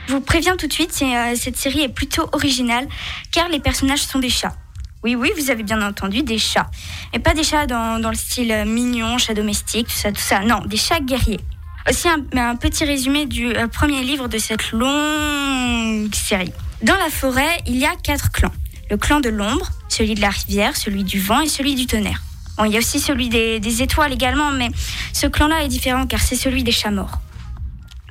Je 0.06 0.12
vous 0.12 0.20
préviens 0.20 0.56
tout 0.56 0.66
de 0.66 0.72
suite, 0.72 0.98
euh, 1.02 1.34
cette 1.36 1.56
série 1.56 1.82
est 1.82 1.88
plutôt 1.88 2.28
originale, 2.32 2.88
car 3.30 3.48
les 3.48 3.60
personnages 3.60 4.02
sont 4.02 4.18
des 4.18 4.30
chats. 4.30 4.56
Oui, 5.04 5.16
oui, 5.16 5.30
vous 5.36 5.50
avez 5.50 5.64
bien 5.64 5.82
entendu, 5.82 6.22
des 6.22 6.38
chats. 6.38 6.70
Et 7.12 7.18
pas 7.18 7.34
des 7.34 7.42
chats 7.42 7.66
dans, 7.66 7.98
dans 7.98 8.10
le 8.10 8.16
style 8.16 8.64
mignon, 8.66 9.18
chat 9.18 9.34
domestique, 9.34 9.88
tout 9.88 9.94
ça, 9.94 10.12
tout 10.12 10.20
ça. 10.20 10.40
Non, 10.40 10.60
des 10.64 10.76
chats 10.76 11.00
guerriers. 11.00 11.40
Aussi 11.88 12.08
un, 12.08 12.24
un 12.38 12.54
petit 12.54 12.84
résumé 12.84 13.26
du 13.26 13.48
euh, 13.48 13.66
premier 13.66 14.02
livre 14.02 14.28
de 14.28 14.38
cette 14.38 14.70
longue 14.70 16.14
série. 16.14 16.52
Dans 16.82 16.96
la 16.96 17.10
forêt, 17.10 17.58
il 17.66 17.76
y 17.76 17.84
a 17.84 17.96
quatre 17.96 18.30
clans. 18.30 18.52
Le 18.90 18.96
clan 18.96 19.18
de 19.20 19.28
l'ombre, 19.28 19.68
celui 19.88 20.14
de 20.14 20.20
la 20.20 20.30
rivière, 20.30 20.76
celui 20.76 21.02
du 21.02 21.18
vent 21.18 21.40
et 21.40 21.48
celui 21.48 21.74
du 21.74 21.86
tonnerre. 21.86 22.22
Bon, 22.56 22.64
il 22.64 22.72
y 22.72 22.76
a 22.76 22.78
aussi 22.78 23.00
celui 23.00 23.28
des, 23.28 23.58
des 23.58 23.82
étoiles 23.82 24.12
également, 24.12 24.52
mais 24.52 24.68
ce 25.12 25.26
clan-là 25.26 25.64
est 25.64 25.68
différent 25.68 26.06
car 26.06 26.20
c'est 26.20 26.36
celui 26.36 26.62
des 26.62 26.72
chats 26.72 26.90
morts. 26.90 27.20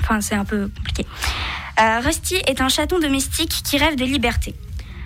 Enfin, 0.02 0.20
c'est 0.20 0.36
un 0.36 0.46
peu 0.46 0.70
compliqué. 0.76 1.06
Euh, 1.80 2.00
Rusty 2.02 2.36
est 2.48 2.60
un 2.60 2.70
chaton 2.70 3.00
domestique 3.00 3.62
qui 3.64 3.78
rêve 3.78 3.96
de 3.96 4.04
liberté. 4.04 4.56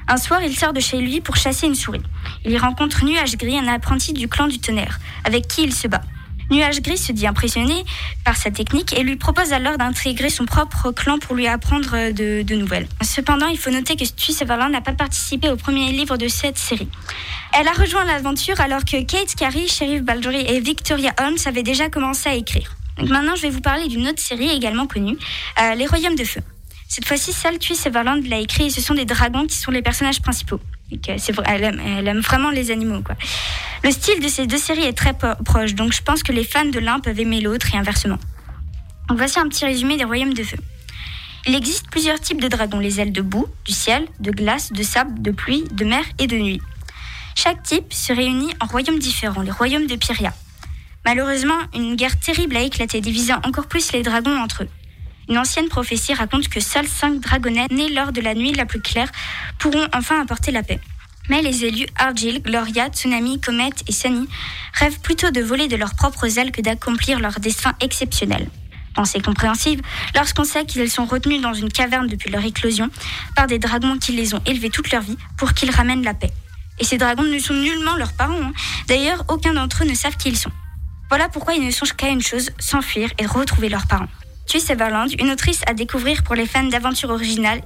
Un 0.08 0.18
soir, 0.18 0.42
il 0.44 0.56
sort 0.56 0.74
de 0.74 0.80
chez 0.80 0.98
lui 0.98 1.20
pour 1.20 1.36
chasser 1.36 1.66
une 1.66 1.76
souris. 1.76 2.04
Il 2.44 2.52
y 2.52 2.58
rencontre 2.58 3.04
Nuage 3.04 3.38
Gris, 3.38 3.58
un 3.58 3.68
apprenti 3.68 4.14
du 4.14 4.28
clan 4.28 4.48
du 4.48 4.60
tonnerre, 4.60 5.00
avec 5.24 5.48
qui 5.48 5.64
il 5.64 5.74
se 5.74 5.88
bat. 5.88 6.02
Nuage 6.52 6.82
Gris 6.84 7.00
se 7.00 7.12
dit 7.12 7.26
impressionné 7.26 7.84
par 8.24 8.38
sa 8.38 8.52
technique 8.52 8.94
et 8.94 9.02
lui 9.02 9.16
propose 9.16 9.52
alors 9.52 9.80
d'intégrer 9.80 10.30
son 10.30 10.46
propre 10.46 10.92
clan 10.92 11.18
pour 11.18 11.36
lui 11.36 11.48
apprendre 11.48 12.12
de, 12.14 12.44
de 12.44 12.56
nouvelles. 12.56 12.88
Cependant, 13.02 13.48
il 13.48 13.58
faut 13.58 13.72
noter 13.72 13.96
que 13.96 14.06
Stu 14.06 14.32
Sutherland 14.32 14.72
n'a 14.72 14.82
pas 14.82 14.94
participé 14.94 15.50
au 15.50 15.56
premier 15.56 15.92
livre 15.92 16.18
de 16.18 16.28
cette 16.28 16.60
série. 16.60 16.88
Elle 17.54 17.68
a 17.68 17.74
rejoint 17.74 18.06
l'aventure 18.06 18.62
alors 18.62 18.86
que 18.86 19.02
Kate 19.04 19.34
Carey, 19.36 19.66
Sheriff 19.68 20.04
Baldry 20.04 20.46
et 20.48 20.60
Victoria 20.60 21.16
Holmes 21.20 21.38
avaient 21.48 21.64
déjà 21.64 21.90
commencé 21.90 22.30
à 22.30 22.36
écrire. 22.36 22.76
Donc 23.00 23.10
maintenant, 23.10 23.36
je 23.36 23.42
vais 23.42 23.50
vous 23.50 23.62
parler 23.62 23.88
d'une 23.88 24.08
autre 24.08 24.22
série 24.22 24.52
également 24.52 24.86
connue, 24.86 25.18
euh, 25.60 25.74
Les 25.74 25.88
Royaumes 25.88 26.16
de 26.16 26.24
Feu. 26.24 26.42
Cette 26.88 27.06
fois-ci, 27.06 27.34
celle 27.34 27.60
Tui 27.60 27.76
Sutherland 27.76 28.26
l'a 28.28 28.40
écrit 28.40 28.66
et 28.66 28.70
ce 28.70 28.82
sont 28.82 28.94
des 28.94 29.06
dragons 29.06 29.48
qui 29.48 29.58
sont 29.58 29.72
les 29.72 29.82
personnages 29.82 30.22
principaux. 30.22 30.60
Donc, 30.92 31.10
elle, 31.10 31.64
aime, 31.64 32.20
vraiment 32.20 32.52
les 32.52 32.72
animaux. 32.72 33.02
Le 33.84 33.92
style 33.92 34.20
de 34.22 34.28
ces 34.28 34.48
deux 34.48 34.58
séries 34.58 34.84
est 34.84 34.98
très 34.98 35.14
proche, 35.14 35.74
donc 35.74 35.94
je 35.94 36.02
pense 36.02 36.24
que 36.24 36.32
les 36.32 36.44
fans 36.44 36.66
de 36.66 36.80
l'un 36.80 37.00
peuvent 37.00 37.20
aimer 37.20 37.42
l'autre 37.42 37.74
et 37.74 37.78
inversement. 37.78 38.20
Voici 39.10 39.40
un 39.40 39.48
petit 39.48 39.66
résumé 39.66 39.98
des 39.98 40.04
Royaumes 40.04 40.34
de 40.34 40.44
Feu. 40.44 40.58
Il 41.48 41.56
existe 41.56 41.90
plusieurs 41.90 42.20
types 42.20 42.42
de 42.42 42.48
dragons, 42.48 42.80
les 42.80 43.00
ailes 43.00 43.12
de 43.12 43.22
boue, 43.22 43.48
du 43.66 43.72
ciel, 43.72 44.08
de 44.20 44.32
glace, 44.32 44.72
de 44.72 44.82
sable, 44.82 45.22
de 45.22 45.32
pluie, 45.32 45.64
de 45.72 45.86
mer 45.86 46.04
et 46.18 46.26
de 46.26 46.38
nuit. 46.38 46.62
Chaque 47.36 47.62
type 47.62 47.94
se 47.94 48.14
réunit 48.14 48.52
en 48.62 48.66
royaumes 48.66 48.98
différents, 48.98 49.42
les 49.42 49.52
royaumes 49.52 49.88
de 49.88 49.96
Pyria. 49.96 50.34
Malheureusement, 51.06 51.60
une 51.76 51.96
guerre 51.96 52.20
terrible 52.20 52.58
a 52.58 52.62
éclaté, 52.62 53.00
divisant 53.02 53.40
encore 53.44 53.68
plus 53.68 53.92
les 53.92 54.02
dragons 54.02 54.36
entre 54.40 54.64
eux. 54.64 54.70
Une 55.28 55.38
ancienne 55.38 55.70
prophétie 55.70 56.14
raconte 56.14 56.48
que 56.50 56.60
seuls 56.60 56.88
cinq 56.88 57.20
dragonnets 57.20 57.68
nés 57.72 57.90
lors 57.90 58.12
de 58.12 58.22
la 58.22 58.36
nuit 58.36 58.54
la 58.54 58.66
plus 58.66 58.82
claire 58.82 59.12
pourront 59.60 59.88
enfin 59.94 60.22
apporter 60.22 60.52
la 60.52 60.64
paix. 60.64 60.80
Mais 61.30 61.42
les 61.42 61.66
élus 61.66 61.88
Argyle, 61.98 62.42
Gloria, 62.44 62.88
Tsunami, 62.90 63.42
Comet 63.42 63.72
et 63.88 63.92
Sunny 63.92 64.28
rêvent 64.74 65.00
plutôt 65.00 65.32
de 65.32 65.42
voler 65.42 65.68
de 65.68 65.76
leurs 65.76 65.96
propres 65.96 66.38
ailes 66.38 66.52
que 66.52 66.62
d'accomplir 66.62 67.20
leur 67.20 67.40
destin 67.40 67.74
exceptionnel. 67.82 68.48
Pensée 68.94 69.20
compréhensible 69.20 69.82
lorsqu'on 70.14 70.44
sait 70.44 70.66
qu'ils 70.66 70.90
sont 70.90 71.06
retenus 71.06 71.42
dans 71.42 71.54
une 71.54 71.72
caverne 71.72 72.08
depuis 72.08 72.30
leur 72.30 72.46
éclosion 72.46 72.90
par 73.36 73.48
des 73.48 73.60
dragons 73.60 73.98
qui 73.98 74.12
les 74.12 74.36
ont 74.36 74.42
élevés 74.46 74.70
toute 74.70 74.92
leur 74.92 75.02
vie 75.02 75.18
pour 75.38 75.54
qu'ils 75.54 75.72
ramènent 75.72 76.04
la 76.04 76.14
paix. 76.14 76.32
Et 76.80 76.84
ces 76.84 76.98
dragons 76.98 77.24
ne 77.24 77.40
sont 77.40 77.54
nullement 77.54 77.96
leurs 77.96 78.14
parents. 78.14 78.42
hein. 78.42 78.54
D'ailleurs, 78.88 79.26
aucun 79.28 79.54
d'entre 79.54 79.84
eux 79.84 79.88
ne 79.88 79.96
savent 79.96 80.18
qui 80.18 80.30
ils 80.30 80.38
sont. 80.38 80.52
Voilà 81.10 81.28
pourquoi 81.30 81.56
ils 81.56 81.66
ne 81.66 81.72
songent 81.72 81.94
qu'à 81.94 82.10
une 82.10 82.22
chose, 82.22 82.52
s'enfuir 82.60 83.10
et 83.18 83.26
retrouver 83.26 83.70
leurs 83.70 83.88
parents. 83.88 84.08
Tu 84.46 84.60
Severland, 84.60 85.10
une 85.20 85.32
autrice 85.32 85.62
à 85.68 85.74
découvrir 85.74 86.24
pour 86.24 86.36
les 86.36 86.46
fans 86.46 86.64
d'aventures 86.64 87.10
originales 87.10 87.62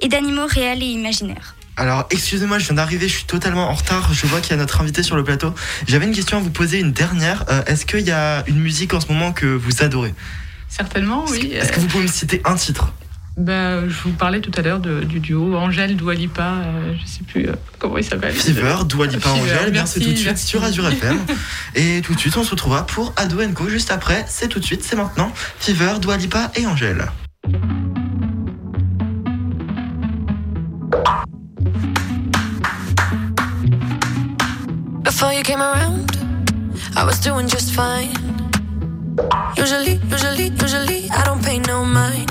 et 0.00 0.08
d'animaux 0.08 0.46
réels 0.46 0.82
et 0.82 0.86
imaginaires. 0.86 1.54
Alors, 1.76 2.06
excusez-moi, 2.10 2.58
je 2.58 2.66
viens 2.66 2.74
d'arriver, 2.74 3.08
je 3.08 3.14
suis 3.14 3.24
totalement 3.24 3.68
en 3.70 3.74
retard. 3.74 4.12
Je 4.12 4.26
vois 4.26 4.40
qu'il 4.40 4.50
y 4.50 4.54
a 4.54 4.56
notre 4.56 4.80
invité 4.80 5.02
sur 5.02 5.14
le 5.16 5.22
plateau. 5.22 5.54
J'avais 5.86 6.06
une 6.06 6.14
question 6.14 6.36
à 6.36 6.40
vous 6.40 6.50
poser, 6.50 6.80
une 6.80 6.92
dernière. 6.92 7.44
Euh, 7.48 7.62
Est-ce 7.66 7.86
qu'il 7.86 8.00
y 8.06 8.10
a 8.10 8.42
une 8.48 8.58
musique 8.58 8.94
en 8.94 9.00
ce 9.00 9.06
moment 9.08 9.32
que 9.32 9.46
vous 9.46 9.82
adorez? 9.82 10.12
Certainement, 10.68 11.24
oui. 11.28 11.52
Est-ce 11.52 11.72
que 11.72 11.80
vous 11.80 11.86
pouvez 11.86 12.02
me 12.02 12.08
citer 12.08 12.42
un 12.44 12.56
titre? 12.56 12.92
Ben, 13.38 13.88
je 13.88 14.02
vous 14.02 14.10
parlais 14.14 14.40
tout 14.40 14.50
à 14.56 14.62
l'heure 14.62 14.80
de- 14.80 15.04
du 15.04 15.20
duo 15.20 15.54
Angèle 15.56 15.94
Doualipa, 15.96 16.42
euh, 16.56 16.94
je 17.00 17.06
sais 17.08 17.22
plus 17.22 17.48
euh, 17.48 17.52
comment 17.78 17.96
il 17.96 18.02
s'appelle. 18.02 18.32
Fever, 18.34 18.78
Dua 18.84 19.06
Lipa, 19.06 19.28
Fever, 19.30 19.40
Angèle, 19.54 19.72
merci, 19.72 20.00
tout 20.00 20.10
de 20.10 20.16
suite 20.16 20.38
sur 20.38 20.64
Azure 20.64 20.88
FM. 20.88 21.18
Et 21.76 22.00
tout 22.02 22.14
de 22.14 22.18
suite, 22.18 22.36
on 22.36 22.42
se 22.42 22.50
retrouvera 22.50 22.84
pour 22.84 23.12
Ado 23.16 23.36
Co. 23.54 23.68
Juste 23.68 23.92
après, 23.92 24.24
c'est 24.28 24.48
tout 24.48 24.58
de 24.58 24.64
suite, 24.64 24.82
c'est 24.82 24.96
maintenant. 24.96 25.32
Fever, 25.60 25.94
Dua 26.00 26.16
Lipa 26.16 26.50
et 26.56 26.66
Angèle. 26.66 27.06
Before 35.02 35.32
you 35.32 35.42
came 35.42 35.60
around, 35.60 36.10
I 36.96 37.04
was 37.04 37.18
doing 37.20 37.48
just 37.48 37.74
fine. 37.74 38.12
Usually, 39.56 39.98
usually, 40.10 40.50
usually, 40.62 41.10
I 41.10 41.22
don't 41.24 41.42
pay 41.42 41.58
no 41.60 41.84
mind. 41.84 42.30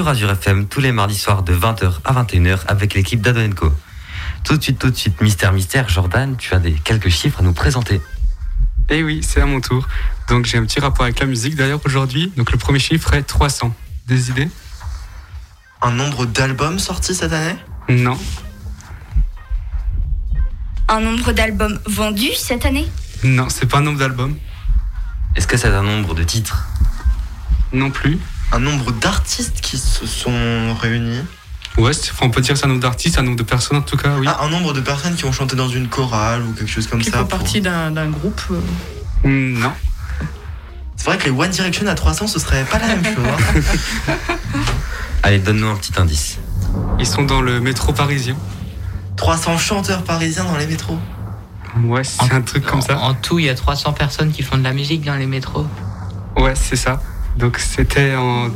sur 0.00 0.08
Azure 0.08 0.30
FM 0.30 0.66
tous 0.66 0.80
les 0.80 0.92
mardis 0.92 1.14
soirs 1.14 1.42
de 1.42 1.54
20h 1.54 1.96
à 2.06 2.14
21h 2.14 2.60
avec 2.68 2.94
l'équipe 2.94 3.20
d'Adoenco. 3.20 3.70
Tout 4.44 4.56
de 4.56 4.62
suite, 4.62 4.78
tout 4.78 4.88
de 4.88 4.96
suite, 4.96 5.20
mystère, 5.20 5.52
mystère, 5.52 5.90
Jordan, 5.90 6.38
tu 6.38 6.54
as 6.54 6.58
des 6.58 6.72
quelques 6.72 7.10
chiffres 7.10 7.40
à 7.40 7.42
nous 7.42 7.52
présenter. 7.52 8.00
Et 8.88 9.02
oui, 9.02 9.20
c'est 9.22 9.42
à 9.42 9.44
mon 9.44 9.60
tour. 9.60 9.86
Donc 10.26 10.46
j'ai 10.46 10.56
un 10.56 10.64
petit 10.64 10.80
rapport 10.80 11.02
avec 11.02 11.20
la 11.20 11.26
musique 11.26 11.54
d'ailleurs 11.54 11.82
aujourd'hui. 11.84 12.32
Donc 12.38 12.50
le 12.50 12.56
premier 12.56 12.78
chiffre 12.78 13.12
est 13.12 13.24
300. 13.24 13.74
Des 14.06 14.30
idées? 14.30 14.48
Un 15.82 15.90
nombre 15.90 16.24
d'albums 16.24 16.78
sortis 16.78 17.14
cette 17.14 17.34
année? 17.34 17.56
Non. 17.90 18.18
Un 20.88 21.00
nombre 21.00 21.32
d'albums 21.32 21.78
vendus 21.84 22.36
cette 22.36 22.64
année? 22.64 22.88
Non, 23.22 23.50
c'est 23.50 23.66
pas 23.66 23.80
un 23.80 23.82
nombre 23.82 23.98
d'albums. 23.98 24.38
Est-ce 25.36 25.46
que 25.46 25.58
c'est 25.58 25.68
un 25.68 25.82
nombre 25.82 26.14
de 26.14 26.22
titres? 26.22 26.66
Non 27.74 27.90
plus. 27.90 28.18
Un 28.52 28.58
nombre 28.58 28.90
d'artistes 28.92 29.60
qui 29.60 29.78
se 29.78 30.06
sont 30.06 30.74
réunis 30.80 31.20
Ouais, 31.78 31.92
on 32.20 32.30
peut 32.30 32.40
dire 32.40 32.54
que 32.54 32.58
c'est 32.58 32.64
un 32.66 32.68
nombre 32.68 32.80
d'artistes, 32.80 33.18
un 33.18 33.22
nombre 33.22 33.36
de 33.36 33.44
personnes 33.44 33.76
en 33.78 33.82
tout 33.82 33.96
cas, 33.96 34.16
oui. 34.18 34.26
Ah, 34.28 34.40
un 34.42 34.48
nombre 34.50 34.72
de 34.72 34.80
personnes 34.80 35.14
qui 35.14 35.24
ont 35.24 35.32
chanté 35.32 35.54
dans 35.54 35.68
une 35.68 35.88
chorale 35.88 36.42
ou 36.42 36.52
quelque 36.52 36.68
chose 36.70 36.88
comme 36.88 37.00
Qui 37.00 37.10
ça. 37.10 37.18
font 37.18 37.26
pour- 37.26 37.38
partie 37.38 37.60
d'un 37.60 37.90
d'un 37.92 38.08
groupe. 38.10 38.40
euh, 38.50 38.60
Hmm, 39.28 39.60
Non. 39.60 39.72
C'est 40.96 41.04
vrai 41.06 41.16
que 41.18 41.24
les 41.24 41.30
One 41.30 41.48
Direction 41.50 41.86
à 41.86 41.94
300, 41.94 42.26
ce 42.26 42.38
serait 42.40 42.64
pas 42.64 42.78
la 42.78 42.88
même 42.88 43.04
chose. 43.04 43.24
hein. 44.08 44.12
Allez, 45.22 45.38
donne-nous 45.38 45.68
un 45.68 45.76
petit 45.76 45.92
indice. 45.98 46.38
Ils 46.98 47.06
sont 47.06 47.22
dans 47.22 47.40
le 47.40 47.60
métro 47.60 47.92
parisien. 47.92 48.36
300 49.16 49.56
chanteurs 49.58 50.02
parisiens 50.02 50.44
dans 50.44 50.56
les 50.56 50.66
métros. 50.66 50.98
Ouais, 51.84 52.02
c'est 52.04 52.32
un 52.32 52.40
truc 52.42 52.64
comme 52.66 52.82
ça. 52.82 52.98
En 52.98 53.14
tout, 53.14 53.38
il 53.38 53.44
y 53.46 53.48
a 53.48 53.54
300 53.54 53.92
personnes 53.92 54.32
qui 54.32 54.42
font 54.42 54.58
de 54.58 54.64
la 54.64 54.72
musique 54.72 55.04
dans 55.04 55.14
les 55.16 55.26
métros. 55.26 55.66
Ouais, 56.36 56.54
c'est 56.56 56.76
ça. 56.76 57.00
Donc 57.40 57.58
c'était 57.58 58.14
en 58.14 58.48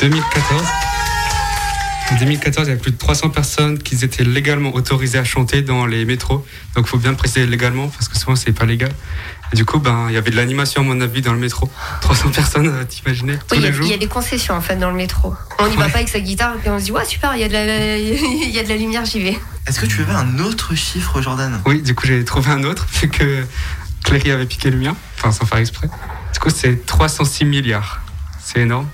2014. 0.00 0.62
En 2.10 2.14
2014, 2.16 2.66
il 2.66 2.70
y 2.70 2.72
avait 2.72 2.80
plus 2.80 2.90
de 2.92 2.98
300 2.98 3.30
personnes 3.30 3.78
qui 3.78 3.94
étaient 4.04 4.24
légalement 4.24 4.74
autorisées 4.74 5.18
à 5.18 5.24
chanter 5.24 5.62
dans 5.62 5.86
les 5.86 6.04
métros. 6.04 6.44
Donc 6.74 6.84
il 6.86 6.88
faut 6.88 6.98
bien 6.98 7.14
préciser 7.14 7.46
légalement 7.46 7.88
parce 7.88 8.08
que 8.08 8.18
souvent 8.18 8.36
c'est 8.36 8.52
pas 8.52 8.66
légal. 8.66 8.90
Et 9.52 9.56
du 9.56 9.64
coup, 9.64 9.78
ben, 9.78 10.06
il 10.08 10.14
y 10.14 10.16
avait 10.16 10.30
de 10.30 10.36
l'animation 10.36 10.82
à 10.82 10.84
mon 10.84 11.00
avis 11.00 11.22
dans 11.22 11.32
le 11.32 11.38
métro. 11.38 11.70
300 12.00 12.30
personnes, 12.30 12.66
euh, 12.68 12.84
t'imaginer, 12.84 13.34
tous 13.48 13.54
Oui, 13.54 13.58
il 13.58 13.60
y, 13.60 13.62
les 13.62 13.68
a- 13.68 13.72
jours. 13.72 13.86
il 13.86 13.90
y 13.90 13.94
a 13.94 13.98
des 13.98 14.06
concessions 14.08 14.54
en 14.54 14.60
fait 14.60 14.76
dans 14.76 14.90
le 14.90 14.96
métro. 14.96 15.34
On 15.58 15.68
n'y 15.68 15.76
va 15.76 15.88
pas 15.88 15.98
avec 15.98 16.08
sa 16.08 16.20
guitare 16.20 16.54
et 16.64 16.68
on 16.68 16.78
se 16.78 16.84
dit 16.84 16.92
ouais 16.92 17.04
super, 17.04 17.34
il 17.34 17.40
y 17.40 17.44
a 17.44 17.48
de 17.48 17.52
la, 17.54 17.96
il 17.98 18.50
y 18.50 18.58
a 18.58 18.62
de 18.64 18.68
la 18.68 18.76
lumière, 18.76 19.04
j'y 19.04 19.22
vais. 19.22 19.38
Est-ce 19.66 19.80
que 19.80 19.86
tu 19.86 20.02
avais 20.02 20.12
un 20.12 20.38
autre 20.40 20.74
chiffre, 20.74 21.22
Jordan? 21.22 21.60
Oui, 21.66 21.80
du 21.82 21.94
coup 21.94 22.06
j'ai 22.06 22.24
trouvé 22.24 22.50
un 22.50 22.64
autre 22.64 22.86
vu 23.00 23.08
que 23.08 23.44
Cléry 24.04 24.32
avait 24.32 24.46
piqué 24.46 24.70
le 24.70 24.76
mien, 24.78 24.96
enfin 25.18 25.30
sans 25.32 25.46
faire 25.46 25.58
exprès. 25.58 25.88
Du 26.34 26.40
coup 26.40 26.50
c'est 26.50 26.84
306 26.84 27.44
milliards. 27.44 28.00
C'est 28.44 28.60
énorme. 28.60 28.88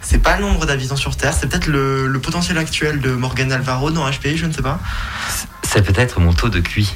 C'est 0.00 0.18
pas 0.18 0.36
le 0.36 0.42
nombre 0.42 0.66
d'habitants 0.66 0.96
sur 0.96 1.16
Terre, 1.16 1.32
c'est 1.32 1.48
peut-être 1.48 1.66
le, 1.66 2.06
le 2.06 2.18
potentiel 2.20 2.58
actuel 2.58 3.00
de 3.00 3.12
Morgan 3.14 3.50
Alvaro 3.52 3.90
dans 3.90 4.08
HPI, 4.10 4.36
je 4.36 4.46
ne 4.46 4.52
sais 4.52 4.62
pas. 4.62 4.78
C'est 5.62 5.82
peut-être 5.82 6.20
mon 6.20 6.32
taux 6.32 6.50
de 6.50 6.60
QI. 6.60 6.92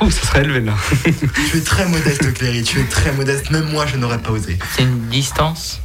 Ouh, 0.00 0.10
ça 0.10 0.26
serait 0.26 0.40
élevé 0.42 0.60
là. 0.60 0.74
tu 1.04 1.56
es 1.56 1.60
très 1.60 1.86
modeste, 1.86 2.32
Cléry, 2.34 2.64
tu 2.64 2.80
es 2.80 2.84
très 2.84 3.12
modeste. 3.12 3.50
Même 3.50 3.70
moi, 3.70 3.86
je 3.86 3.96
n'aurais 3.96 4.18
pas 4.18 4.30
osé. 4.30 4.58
C'est 4.74 4.82
une 4.82 5.06
distance? 5.08 5.80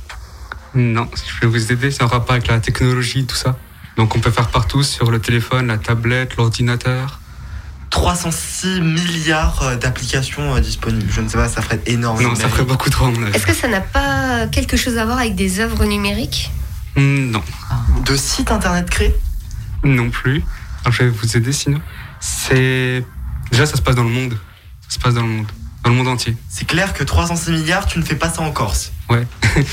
Non, 0.74 1.10
je 1.14 1.41
vais 1.41 1.48
vous 1.48 1.72
aider, 1.72 1.91
c'est 1.91 2.04
en 2.04 2.08
rapport 2.08 2.32
avec 2.32 2.48
la 2.48 2.60
technologie, 2.60 3.26
tout 3.26 3.36
ça. 3.36 3.56
Donc 3.95 4.16
on 4.16 4.20
peut 4.20 4.32
faire 4.32 4.50
partout 4.50 4.84
sur 4.84 5.12
le 5.12 5.20
téléphone, 5.20 5.68
la 5.68 5.78
tablette, 5.78 6.36
l'ordinateur. 6.38 7.20
306 7.90 8.82
milliards 8.82 9.64
euh, 9.64 9.76
d'applications 9.76 10.56
euh, 10.56 10.60
disponibles. 10.60 11.12
Je 11.12 11.22
ne 11.22 11.30
sais 11.30 11.38
pas, 11.38 11.48
ça 11.48 11.62
ferait 11.62 11.80
énorme. 11.86 12.22
Non, 12.22 12.36
ça 12.36 12.50
ferait 12.50 12.64
beaucoup 12.64 12.90
trop. 12.90 13.10
Est-ce 13.34 13.46
que 13.46 13.54
ça 13.54 13.68
n'a 13.68 13.82
pas 13.82 14.48
quelque 14.52 14.78
chose 14.78 14.98
à 14.98 15.06
voir 15.06 15.18
avec 15.20 15.36
des 15.36 15.60
œuvres 15.60 15.86
numériques? 15.86 16.52
Hmm, 16.96 17.32
Non. 17.32 17.44
De 18.06 18.16
sites 18.16 18.52
internet 18.52 18.90
créés? 18.90 19.16
Non 19.84 20.10
plus. 20.10 20.44
Alors 20.84 20.94
je 20.94 21.04
vais 21.04 21.10
vous 21.10 21.38
aider 21.38 21.52
sinon. 21.54 21.80
C'est. 22.20 23.04
Déjà, 23.52 23.66
ça 23.66 23.78
se 23.78 23.82
passe 23.82 23.96
dans 23.96 24.04
le 24.04 24.10
monde. 24.10 24.38
Ça 24.88 24.96
se 24.96 25.00
passe 25.00 25.14
dans 25.14 25.22
le 25.22 25.28
monde. 25.28 25.48
Dans 25.84 25.92
le 25.92 25.96
monde 25.96 26.08
entier. 26.08 26.36
C'est 26.50 26.66
clair 26.68 26.94
que 26.94 27.04
306 27.04 27.52
milliards, 27.52 27.86
tu 27.86 28.00
ne 28.00 28.04
fais 28.04 28.16
pas 28.16 28.30
ça 28.30 28.42
en 28.42 28.52
Corse. 28.52 28.92
Ouais. 29.10 29.26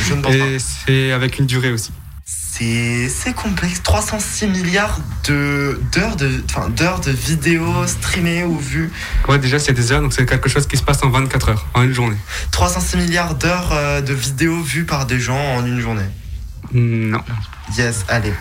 Je 0.08 0.14
ne 0.14 0.20
pense 0.22 0.32
Et 0.34 0.58
c'est 0.58 1.12
avec 1.12 1.38
une 1.38 1.46
durée 1.46 1.72
aussi. 1.72 1.90
C'est 2.56 3.34
complexe. 3.34 3.82
306 3.82 4.46
milliards 4.46 5.00
de 5.26 5.80
d'heures 5.92 6.16
de 6.16 6.30
enfin 6.48 6.68
d'heures 6.68 7.00
de 7.00 7.10
vidéos 7.10 7.86
streamées 7.86 8.44
ou 8.44 8.56
vues. 8.56 8.92
Ouais, 9.28 9.38
déjà, 9.38 9.58
c'est 9.58 9.72
des 9.72 9.90
heures, 9.90 10.00
donc 10.00 10.12
c'est 10.12 10.26
quelque 10.26 10.48
chose 10.48 10.66
qui 10.66 10.76
se 10.76 10.82
passe 10.82 11.02
en 11.02 11.10
24 11.10 11.48
heures, 11.48 11.66
en 11.74 11.82
une 11.82 11.92
journée. 11.92 12.16
306 12.52 12.96
milliards 12.98 13.34
d'heures 13.34 13.72
euh, 13.72 14.00
de 14.00 14.14
vidéos 14.14 14.60
vues 14.60 14.84
par 14.84 15.06
des 15.06 15.18
gens 15.18 15.56
en 15.56 15.66
une 15.66 15.80
journée. 15.80 16.08
Non. 16.72 17.20
Yes, 17.76 18.04
allez. 18.08 18.32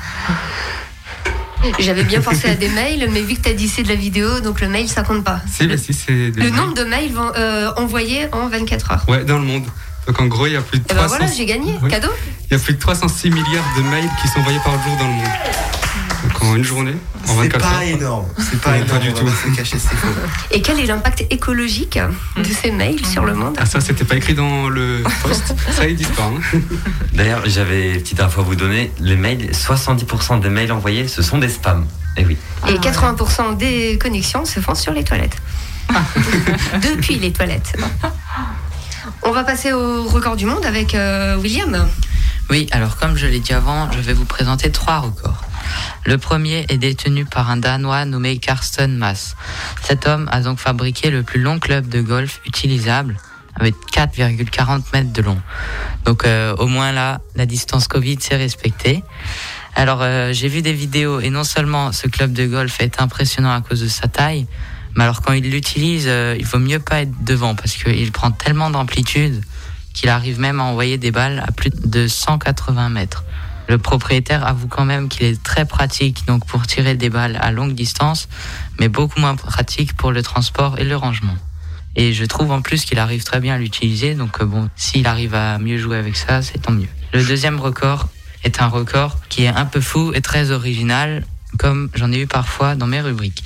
J'avais 1.80 2.03
bien 2.03 2.22
pensé 2.22 2.49
à 2.49 2.55
des 2.55 2.68
mails, 2.68 3.09
mais 3.11 3.22
vu 3.22 3.36
que 3.36 3.41
tu 3.41 3.49
as 3.49 3.53
dit 3.53 3.68
c'est 3.68 3.84
de 3.84 3.88
la 3.88 3.95
vidéo, 3.95 4.41
donc 4.41 4.59
le 4.61 4.68
mail 4.68 4.89
ça 4.89 5.03
compte 5.03 5.24
pas. 5.24 5.41
Si, 5.49 5.66
bah 5.66 5.78
si, 5.78 5.93
c'est 5.93 6.11
Le 6.11 6.49
nombre 6.49 6.74
de 6.74 6.84
mails 6.84 7.14
euh, 7.38 7.72
envoyés 7.78 8.28
en 8.34 8.47
24 8.49 8.91
heures. 8.91 9.05
Ouais, 9.07 9.24
dans 9.24 9.39
le 9.39 9.45
monde. 9.45 9.66
Donc 10.07 10.19
en 10.21 10.25
gros, 10.25 10.47
il 10.47 10.53
y 10.53 10.57
a 10.57 10.61
plus 10.61 10.79
de 10.79 10.83
Et 10.83 10.87
ben 10.89 10.95
300... 10.95 11.15
voilà, 11.17 11.31
j'ai 11.31 11.45
gagné. 11.45 11.77
Ouais. 11.81 11.89
Cadeau 11.89 12.09
Il 12.49 12.53
y 12.53 12.59
a 12.59 12.59
plus 12.59 12.73
de 12.73 12.79
306 12.79 13.29
milliards 13.29 13.63
de 13.77 13.81
mails 13.83 14.09
qui 14.21 14.27
sont 14.27 14.39
envoyés 14.39 14.59
par 14.63 14.73
jour 14.73 14.95
dans 14.99 15.07
le 15.07 15.13
monde. 15.13 15.29
Donc 16.23 16.43
en 16.43 16.55
une 16.55 16.63
journée, 16.63 16.95
en 17.27 17.31
C'est 17.33 17.49
24 17.49 17.59
pas 17.59 17.75
heures. 17.75 17.81
énorme. 17.83 18.25
C'est 18.37 18.61
pas 18.61 18.77
énorme. 18.77 18.89
pas 18.91 18.97
du 18.99 19.13
tout. 19.13 19.25
pas 19.25 19.31
se 19.31 19.55
cacher, 19.55 19.77
c'est 19.77 19.95
faux. 19.95 20.07
Et 20.51 20.61
quel 20.61 20.79
est 20.79 20.85
l'impact 20.85 21.25
écologique 21.29 21.99
de 22.37 22.43
ces 22.43 22.71
mails 22.71 23.05
sur 23.05 23.25
le 23.25 23.33
monde 23.33 23.55
Ah 23.59 23.65
ça, 23.65 23.81
c'était 23.81 24.05
pas 24.05 24.15
écrit 24.15 24.33
dans 24.33 24.69
le 24.69 25.03
post. 25.21 25.53
ça 25.71 25.85
existe 25.87 26.13
pas. 26.15 26.23
Hein. 26.33 26.59
D'ailleurs, 27.13 27.41
j'avais 27.45 27.95
une 27.95 28.01
petite 28.01 28.21
info 28.21 28.39
à 28.41 28.43
vous 28.43 28.55
donner. 28.55 28.91
Les 28.99 29.17
mails, 29.17 29.51
70% 29.51 30.39
des 30.39 30.49
mails 30.49 30.71
envoyés, 30.71 31.07
ce 31.09 31.21
sont 31.21 31.39
des 31.39 31.49
spams. 31.49 31.85
Eh 32.15 32.25
oui. 32.25 32.37
Et 32.69 32.75
80% 32.75 33.57
des 33.57 33.97
connexions 34.01 34.45
se 34.45 34.59
font 34.61 34.75
sur 34.75 34.93
les 34.93 35.03
toilettes. 35.03 35.35
Depuis 36.81 37.15
les 37.19 37.31
toilettes. 37.33 37.73
On 39.23 39.31
va 39.31 39.43
passer 39.43 39.73
au 39.73 40.03
record 40.03 40.35
du 40.35 40.45
monde 40.45 40.65
avec 40.65 40.95
euh, 40.95 41.35
William. 41.37 41.87
Oui, 42.49 42.67
alors 42.71 42.97
comme 42.97 43.15
je 43.15 43.25
l'ai 43.25 43.39
dit 43.39 43.53
avant, 43.53 43.91
je 43.91 43.99
vais 43.99 44.13
vous 44.13 44.25
présenter 44.25 44.71
trois 44.71 44.99
records. 44.99 45.43
Le 46.05 46.17
premier 46.17 46.65
est 46.69 46.77
détenu 46.77 47.25
par 47.25 47.49
un 47.49 47.57
Danois 47.57 48.05
nommé 48.05 48.37
Karsten 48.37 48.97
Mass. 48.97 49.35
Cet 49.81 50.07
homme 50.07 50.27
a 50.31 50.41
donc 50.41 50.59
fabriqué 50.59 51.09
le 51.09 51.23
plus 51.23 51.41
long 51.41 51.59
club 51.59 51.87
de 51.87 52.01
golf 52.01 52.41
utilisable 52.45 53.17
avec 53.55 53.75
4,40 53.93 54.81
mètres 54.93 55.13
de 55.13 55.21
long. 55.21 55.39
Donc 56.05 56.25
euh, 56.25 56.55
au 56.57 56.67
moins 56.67 56.91
là, 56.91 57.21
la 57.35 57.45
distance 57.45 57.87
Covid 57.87 58.19
s'est 58.19 58.35
respectée. 58.35 59.03
Alors 59.75 59.99
euh, 60.01 60.33
j'ai 60.33 60.47
vu 60.47 60.61
des 60.61 60.73
vidéos 60.73 61.19
et 61.19 61.29
non 61.29 61.43
seulement 61.43 61.91
ce 61.91 62.07
club 62.07 62.33
de 62.33 62.45
golf 62.45 62.79
est 62.79 63.01
impressionnant 63.01 63.53
à 63.53 63.61
cause 63.61 63.81
de 63.81 63.87
sa 63.87 64.07
taille, 64.07 64.47
mais 64.95 65.03
alors 65.03 65.21
quand 65.21 65.33
il 65.33 65.49
l'utilise, 65.49 66.05
euh, 66.07 66.35
il 66.37 66.45
vaut 66.45 66.59
mieux 66.59 66.79
pas 66.79 67.01
être 67.01 67.23
devant 67.23 67.55
parce 67.55 67.73
qu'il 67.75 68.11
prend 68.11 68.31
tellement 68.31 68.69
d'amplitude 68.69 69.41
qu'il 69.93 70.09
arrive 70.09 70.39
même 70.39 70.59
à 70.59 70.63
envoyer 70.63 70.97
des 70.97 71.11
balles 71.11 71.43
à 71.45 71.51
plus 71.51 71.69
de 71.69 72.07
180 72.07 72.89
mètres. 72.89 73.23
Le 73.69 73.77
propriétaire 73.77 74.45
avoue 74.45 74.67
quand 74.67 74.85
même 74.85 75.07
qu'il 75.07 75.25
est 75.25 75.41
très 75.41 75.65
pratique 75.65 76.25
donc 76.27 76.45
pour 76.45 76.67
tirer 76.67 76.95
des 76.95 77.09
balles 77.09 77.37
à 77.41 77.51
longue 77.51 77.73
distance, 77.73 78.27
mais 78.79 78.89
beaucoup 78.89 79.19
moins 79.19 79.35
pratique 79.35 79.95
pour 79.95 80.11
le 80.11 80.21
transport 80.21 80.77
et 80.79 80.83
le 80.83 80.95
rangement. 80.95 81.35
Et 81.95 82.11
je 82.13 82.25
trouve 82.25 82.51
en 82.51 82.61
plus 82.61 82.85
qu'il 82.85 82.99
arrive 82.99 83.23
très 83.23 83.39
bien 83.39 83.55
à 83.55 83.57
l'utiliser, 83.57 84.15
donc 84.15 84.41
euh, 84.41 84.45
bon, 84.45 84.69
s'il 84.75 85.07
arrive 85.07 85.35
à 85.35 85.59
mieux 85.59 85.77
jouer 85.77 85.97
avec 85.97 86.17
ça, 86.17 86.41
c'est 86.41 86.59
tant 86.59 86.71
mieux. 86.71 86.87
Le 87.13 87.23
deuxième 87.23 87.59
record 87.59 88.09
est 88.43 88.61
un 88.61 88.67
record 88.67 89.19
qui 89.29 89.43
est 89.43 89.47
un 89.47 89.65
peu 89.65 89.79
fou 89.79 90.11
et 90.13 90.21
très 90.21 90.51
original, 90.51 91.23
comme 91.59 91.89
j'en 91.93 92.11
ai 92.11 92.21
eu 92.21 92.27
parfois 92.27 92.75
dans 92.75 92.87
mes 92.87 92.99
rubriques. 92.99 93.43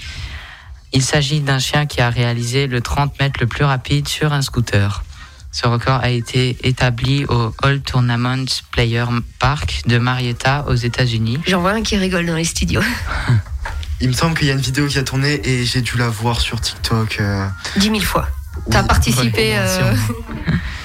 Il 0.94 1.02
s'agit 1.04 1.42
d'un 1.42 1.60
chien 1.60 1.86
qui 1.86 2.02
a 2.02 2.10
réalisé 2.10 2.68
le 2.68 2.82
30 2.82 3.20
mètres 3.20 3.40
le 3.42 3.48
plus 3.48 3.64
rapide 3.66 4.08
sur 4.08 4.34
un 4.34 4.42
scooter. 4.42 5.04
Ce 5.52 5.66
record 5.68 6.02
a 6.04 6.10
été 6.10 6.58
établi 6.64 7.26
au 7.26 7.54
All 7.64 7.82
Tournament 7.82 8.46
Player 8.72 9.06
Park 9.40 9.82
de 9.88 9.98
Marietta 9.98 10.66
aux 10.68 10.76
États-Unis. 10.76 11.40
J'en 11.48 11.62
vois 11.62 11.72
un 11.72 11.82
qui 11.84 11.98
rigole 11.98 12.26
dans 12.26 12.36
les 12.36 12.44
studios. 12.44 12.82
Il 14.02 14.10
me 14.10 14.14
semble 14.14 14.38
qu'il 14.38 14.48
y 14.48 14.52
a 14.52 14.54
une 14.54 14.60
vidéo 14.62 14.86
qui 14.88 15.00
a 15.00 15.04
tourné 15.04 15.42
et 15.44 15.66
j'ai 15.66 15.82
dû 15.82 15.98
la 15.98 16.08
voir 16.10 16.40
sur 16.40 16.62
TikTok. 16.62 17.18
euh, 17.20 17.48
10 17.78 17.86
000 17.88 18.00
fois. 18.02 18.28
T'as 18.70 18.82
Oui, 18.82 18.88
participé. 18.88 19.38
ouais, 19.54 19.58
euh, 19.58 19.96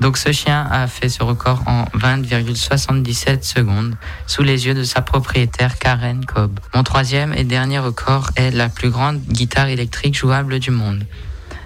Donc 0.00 0.16
ce 0.16 0.30
chien 0.30 0.64
a 0.70 0.86
fait 0.86 1.08
ce 1.08 1.24
record 1.24 1.62
en 1.66 1.84
20,77 1.98 3.42
secondes 3.42 3.96
sous 4.26 4.42
les 4.42 4.66
yeux 4.66 4.74
de 4.74 4.84
sa 4.84 5.02
propriétaire 5.02 5.78
Karen 5.78 6.24
Cobb. 6.24 6.60
Mon 6.74 6.84
troisième 6.84 7.34
et 7.34 7.44
dernier 7.44 7.80
record 7.80 8.30
est 8.36 8.52
la 8.52 8.68
plus 8.68 8.90
grande 8.90 9.20
guitare 9.20 9.68
électrique 9.68 10.16
jouable 10.16 10.60
du 10.60 10.70
monde. 10.70 11.04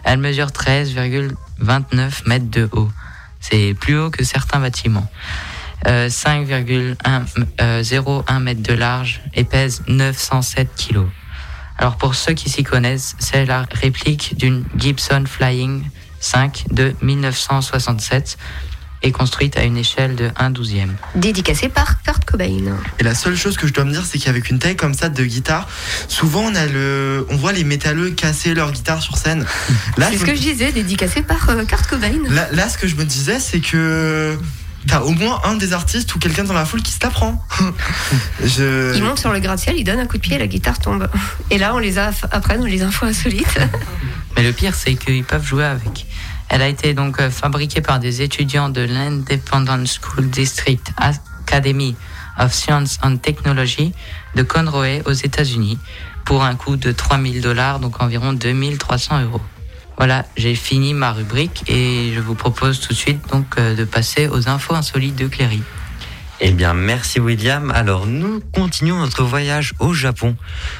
Elle 0.05 0.18
mesure 0.18 0.49
13,29 0.49 2.26
mètres 2.26 2.51
de 2.51 2.68
haut. 2.72 2.91
C'est 3.39 3.76
plus 3.78 3.99
haut 3.99 4.11
que 4.11 4.24
certains 4.24 4.61
bâtiments. 4.61 5.07
Euh, 5.87 6.09
5,01 6.09 8.41
mètres 8.41 8.62
de 8.62 8.72
large 8.72 9.20
et 9.35 9.45
pèse 9.45 9.83
907 9.89 10.74
kilos. 10.74 11.09
Alors 11.76 11.97
pour 11.97 12.14
ceux 12.14 12.33
qui 12.33 12.49
s'y 12.49 12.62
connaissent, 12.62 13.14
c'est 13.18 13.45
la 13.45 13.66
réplique 13.72 14.39
d'une 14.39 14.64
Gibson 14.76 15.24
Flying 15.26 15.85
5 16.23 16.64
de 16.70 16.95
1967 17.03 18.39
et 19.05 19.11
construite 19.11 19.57
à 19.57 19.64
une 19.64 19.77
échelle 19.77 20.14
de 20.14 20.31
1 20.37 20.51
douzième. 20.51 20.95
Dédicacé 21.16 21.68
par 21.68 22.01
Kurt 22.05 22.25
Cobain. 22.25 22.77
Et 23.01 23.03
la 23.03 23.16
seule 23.16 23.37
chose 23.37 23.57
que 23.57 23.66
je 23.66 23.73
dois 23.73 23.85
me 23.85 23.91
dire, 23.91 24.05
c'est 24.07 24.18
qu'avec 24.18 24.49
une 24.49 24.61
taille 24.61 24.77
comme 24.77 24.95
ça 24.95 25.09
de 25.09 25.25
guitare, 25.25 25.68
souvent 26.07 26.43
on 26.43 26.55
a 26.55 26.66
le, 26.66 27.27
on 27.29 27.37
voit 27.37 27.51
les 27.53 27.64
métalleux 27.64 28.11
casser 28.12 28.55
leur 28.55 28.70
guitare 28.70 29.03
sur 29.03 29.18
scène. 29.18 29.45
Là, 29.97 30.07
C'est 30.12 30.18
ce 30.18 30.23
me- 30.23 30.27
que 30.29 30.35
je 30.37 30.41
disais, 30.43 30.70
dédicacé 30.70 31.23
par 31.23 31.51
euh, 31.51 31.64
Kurt 31.64 31.85
Cobain. 31.89 32.12
là, 32.31 32.47
là, 32.53 32.68
ce 32.68 32.79
que 32.79 32.87
je 32.87 32.95
me 32.95 33.05
disais, 33.05 33.41
c'est 33.41 33.59
que 33.59 34.39
t'as 34.87 35.01
au 35.01 35.11
moins 35.11 35.41
un 35.45 35.57
des 35.57 35.72
artistes 35.72 36.14
ou 36.14 36.18
quelqu'un 36.18 36.45
dans 36.45 36.55
la 36.55 36.64
foule 36.64 36.83
qui 36.83 36.93
se 36.93 36.99
la 37.03 37.11
prend. 37.11 37.43
je... 38.45 38.95
Il 38.95 39.03
monte 39.03 39.18
sur 39.18 39.33
le 39.33 39.41
gratte-ciel, 39.41 39.76
il 39.78 39.85
donne 39.85 40.01
un 40.01 40.07
coup 40.07 40.16
de 40.16 40.22
pied, 40.22 40.39
la 40.39 40.47
guitare 40.47 40.78
tombe. 40.78 41.09
Et 41.51 41.59
là, 41.59 41.74
on 41.74 41.78
les 41.78 41.99
a 41.99 42.11
après 42.30 42.59
dans 42.59 42.64
les 42.64 42.83
infos 42.83 43.07
insolites. 43.07 43.59
Mais 44.37 44.43
le 44.43 44.53
pire, 44.53 44.74
c'est 44.74 44.95
qu'ils 44.95 45.24
peuvent 45.24 45.47
jouer 45.47 45.64
avec. 45.64 46.07
Elle 46.49 46.62
a 46.62 46.68
été 46.68 46.95
donc 46.95 47.20
euh, 47.20 47.30
fabriquée 47.30 47.80
par 47.80 47.99
des 47.99 48.22
étudiants 48.22 48.68
de 48.68 48.83
l'Independent 48.83 49.87
School 49.87 50.28
District 50.28 50.93
Academy 50.99 51.97
of 52.39 52.53
Science 52.53 52.99
and 53.03 53.16
Technology 53.18 53.93
de 54.35 54.43
Conroe 54.43 55.03
aux 55.07 55.12
États-Unis 55.12 55.78
pour 56.24 56.45
un 56.45 56.55
coût 56.55 56.76
de 56.76 56.93
3000 56.93 57.41
dollars, 57.41 57.80
donc 57.80 58.03
environ 58.03 58.33
2300 58.33 59.22
euros. 59.22 59.41
Voilà, 59.97 60.24
j'ai 60.36 60.55
fini 60.55 60.95
ma 60.95 61.12
rubrique 61.12 61.64
et 61.68 62.12
je 62.14 62.20
vous 62.20 62.34
propose 62.34 62.80
tout 62.80 62.93
de 62.93 62.99
suite 62.99 63.20
donc 63.30 63.47
euh, 63.59 63.76
de 63.76 63.84
passer 63.84 64.28
aux 64.28 64.49
infos 64.49 64.74
insolites 64.74 65.16
de 65.16 65.26
Cléry. 65.26 65.62
Eh 66.40 66.51
bien, 66.51 66.74
merci 66.74 67.20
William. 67.20 67.70
Alors, 67.70 68.07
nous 68.07 68.40
continuons 68.53 68.99
notre 68.99 69.22
voyage 69.22 69.74
au 69.78 69.95
Japon, 69.95 70.36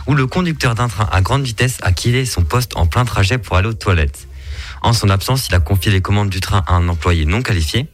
où 0.09 0.15
le 0.15 0.27
conducteur 0.27 0.75
d'un 0.75 0.89
train 0.89 1.09
à 1.13 1.21
grande 1.21 1.45
vitesse 1.45 1.79
a 1.83 1.93
quitté 1.93 2.27
son 2.27 2.43
poste 2.43 2.77
en 2.77 2.87
plein 2.87 3.05
trajet 3.05 3.39
pour 3.39 3.57
aller 3.57 3.69
aux 3.69 3.75
toilettes. 3.75 4.27
En 4.81 4.93
son 4.93 5.09
absence, 5.09 5.47
il 5.47 5.55
a 5.55 5.61
confié 5.61 5.93
les 5.93 6.01
commandes 6.01 6.31
du 6.31 6.41
train 6.41 6.65
à 6.67 6.75
un 6.75 6.89
employé 6.89 7.27
non 7.27 7.43
qualifié. 7.43 7.87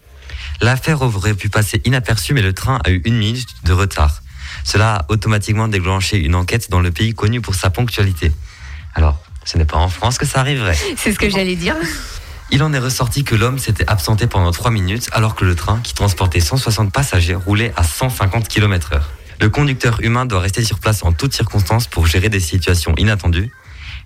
L'affaire 0.62 1.03
aurait 1.03 1.35
pu 1.35 1.51
passer 1.51 1.83
inaperçue, 1.85 2.33
mais 2.33 2.41
le 2.41 2.55
train 2.55 2.79
a 2.85 2.91
eu 2.91 3.03
une 3.05 3.19
minute 3.19 3.49
de 3.64 3.73
retard. 3.75 4.23
Cela 4.64 4.97
a 4.97 5.05
automatiquement 5.09 5.69
déclenché 5.69 6.16
une 6.16 6.35
enquête 6.35 6.71
dans 6.71 6.81
le 6.81 6.91
pays 6.91 7.12
connu 7.12 7.43
pour 7.43 7.55
sa 7.55 7.69
ponctualité. 7.69 8.33
Alors, 8.95 9.21
ce 9.49 9.57
n'est 9.57 9.65
pas 9.65 9.79
en 9.79 9.89
France 9.89 10.19
que 10.19 10.27
ça 10.27 10.41
arriverait. 10.41 10.77
C'est 10.99 11.11
ce 11.11 11.19
que 11.19 11.31
j'allais 11.31 11.57
dire. 11.57 11.75
Il 12.51 12.63
en 12.63 12.75
est 12.75 12.79
ressorti 12.79 13.25
que 13.25 13.35
l'homme 13.35 13.59
s'était 13.59 13.89
absenté 13.89 14.27
pendant 14.27 14.51
3 14.51 14.71
minutes 14.71 15.09
alors 15.13 15.35
que 15.35 15.47
le 15.47 15.55
train, 15.55 15.81
qui 15.83 15.95
transportait 15.95 16.41
160 16.41 16.93
passagers, 16.93 17.35
roulait 17.35 17.73
à 17.75 17.83
150 17.83 18.47
km 18.47 18.93
heure. 18.93 19.11
Le 19.41 19.49
conducteur 19.49 20.01
humain 20.03 20.27
doit 20.27 20.41
rester 20.41 20.63
sur 20.63 20.79
place 20.81 21.03
en 21.03 21.13
toutes 21.13 21.33
circonstances 21.33 21.87
pour 21.87 22.07
gérer 22.07 22.29
des 22.29 22.41
situations 22.41 22.95
inattendues. 22.99 23.51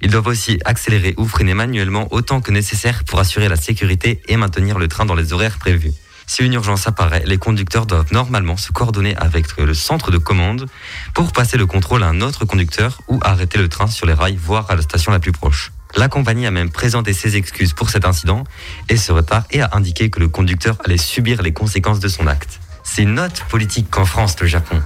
Ils 0.01 0.11
doivent 0.11 0.29
aussi 0.29 0.61
accélérer 0.65 1.15
ou 1.17 1.27
freiner 1.27 1.55
manuellement 1.55 2.07
autant 2.13 2.41
que 2.41 2.53
nécessaire 2.53 3.03
pour 3.03 3.19
assurer 3.19 3.49
la 3.49 3.57
sécurité 3.57 4.21
et 4.29 4.37
maintenir 4.37 4.79
le 4.79 4.87
train 4.87 5.07
dans 5.07 5.17
les 5.17 5.33
horaires 5.33 5.59
prévus. 5.59 5.93
Si 6.33 6.43
une 6.43 6.55
urgence 6.55 6.87
apparaît, 6.87 7.25
les 7.27 7.37
conducteurs 7.37 7.85
doivent 7.85 8.11
normalement 8.11 8.57
se 8.57 8.73
coordonner 8.73 9.15
avec 9.19 9.55
le 9.59 9.75
centre 9.75 10.11
de 10.11 10.17
commande 10.17 10.67
pour 11.13 11.31
passer 11.31 11.59
le 11.59 11.67
contrôle 11.67 12.03
à 12.03 12.07
un 12.07 12.23
autre 12.23 12.47
conducteur 12.47 13.03
ou 13.07 13.21
arrêter 13.23 13.59
le 13.59 13.69
train 13.69 13.87
sur 13.87 14.07
les 14.07 14.15
rails, 14.15 14.39
voire 14.43 14.71
à 14.71 14.75
la 14.75 14.81
station 14.81 15.13
la 15.13 15.19
plus 15.19 15.33
proche. 15.33 15.73
La 15.95 16.09
compagnie 16.09 16.47
a 16.47 16.51
même 16.51 16.71
présenté 16.71 17.13
ses 17.13 17.37
excuses 17.37 17.75
pour 17.75 17.91
cet 17.91 18.07
incident 18.07 18.45
et 18.89 18.97
ce 18.97 19.13
retard 19.13 19.45
et 19.51 19.61
a 19.61 19.69
indiqué 19.73 20.09
que 20.09 20.21
le 20.21 20.29
conducteur 20.29 20.79
allait 20.87 20.97
subir 20.97 21.43
les 21.43 21.53
conséquences 21.53 22.01
de 22.01 22.09
son 22.09 22.27
acte. 22.27 22.61
C'est 22.83 23.03
une 23.03 23.21
autre 23.21 23.45
politique 23.49 23.91
qu'en 23.91 24.07
France, 24.07 24.35
le 24.41 24.47
Japon. 24.47 24.81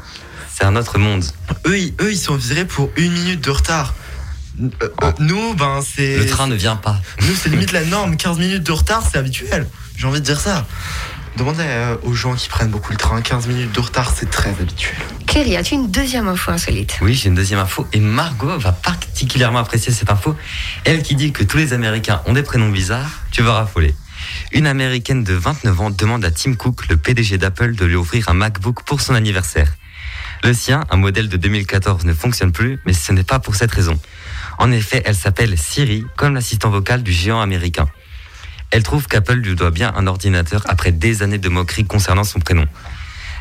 C'est 0.53 0.65
un 0.65 0.75
autre 0.75 0.99
monde. 0.99 1.23
Eux, 1.69 1.79
ils, 1.79 1.95
eux, 2.01 2.11
ils 2.11 2.19
sont 2.19 2.35
virés 2.35 2.65
pour 2.65 2.91
une 2.97 3.13
minute 3.13 3.45
de 3.45 3.51
retard. 3.53 3.95
Euh, 4.61 4.69
euh, 5.05 5.13
nous, 5.21 5.55
ben, 5.55 5.81
c'est. 5.81 6.17
Le 6.17 6.27
train 6.27 6.49
ne 6.49 6.57
vient 6.57 6.77
pas. 6.77 7.01
Nous, 7.23 7.37
c'est 7.37 7.51
limite 7.51 7.71
la 7.71 7.85
norme. 7.85 8.17
15 8.17 8.37
minutes 8.39 8.65
de 8.65 8.73
retard, 8.73 9.05
c'est 9.09 9.19
habituel. 9.19 9.69
J'ai 9.97 10.09
envie 10.09 10.21
de 10.21 10.25
dire 10.25 10.41
ça. 10.41 10.67
Demandez 11.37 11.65
euh, 11.67 11.97
aux 12.03 12.15
gens 12.15 12.35
qui 12.35 12.49
prennent 12.49 12.71
beaucoup 12.71 12.93
le 12.93 12.97
train. 12.97 13.21
15 13.21 13.47
minutes 13.49 13.73
de 13.73 13.81
retard, 13.81 14.11
c'est 14.15 14.31
très 14.31 14.51
habituel. 14.51 14.95
Cléry, 15.27 15.57
as-tu 15.57 15.75
une 15.75 15.91
deuxième 15.91 16.29
info 16.29 16.51
insolite? 16.51 16.97
Oui, 17.03 17.13
j'ai 17.13 17.29
une 17.29 17.35
deuxième 17.35 17.61
info 17.61 17.87
et 17.93 18.01
Margot 18.01 18.57
va 18.59 18.73
particulièrement 18.73 19.59
apprécier 19.59 19.93
cette 19.93 20.11
info. 20.11 20.35
Elle 20.85 21.03
qui 21.03 21.15
dit 21.15 21.33
que 21.33 21.45
tous 21.45 21.59
les 21.59 21.75
Américains 21.75 22.23
ont 22.25 22.33
des 22.33 22.43
prénoms 22.43 22.71
bizarres, 22.71 23.11
tu 23.33 23.43
vas 23.43 23.53
raffoler. 23.53 23.95
Une 24.53 24.67
américaine 24.67 25.25
de 25.25 25.35
29 25.35 25.81
ans 25.81 25.91
demande 25.91 26.25
à 26.25 26.31
Tim 26.31 26.55
Cook, 26.55 26.89
le 26.89 26.97
PDG 26.97 27.37
d'Apple, 27.37 27.75
de 27.75 27.85
lui 27.85 27.97
offrir 27.97 28.31
un 28.31 28.35
MacBook 28.35 28.83
pour 28.85 29.03
son 29.03 29.15
anniversaire. 29.15 29.75
Le 30.43 30.55
sien, 30.55 30.85
un 30.91 30.97
modèle 30.97 31.29
de 31.29 31.37
2014, 31.37 32.07
ne 32.07 32.15
fonctionne 32.15 32.53
plus, 32.53 32.79
mais 32.87 32.95
ce 32.95 33.13
n'est 33.13 33.25
pas 33.25 33.41
pour 33.41 33.57
cette 33.57 33.73
raison. 33.73 33.99
En 34.59 34.73
effet, 34.73 35.03
elle 35.05 35.15
s'appelle 35.15 35.59
Siri, 35.59 36.07
comme 36.17 36.35
l'assistant 36.35 36.71
vocal 36.71 37.03
du 37.03 37.13
géant 37.13 37.43
américain. 37.43 37.89
Elle 38.71 38.83
trouve 38.83 39.07
qu'Apple 39.07 39.35
lui 39.35 39.55
doit 39.55 39.71
bien 39.71 39.93
un 39.97 40.07
ordinateur 40.07 40.63
après 40.67 40.93
des 40.93 41.23
années 41.23 41.39
de 41.39 41.49
moqueries 41.49 41.87
concernant 41.87 42.25
son 42.25 42.41
prénom. 42.41 42.67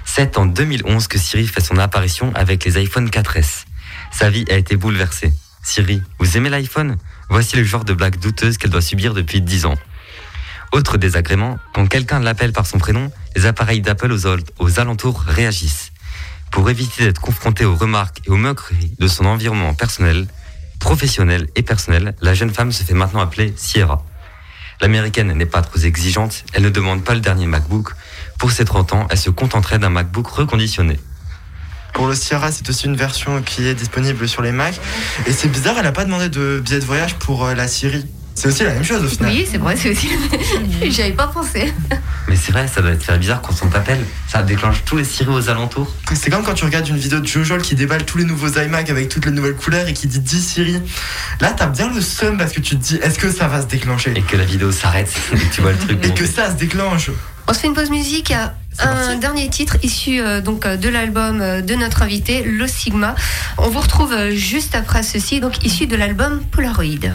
C'est 0.05 0.37
en 0.37 0.45
2011 0.45 1.07
que 1.07 1.17
Siri 1.17 1.47
fait 1.47 1.61
son 1.61 1.77
apparition 1.77 2.31
avec 2.35 2.63
les 2.63 2.77
iPhone 2.77 3.09
4S. 3.09 3.65
Sa 4.11 4.29
vie 4.29 4.45
a 4.49 4.55
été 4.55 4.75
bouleversée. 4.75 5.33
Siri, 5.63 6.01
vous 6.19 6.37
aimez 6.37 6.49
l'iPhone? 6.49 6.97
Voici 7.29 7.55
le 7.55 7.63
genre 7.63 7.85
de 7.85 7.93
blague 7.93 8.19
douteuse 8.19 8.57
qu'elle 8.57 8.69
doit 8.69 8.81
subir 8.81 9.13
depuis 9.15 9.41
10 9.41 9.65
ans. 9.65 9.75
Autre 10.71 10.97
désagrément, 10.97 11.57
quand 11.73 11.87
quelqu'un 11.87 12.19
l'appelle 12.19 12.51
par 12.53 12.67
son 12.67 12.77
prénom, 12.77 13.11
les 13.35 13.45
appareils 13.47 13.81
d'Apple 13.81 14.11
aux, 14.11 14.27
al- 14.27 14.43
aux 14.59 14.79
alentours 14.79 15.21
réagissent. 15.21 15.91
Pour 16.51 16.69
éviter 16.69 17.03
d'être 17.05 17.19
confronté 17.21 17.65
aux 17.65 17.75
remarques 17.75 18.19
et 18.27 18.29
aux 18.29 18.37
moqueries 18.37 18.93
de 18.99 19.07
son 19.07 19.25
environnement 19.25 19.73
personnel, 19.73 20.27
professionnel 20.79 21.47
et 21.55 21.63
personnel, 21.63 22.15
la 22.21 22.33
jeune 22.35 22.53
femme 22.53 22.71
se 22.71 22.83
fait 22.83 22.93
maintenant 22.93 23.21
appeler 23.21 23.53
Sierra. 23.57 24.05
L'américaine 24.81 25.31
n'est 25.33 25.45
pas 25.45 25.61
trop 25.61 25.79
exigeante, 25.79 26.43
elle 26.53 26.63
ne 26.63 26.69
demande 26.69 27.03
pas 27.03 27.13
le 27.13 27.21
dernier 27.21 27.45
MacBook. 27.45 27.91
Pour 28.37 28.51
ses 28.51 28.65
30 28.65 28.93
ans, 28.93 29.07
elle 29.09 29.17
se 29.17 29.29
contenterait 29.29 29.79
d'un 29.79 29.89
MacBook 29.89 30.27
reconditionné. 30.27 30.99
Pour 31.93 32.07
le 32.07 32.15
Sierra, 32.15 32.51
c'est 32.51 32.69
aussi 32.69 32.87
une 32.87 32.97
version 32.97 33.41
qui 33.41 33.65
est 33.65 33.73
disponible 33.73 34.27
sur 34.27 34.41
les 34.41 34.51
Mac. 34.51 34.77
Et 35.27 35.31
c'est 35.31 35.47
bizarre, 35.47 35.77
elle 35.79 35.85
a 35.85 35.93
pas 35.93 36.03
demandé 36.03 36.27
de 36.27 36.61
billet 36.63 36.79
de 36.79 36.85
voyage 36.85 37.15
pour 37.15 37.45
euh, 37.45 37.55
la 37.55 37.69
Syrie. 37.69 38.05
C'est 38.35 38.49
aussi 38.49 38.63
la 38.63 38.73
même 38.73 38.83
chose 38.83 39.03
au 39.03 39.07
final. 39.07 39.31
Oui, 39.31 39.47
c'est 39.49 39.57
vrai, 39.57 39.75
c'est 39.77 39.91
aussi. 39.91 40.09
J'y 40.89 41.01
avais 41.01 41.13
pas 41.13 41.27
pensé. 41.27 41.73
Mais 42.27 42.35
c'est 42.35 42.51
vrai, 42.51 42.67
ça 42.67 42.81
doit 42.81 42.91
être 42.91 43.03
faire 43.03 43.17
bizarre 43.17 43.41
quand 43.41 43.53
on 43.63 43.67
t'appelle. 43.67 44.03
Ça 44.27 44.43
déclenche 44.43 44.83
tous 44.83 44.97
les 44.97 45.05
Siri 45.05 45.29
aux 45.29 45.49
alentours. 45.49 45.91
C'est 46.13 46.29
comme 46.29 46.43
quand 46.43 46.53
tu 46.53 46.65
regardes 46.65 46.87
une 46.87 46.97
vidéo 46.97 47.19
de 47.19 47.25
Jojol 47.25 47.61
qui 47.61 47.75
déballe 47.75 48.03
tous 48.03 48.17
les 48.17 48.25
nouveaux 48.25 48.49
iMac 48.49 48.89
avec 48.89 49.09
toutes 49.09 49.25
les 49.25 49.31
nouvelles 49.31 49.55
couleurs 49.55 49.87
et 49.87 49.93
qui 49.93 50.07
dit 50.07 50.19
10 50.19 50.41
Siri. 50.41 50.81
Là, 51.39 51.53
t'as 51.55 51.67
bien 51.67 51.89
le 51.93 52.01
seum 52.01 52.37
parce 52.37 52.51
que 52.51 52.59
tu 52.59 52.75
te 52.77 52.83
dis 52.83 52.95
est-ce 52.97 53.17
que 53.17 53.31
ça 53.31 53.47
va 53.47 53.61
se 53.61 53.67
déclencher? 53.67 54.11
Et 54.15 54.21
que 54.21 54.35
la 54.35 54.45
vidéo 54.45 54.71
s'arrête 54.71 55.13
et 55.33 55.37
que 55.37 55.53
tu 55.53 55.61
vois 55.61 55.71
le 55.71 55.77
truc. 55.77 56.05
Et 56.05 56.13
que 56.13 56.25
ça 56.25 56.51
se 56.51 56.55
déclenche. 56.55 57.11
On 57.47 57.53
se 57.53 57.59
fait 57.59 57.67
une 57.67 57.73
pause 57.73 57.91
musique 57.91 58.31
à 58.31 58.55
un 58.79 59.15
dernier 59.15 59.49
titre 59.49 59.77
issu 59.83 60.19
euh, 60.19 60.41
donc 60.41 60.65
euh, 60.65 60.77
de 60.77 60.89
l'album 60.89 61.41
euh, 61.41 61.61
de 61.61 61.75
notre 61.75 62.01
invité, 62.01 62.43
Le 62.43 62.67
Sigma. 62.67 63.15
On 63.57 63.69
vous 63.69 63.79
retrouve 63.79 64.13
juste 64.31 64.75
après 64.75 65.03
ceci, 65.03 65.39
donc 65.39 65.63
issu 65.63 65.87
de 65.87 65.95
l'album 65.95 66.41
Polaroid. 66.51 67.13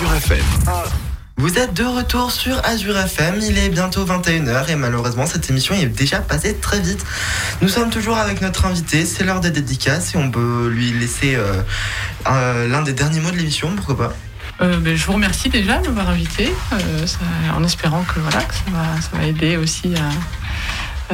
Azure. 0.00 0.14
Vous 1.38 1.58
êtes 1.58 1.74
de 1.74 1.82
retour 1.82 2.30
sur 2.30 2.64
Azure 2.64 2.96
FM, 2.96 3.40
il 3.42 3.58
est 3.58 3.68
bientôt 3.68 4.04
21h 4.04 4.70
et 4.70 4.76
malheureusement 4.76 5.26
cette 5.26 5.50
émission 5.50 5.74
est 5.74 5.86
déjà 5.86 6.20
passée 6.20 6.54
très 6.54 6.78
vite. 6.78 7.04
Nous 7.62 7.68
sommes 7.68 7.90
toujours 7.90 8.16
avec 8.16 8.40
notre 8.40 8.66
invité, 8.66 9.04
c'est 9.04 9.24
l'heure 9.24 9.40
des 9.40 9.50
dédicaces 9.50 10.14
et 10.14 10.18
on 10.18 10.30
peut 10.30 10.68
lui 10.68 10.92
laisser 10.92 11.34
euh, 11.34 12.68
l'un 12.68 12.82
des 12.82 12.92
derniers 12.92 13.18
mots 13.18 13.32
de 13.32 13.36
l'émission, 13.38 13.74
pourquoi 13.74 13.96
pas 13.96 14.14
Euh, 14.60 14.78
ben, 14.78 14.94
je 14.96 15.04
vous 15.04 15.14
remercie 15.14 15.48
déjà 15.48 15.78
de 15.78 15.88
m'avoir 15.88 16.10
invité, 16.10 16.52
euh, 16.74 17.06
en 17.56 17.64
espérant 17.64 18.04
que, 18.04 18.20
voilà, 18.20 18.44
que 18.44 18.54
ça, 18.54 18.70
va, 18.70 19.00
ça 19.00 19.18
va 19.18 19.24
aider 19.24 19.56
aussi 19.56 19.94
à 19.96 20.10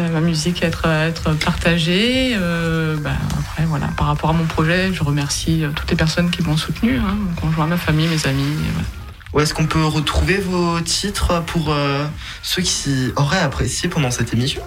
ma 0.01 0.21
musique 0.21 0.63
à 0.63 0.67
être, 0.67 0.87
être 0.87 1.33
partagée. 1.35 2.35
Euh, 2.35 2.97
ben, 2.97 3.17
après, 3.39 3.65
voilà, 3.65 3.89
par 3.97 4.07
rapport 4.07 4.31
à 4.31 4.33
mon 4.33 4.45
projet, 4.45 4.93
je 4.93 5.03
remercie 5.03 5.65
euh, 5.65 5.71
toutes 5.75 5.91
les 5.91 5.97
personnes 5.97 6.31
qui 6.31 6.43
m'ont 6.43 6.57
soutenu, 6.57 6.97
hein, 6.99 7.17
mon 7.19 7.35
conjoint, 7.35 7.67
ma 7.67 7.77
famille, 7.77 8.09
mes 8.09 8.27
amis. 8.27 8.55
voilà. 8.73 8.89
Où 9.35 9.41
est-ce 9.41 9.53
qu'on 9.53 9.67
peut 9.67 9.85
retrouver 9.85 10.39
vos 10.39 10.81
titres 10.81 11.43
pour 11.47 11.73
euh, 11.73 12.07
ceux 12.43 12.63
qui 12.63 13.11
auraient 13.17 13.41
apprécié 13.41 13.89
pendant 13.89 14.13
cette 14.13 14.33
émission? 14.33 14.63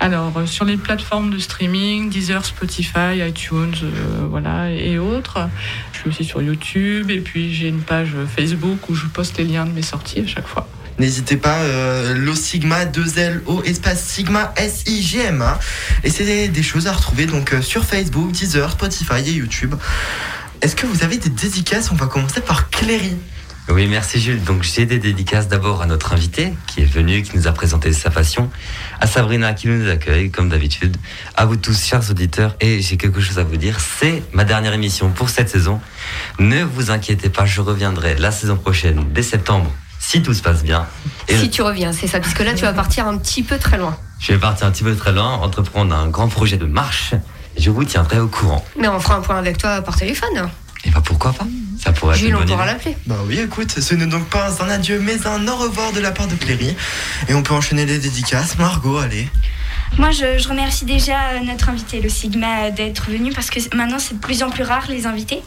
Alors, 0.00 0.36
euh, 0.36 0.44
sur 0.46 0.66
les 0.66 0.76
plateformes 0.76 1.30
de 1.30 1.38
streaming, 1.38 2.10
Deezer, 2.10 2.44
Spotify, 2.44 3.26
iTunes, 3.26 3.74
euh, 3.82 4.26
voilà, 4.28 4.70
et 4.70 4.98
autres. 4.98 5.48
Je 5.92 5.98
suis 6.00 6.08
aussi 6.10 6.24
sur 6.24 6.42
YouTube 6.42 7.10
et 7.10 7.20
puis 7.20 7.54
j'ai 7.54 7.68
une 7.68 7.80
page 7.80 8.12
Facebook 8.36 8.90
où 8.90 8.94
je 8.94 9.06
poste 9.06 9.38
les 9.38 9.44
liens 9.44 9.64
de 9.64 9.72
mes 9.72 9.82
sorties 9.82 10.20
à 10.20 10.26
chaque 10.26 10.46
fois. 10.46 10.68
N'hésitez 10.98 11.36
pas, 11.36 11.58
euh, 11.58 12.14
Lo 12.14 12.34
Sigma 12.34 12.86
2L 12.86 13.40
O 13.46 13.62
espace 13.64 14.02
Sigma 14.02 14.52
S 14.56 14.84
I 14.86 15.02
G 15.02 15.18
M 15.20 15.42
A. 15.42 15.58
Et 16.04 16.10
c'est 16.10 16.24
des, 16.24 16.48
des 16.48 16.62
choses 16.62 16.86
à 16.86 16.92
retrouver 16.92 17.26
donc 17.26 17.52
euh, 17.52 17.60
sur 17.60 17.84
Facebook, 17.84 18.32
Deezer, 18.32 18.70
Spotify 18.70 19.20
et 19.26 19.32
YouTube. 19.32 19.74
Est-ce 20.62 20.74
que 20.74 20.86
vous 20.86 21.04
avez 21.04 21.18
des 21.18 21.28
dédicaces? 21.28 21.90
On 21.92 21.96
va 21.96 22.06
commencer 22.06 22.40
par 22.40 22.70
Cléry. 22.70 23.16
Oui, 23.68 23.88
merci 23.88 24.20
Jules. 24.20 24.42
Donc 24.44 24.62
j'ai 24.62 24.86
des 24.86 24.98
dédicaces 24.98 25.48
d'abord 25.48 25.82
à 25.82 25.86
notre 25.86 26.12
invité 26.12 26.54
qui 26.68 26.82
est 26.82 26.90
venu, 26.90 27.22
qui 27.22 27.36
nous 27.36 27.48
a 27.48 27.52
présenté 27.52 27.92
sa 27.92 28.10
passion, 28.10 28.48
à 29.00 29.08
Sabrina 29.08 29.54
qui 29.54 29.66
nous 29.66 29.90
accueille 29.90 30.30
comme 30.30 30.48
d'habitude, 30.48 30.96
à 31.34 31.46
vous 31.46 31.56
tous 31.56 31.84
chers 31.84 32.08
auditeurs 32.08 32.54
et 32.60 32.80
j'ai 32.80 32.96
quelque 32.96 33.20
chose 33.20 33.40
à 33.40 33.42
vous 33.42 33.56
dire, 33.56 33.80
c'est 33.80 34.22
ma 34.32 34.44
dernière 34.44 34.72
émission 34.72 35.10
pour 35.10 35.30
cette 35.30 35.50
saison. 35.50 35.80
Ne 36.38 36.62
vous 36.62 36.92
inquiétez 36.92 37.28
pas, 37.28 37.44
je 37.44 37.60
reviendrai 37.60 38.14
la 38.14 38.30
saison 38.30 38.56
prochaine 38.56 39.04
dès 39.12 39.24
septembre 39.24 39.72
si 40.06 40.22
tout 40.22 40.34
se 40.34 40.42
passe 40.42 40.62
bien. 40.62 40.86
Et 41.26 41.36
Si 41.36 41.50
tu 41.50 41.62
reviens, 41.62 41.92
c'est 41.92 42.06
ça, 42.06 42.20
puisque 42.20 42.38
là 42.40 42.54
tu 42.54 42.62
vas 42.62 42.72
partir 42.72 43.08
un 43.08 43.18
petit 43.18 43.42
peu 43.42 43.58
très 43.58 43.76
loin. 43.76 43.96
je 44.20 44.32
vais 44.32 44.38
partir 44.38 44.68
un 44.68 44.70
petit 44.70 44.84
peu 44.84 44.94
très 44.94 45.12
loin, 45.12 45.32
entreprendre 45.32 45.92
un 45.94 46.06
grand 46.08 46.28
projet 46.28 46.56
de 46.56 46.66
marche. 46.66 47.14
Je 47.58 47.70
vous 47.70 47.84
tiendrai 47.84 48.20
au 48.20 48.28
courant. 48.28 48.64
Mais 48.78 48.86
on 48.86 49.00
fera 49.00 49.16
un 49.16 49.20
point 49.20 49.36
avec 49.36 49.58
toi 49.58 49.80
par 49.82 49.96
téléphone. 49.96 50.48
Et 50.84 50.90
bah 50.90 51.02
pourquoi 51.04 51.32
pas? 51.32 51.46
Ça 51.82 51.90
pourrait 51.92 52.14
être 52.14 52.20
Jules, 52.20 52.28
une 52.30 52.36
on 52.36 52.38
bonne 52.40 52.48
pourra 52.48 52.66
l'appeler. 52.66 52.96
Bah 53.06 53.16
oui, 53.26 53.40
écoute, 53.40 53.80
ce 53.80 53.94
n'est 53.94 54.06
donc 54.06 54.26
pas 54.26 54.62
un 54.62 54.68
adieu 54.68 55.00
mais 55.02 55.26
un 55.26 55.48
au 55.48 55.56
revoir 55.56 55.92
de 55.92 56.00
la 56.00 56.12
part 56.12 56.28
de 56.28 56.36
Cléry. 56.36 56.76
Et 57.28 57.34
on 57.34 57.42
peut 57.42 57.54
enchaîner 57.54 57.84
les 57.84 57.98
dédicaces. 57.98 58.58
Margot, 58.58 58.98
allez. 58.98 59.28
Moi, 59.98 60.10
je, 60.10 60.38
je 60.38 60.48
remercie 60.48 60.84
déjà 60.84 61.30
euh, 61.30 61.40
notre 61.40 61.68
invité, 61.68 62.00
le 62.00 62.08
Sigma, 62.08 62.64
euh, 62.64 62.70
d'être 62.70 63.10
venu 63.10 63.32
parce 63.32 63.50
que 63.50 63.60
maintenant, 63.74 63.98
c'est 63.98 64.14
de 64.14 64.20
plus 64.20 64.42
en 64.42 64.50
plus 64.50 64.62
rare 64.62 64.84
les 64.88 65.06
invités. 65.06 65.40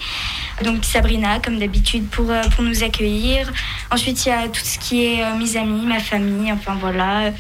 Donc, 0.64 0.84
Sabrina, 0.86 1.40
comme 1.40 1.60
d'habitude, 1.60 2.08
pour, 2.10 2.30
euh, 2.32 2.42
pour 2.56 2.64
nous 2.64 2.84
accueillir. 2.84 3.52
Ensuite, 3.92 4.26
il 4.26 4.30
y 4.30 4.32
a 4.32 4.48
tout 4.48 4.62
ce 4.64 4.80
qui 4.80 5.06
est 5.06 5.24
euh, 5.24 5.36
mes 5.36 5.56
amis, 5.58 5.86
ma 5.86 6.00
famille, 6.00 6.52
enfin 6.52 6.76
voilà. 6.80 7.32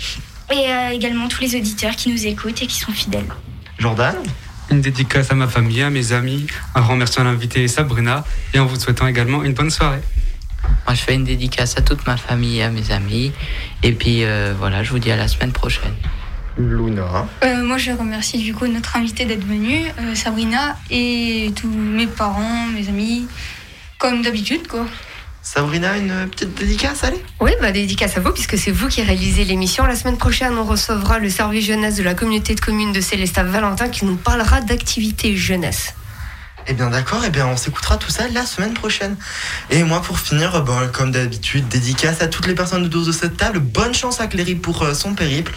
Et 0.51 0.71
euh, 0.71 0.89
également 0.89 1.27
tous 1.27 1.41
les 1.41 1.55
auditeurs 1.55 1.95
qui 1.95 2.09
nous 2.09 2.25
écoutent 2.25 2.61
et 2.61 2.67
qui 2.67 2.79
sont 2.79 2.91
fidèles. 2.91 3.27
Jordan 3.77 4.15
Une 4.71 4.81
dédicace 4.81 5.31
à 5.31 5.35
ma 5.35 5.47
famille, 5.47 5.81
à 5.83 5.89
mes 5.89 6.11
amis, 6.11 6.47
en 6.75 6.81
remerciant 6.81 7.23
l'invité 7.23 7.67
Sabrina 7.67 8.23
et 8.53 8.59
en 8.59 8.65
vous 8.65 8.79
souhaitant 8.79 9.07
également 9.07 9.43
une 9.43 9.53
bonne 9.53 9.69
soirée. 9.69 10.01
Moi, 10.85 10.95
je 10.95 11.01
fais 11.01 11.13
une 11.13 11.23
dédicace 11.23 11.77
à 11.77 11.81
toute 11.81 12.05
ma 12.07 12.17
famille 12.17 12.59
et 12.59 12.63
à 12.63 12.69
mes 12.69 12.91
amis. 12.91 13.31
Et 13.83 13.91
puis, 13.93 14.23
euh, 14.23 14.53
voilà, 14.57 14.83
je 14.83 14.91
vous 14.91 14.99
dis 14.99 15.11
à 15.11 15.15
la 15.15 15.27
semaine 15.27 15.51
prochaine. 15.51 15.93
Luna. 16.59 17.27
Euh, 17.43 17.63
moi, 17.63 17.77
je 17.77 17.91
remercie 17.91 18.37
du 18.37 18.53
coup 18.53 18.67
notre 18.67 18.97
invité 18.97 19.25
d'être 19.25 19.45
venu, 19.45 19.85
euh, 19.99 20.15
Sabrina, 20.15 20.77
et 20.91 21.51
tous 21.55 21.69
mes 21.69 22.07
parents, 22.07 22.67
mes 22.73 22.87
amis, 22.89 23.27
comme 23.97 24.21
d'habitude, 24.21 24.67
quoi. 24.67 24.85
Sabrina, 25.41 25.97
une 25.97 26.27
petite 26.29 26.53
dédicace, 26.53 27.03
allez 27.03 27.23
Oui, 27.39 27.51
bah 27.61 27.71
dédicace 27.71 28.17
à 28.17 28.19
vous, 28.19 28.31
puisque 28.31 28.57
c'est 28.57 28.71
vous 28.71 28.87
qui 28.87 29.01
réalisez 29.01 29.45
l'émission. 29.45 29.85
La 29.85 29.95
semaine 29.95 30.17
prochaine, 30.17 30.53
on 30.57 30.65
recevra 30.65 31.17
le 31.17 31.29
service 31.29 31.65
jeunesse 31.65 31.95
de 31.95 32.03
la 32.03 32.13
communauté 32.13 32.53
de 32.53 32.59
communes 32.59 32.91
de 32.91 33.01
Célestat 33.01 33.43
Valentin 33.43 33.89
qui 33.89 34.05
nous 34.05 34.17
parlera 34.17 34.61
d'activités 34.61 35.35
jeunesse. 35.35 35.95
Eh 36.71 36.73
bien 36.73 36.91
d'accord, 36.91 37.23
eh 37.25 37.31
bien 37.31 37.47
on 37.47 37.57
s'écoutera 37.57 37.97
tout 37.97 38.11
ça 38.11 38.27
la 38.27 38.45
semaine 38.45 38.75
prochaine. 38.75 39.15
Et 39.71 39.83
moi 39.83 40.03
pour 40.03 40.19
finir, 40.19 40.63
bon, 40.63 40.87
comme 40.93 41.11
d'habitude, 41.11 41.67
dédicace 41.67 42.21
à 42.21 42.27
toutes 42.27 42.45
les 42.45 42.53
personnes 42.53 42.83
de 42.83 42.87
12 42.87 43.07
de 43.07 43.11
cette 43.11 43.37
table. 43.37 43.57
Bonne 43.57 43.95
chance 43.95 44.21
à 44.21 44.27
Cléry 44.27 44.53
pour 44.53 44.83
euh, 44.83 44.93
son 44.93 45.15
périple. 45.15 45.51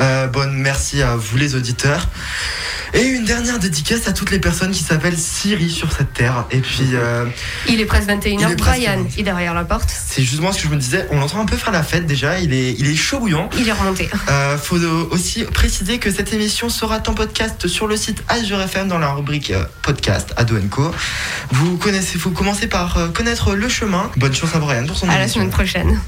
Euh, 0.00 0.26
bonne 0.26 0.54
merci 0.54 1.00
à 1.00 1.14
vous 1.14 1.36
les 1.36 1.54
auditeurs. 1.54 2.08
Et 2.94 3.02
une 3.02 3.24
dernière 3.24 3.58
dédicace 3.58 4.08
à 4.08 4.12
toutes 4.12 4.30
les 4.30 4.38
personnes 4.38 4.70
qui 4.70 4.82
s'appellent 4.82 5.18
Siri 5.18 5.70
sur 5.70 5.92
cette 5.92 6.12
terre. 6.14 6.46
Et 6.50 6.58
puis 6.58 6.90
euh, 6.94 7.26
Il 7.68 7.80
est 7.80 7.84
presque 7.84 8.08
21h. 8.08 8.20
Il 8.24 8.42
est 8.42 8.56
presque 8.56 8.80
Brian 8.80 9.06
est 9.16 9.22
derrière 9.22 9.54
la 9.54 9.64
porte. 9.64 9.90
c'est 9.90 10.22
justement 10.22 10.52
ce 10.52 10.62
que 10.62 10.68
je 10.68 10.74
me 10.74 10.78
disais, 10.78 11.06
on 11.10 11.20
l'entend 11.20 11.40
un 11.40 11.44
peu 11.44 11.56
faire 11.56 11.72
la 11.72 11.82
fête 11.82 12.06
déjà, 12.06 12.38
il 12.38 12.52
est, 12.52 12.74
il 12.78 12.88
est 12.88 12.96
chaud 12.96 13.20
bouillant. 13.20 13.50
Il 13.58 13.68
est 13.68 13.72
remonté. 13.72 14.08
Euh, 14.28 14.56
faut 14.56 14.78
aussi 15.10 15.44
préciser 15.44 15.98
que 15.98 16.10
cette 16.10 16.32
émission 16.32 16.68
sera 16.68 16.98
en 17.06 17.14
podcast 17.14 17.68
sur 17.68 17.86
le 17.86 17.96
site 17.96 18.22
Azure 18.28 18.60
FM 18.60 18.88
dans 18.88 18.98
la 18.98 19.12
rubrique 19.12 19.50
euh, 19.50 19.64
podcast 19.82 20.32
Co. 20.70 20.90
Vous 21.50 21.76
connaissez, 21.76 22.18
vous 22.18 22.30
commencez 22.30 22.66
par 22.66 22.98
euh, 22.98 23.08
connaître 23.08 23.54
le 23.54 23.68
chemin. 23.68 24.10
Bonne 24.16 24.34
chance 24.34 24.54
à 24.54 24.58
Brian 24.58 24.86
pour 24.86 24.96
son 24.96 25.08
À 25.08 25.18
la 25.18 25.28
semaine 25.28 25.50
prochaine. 25.50 26.00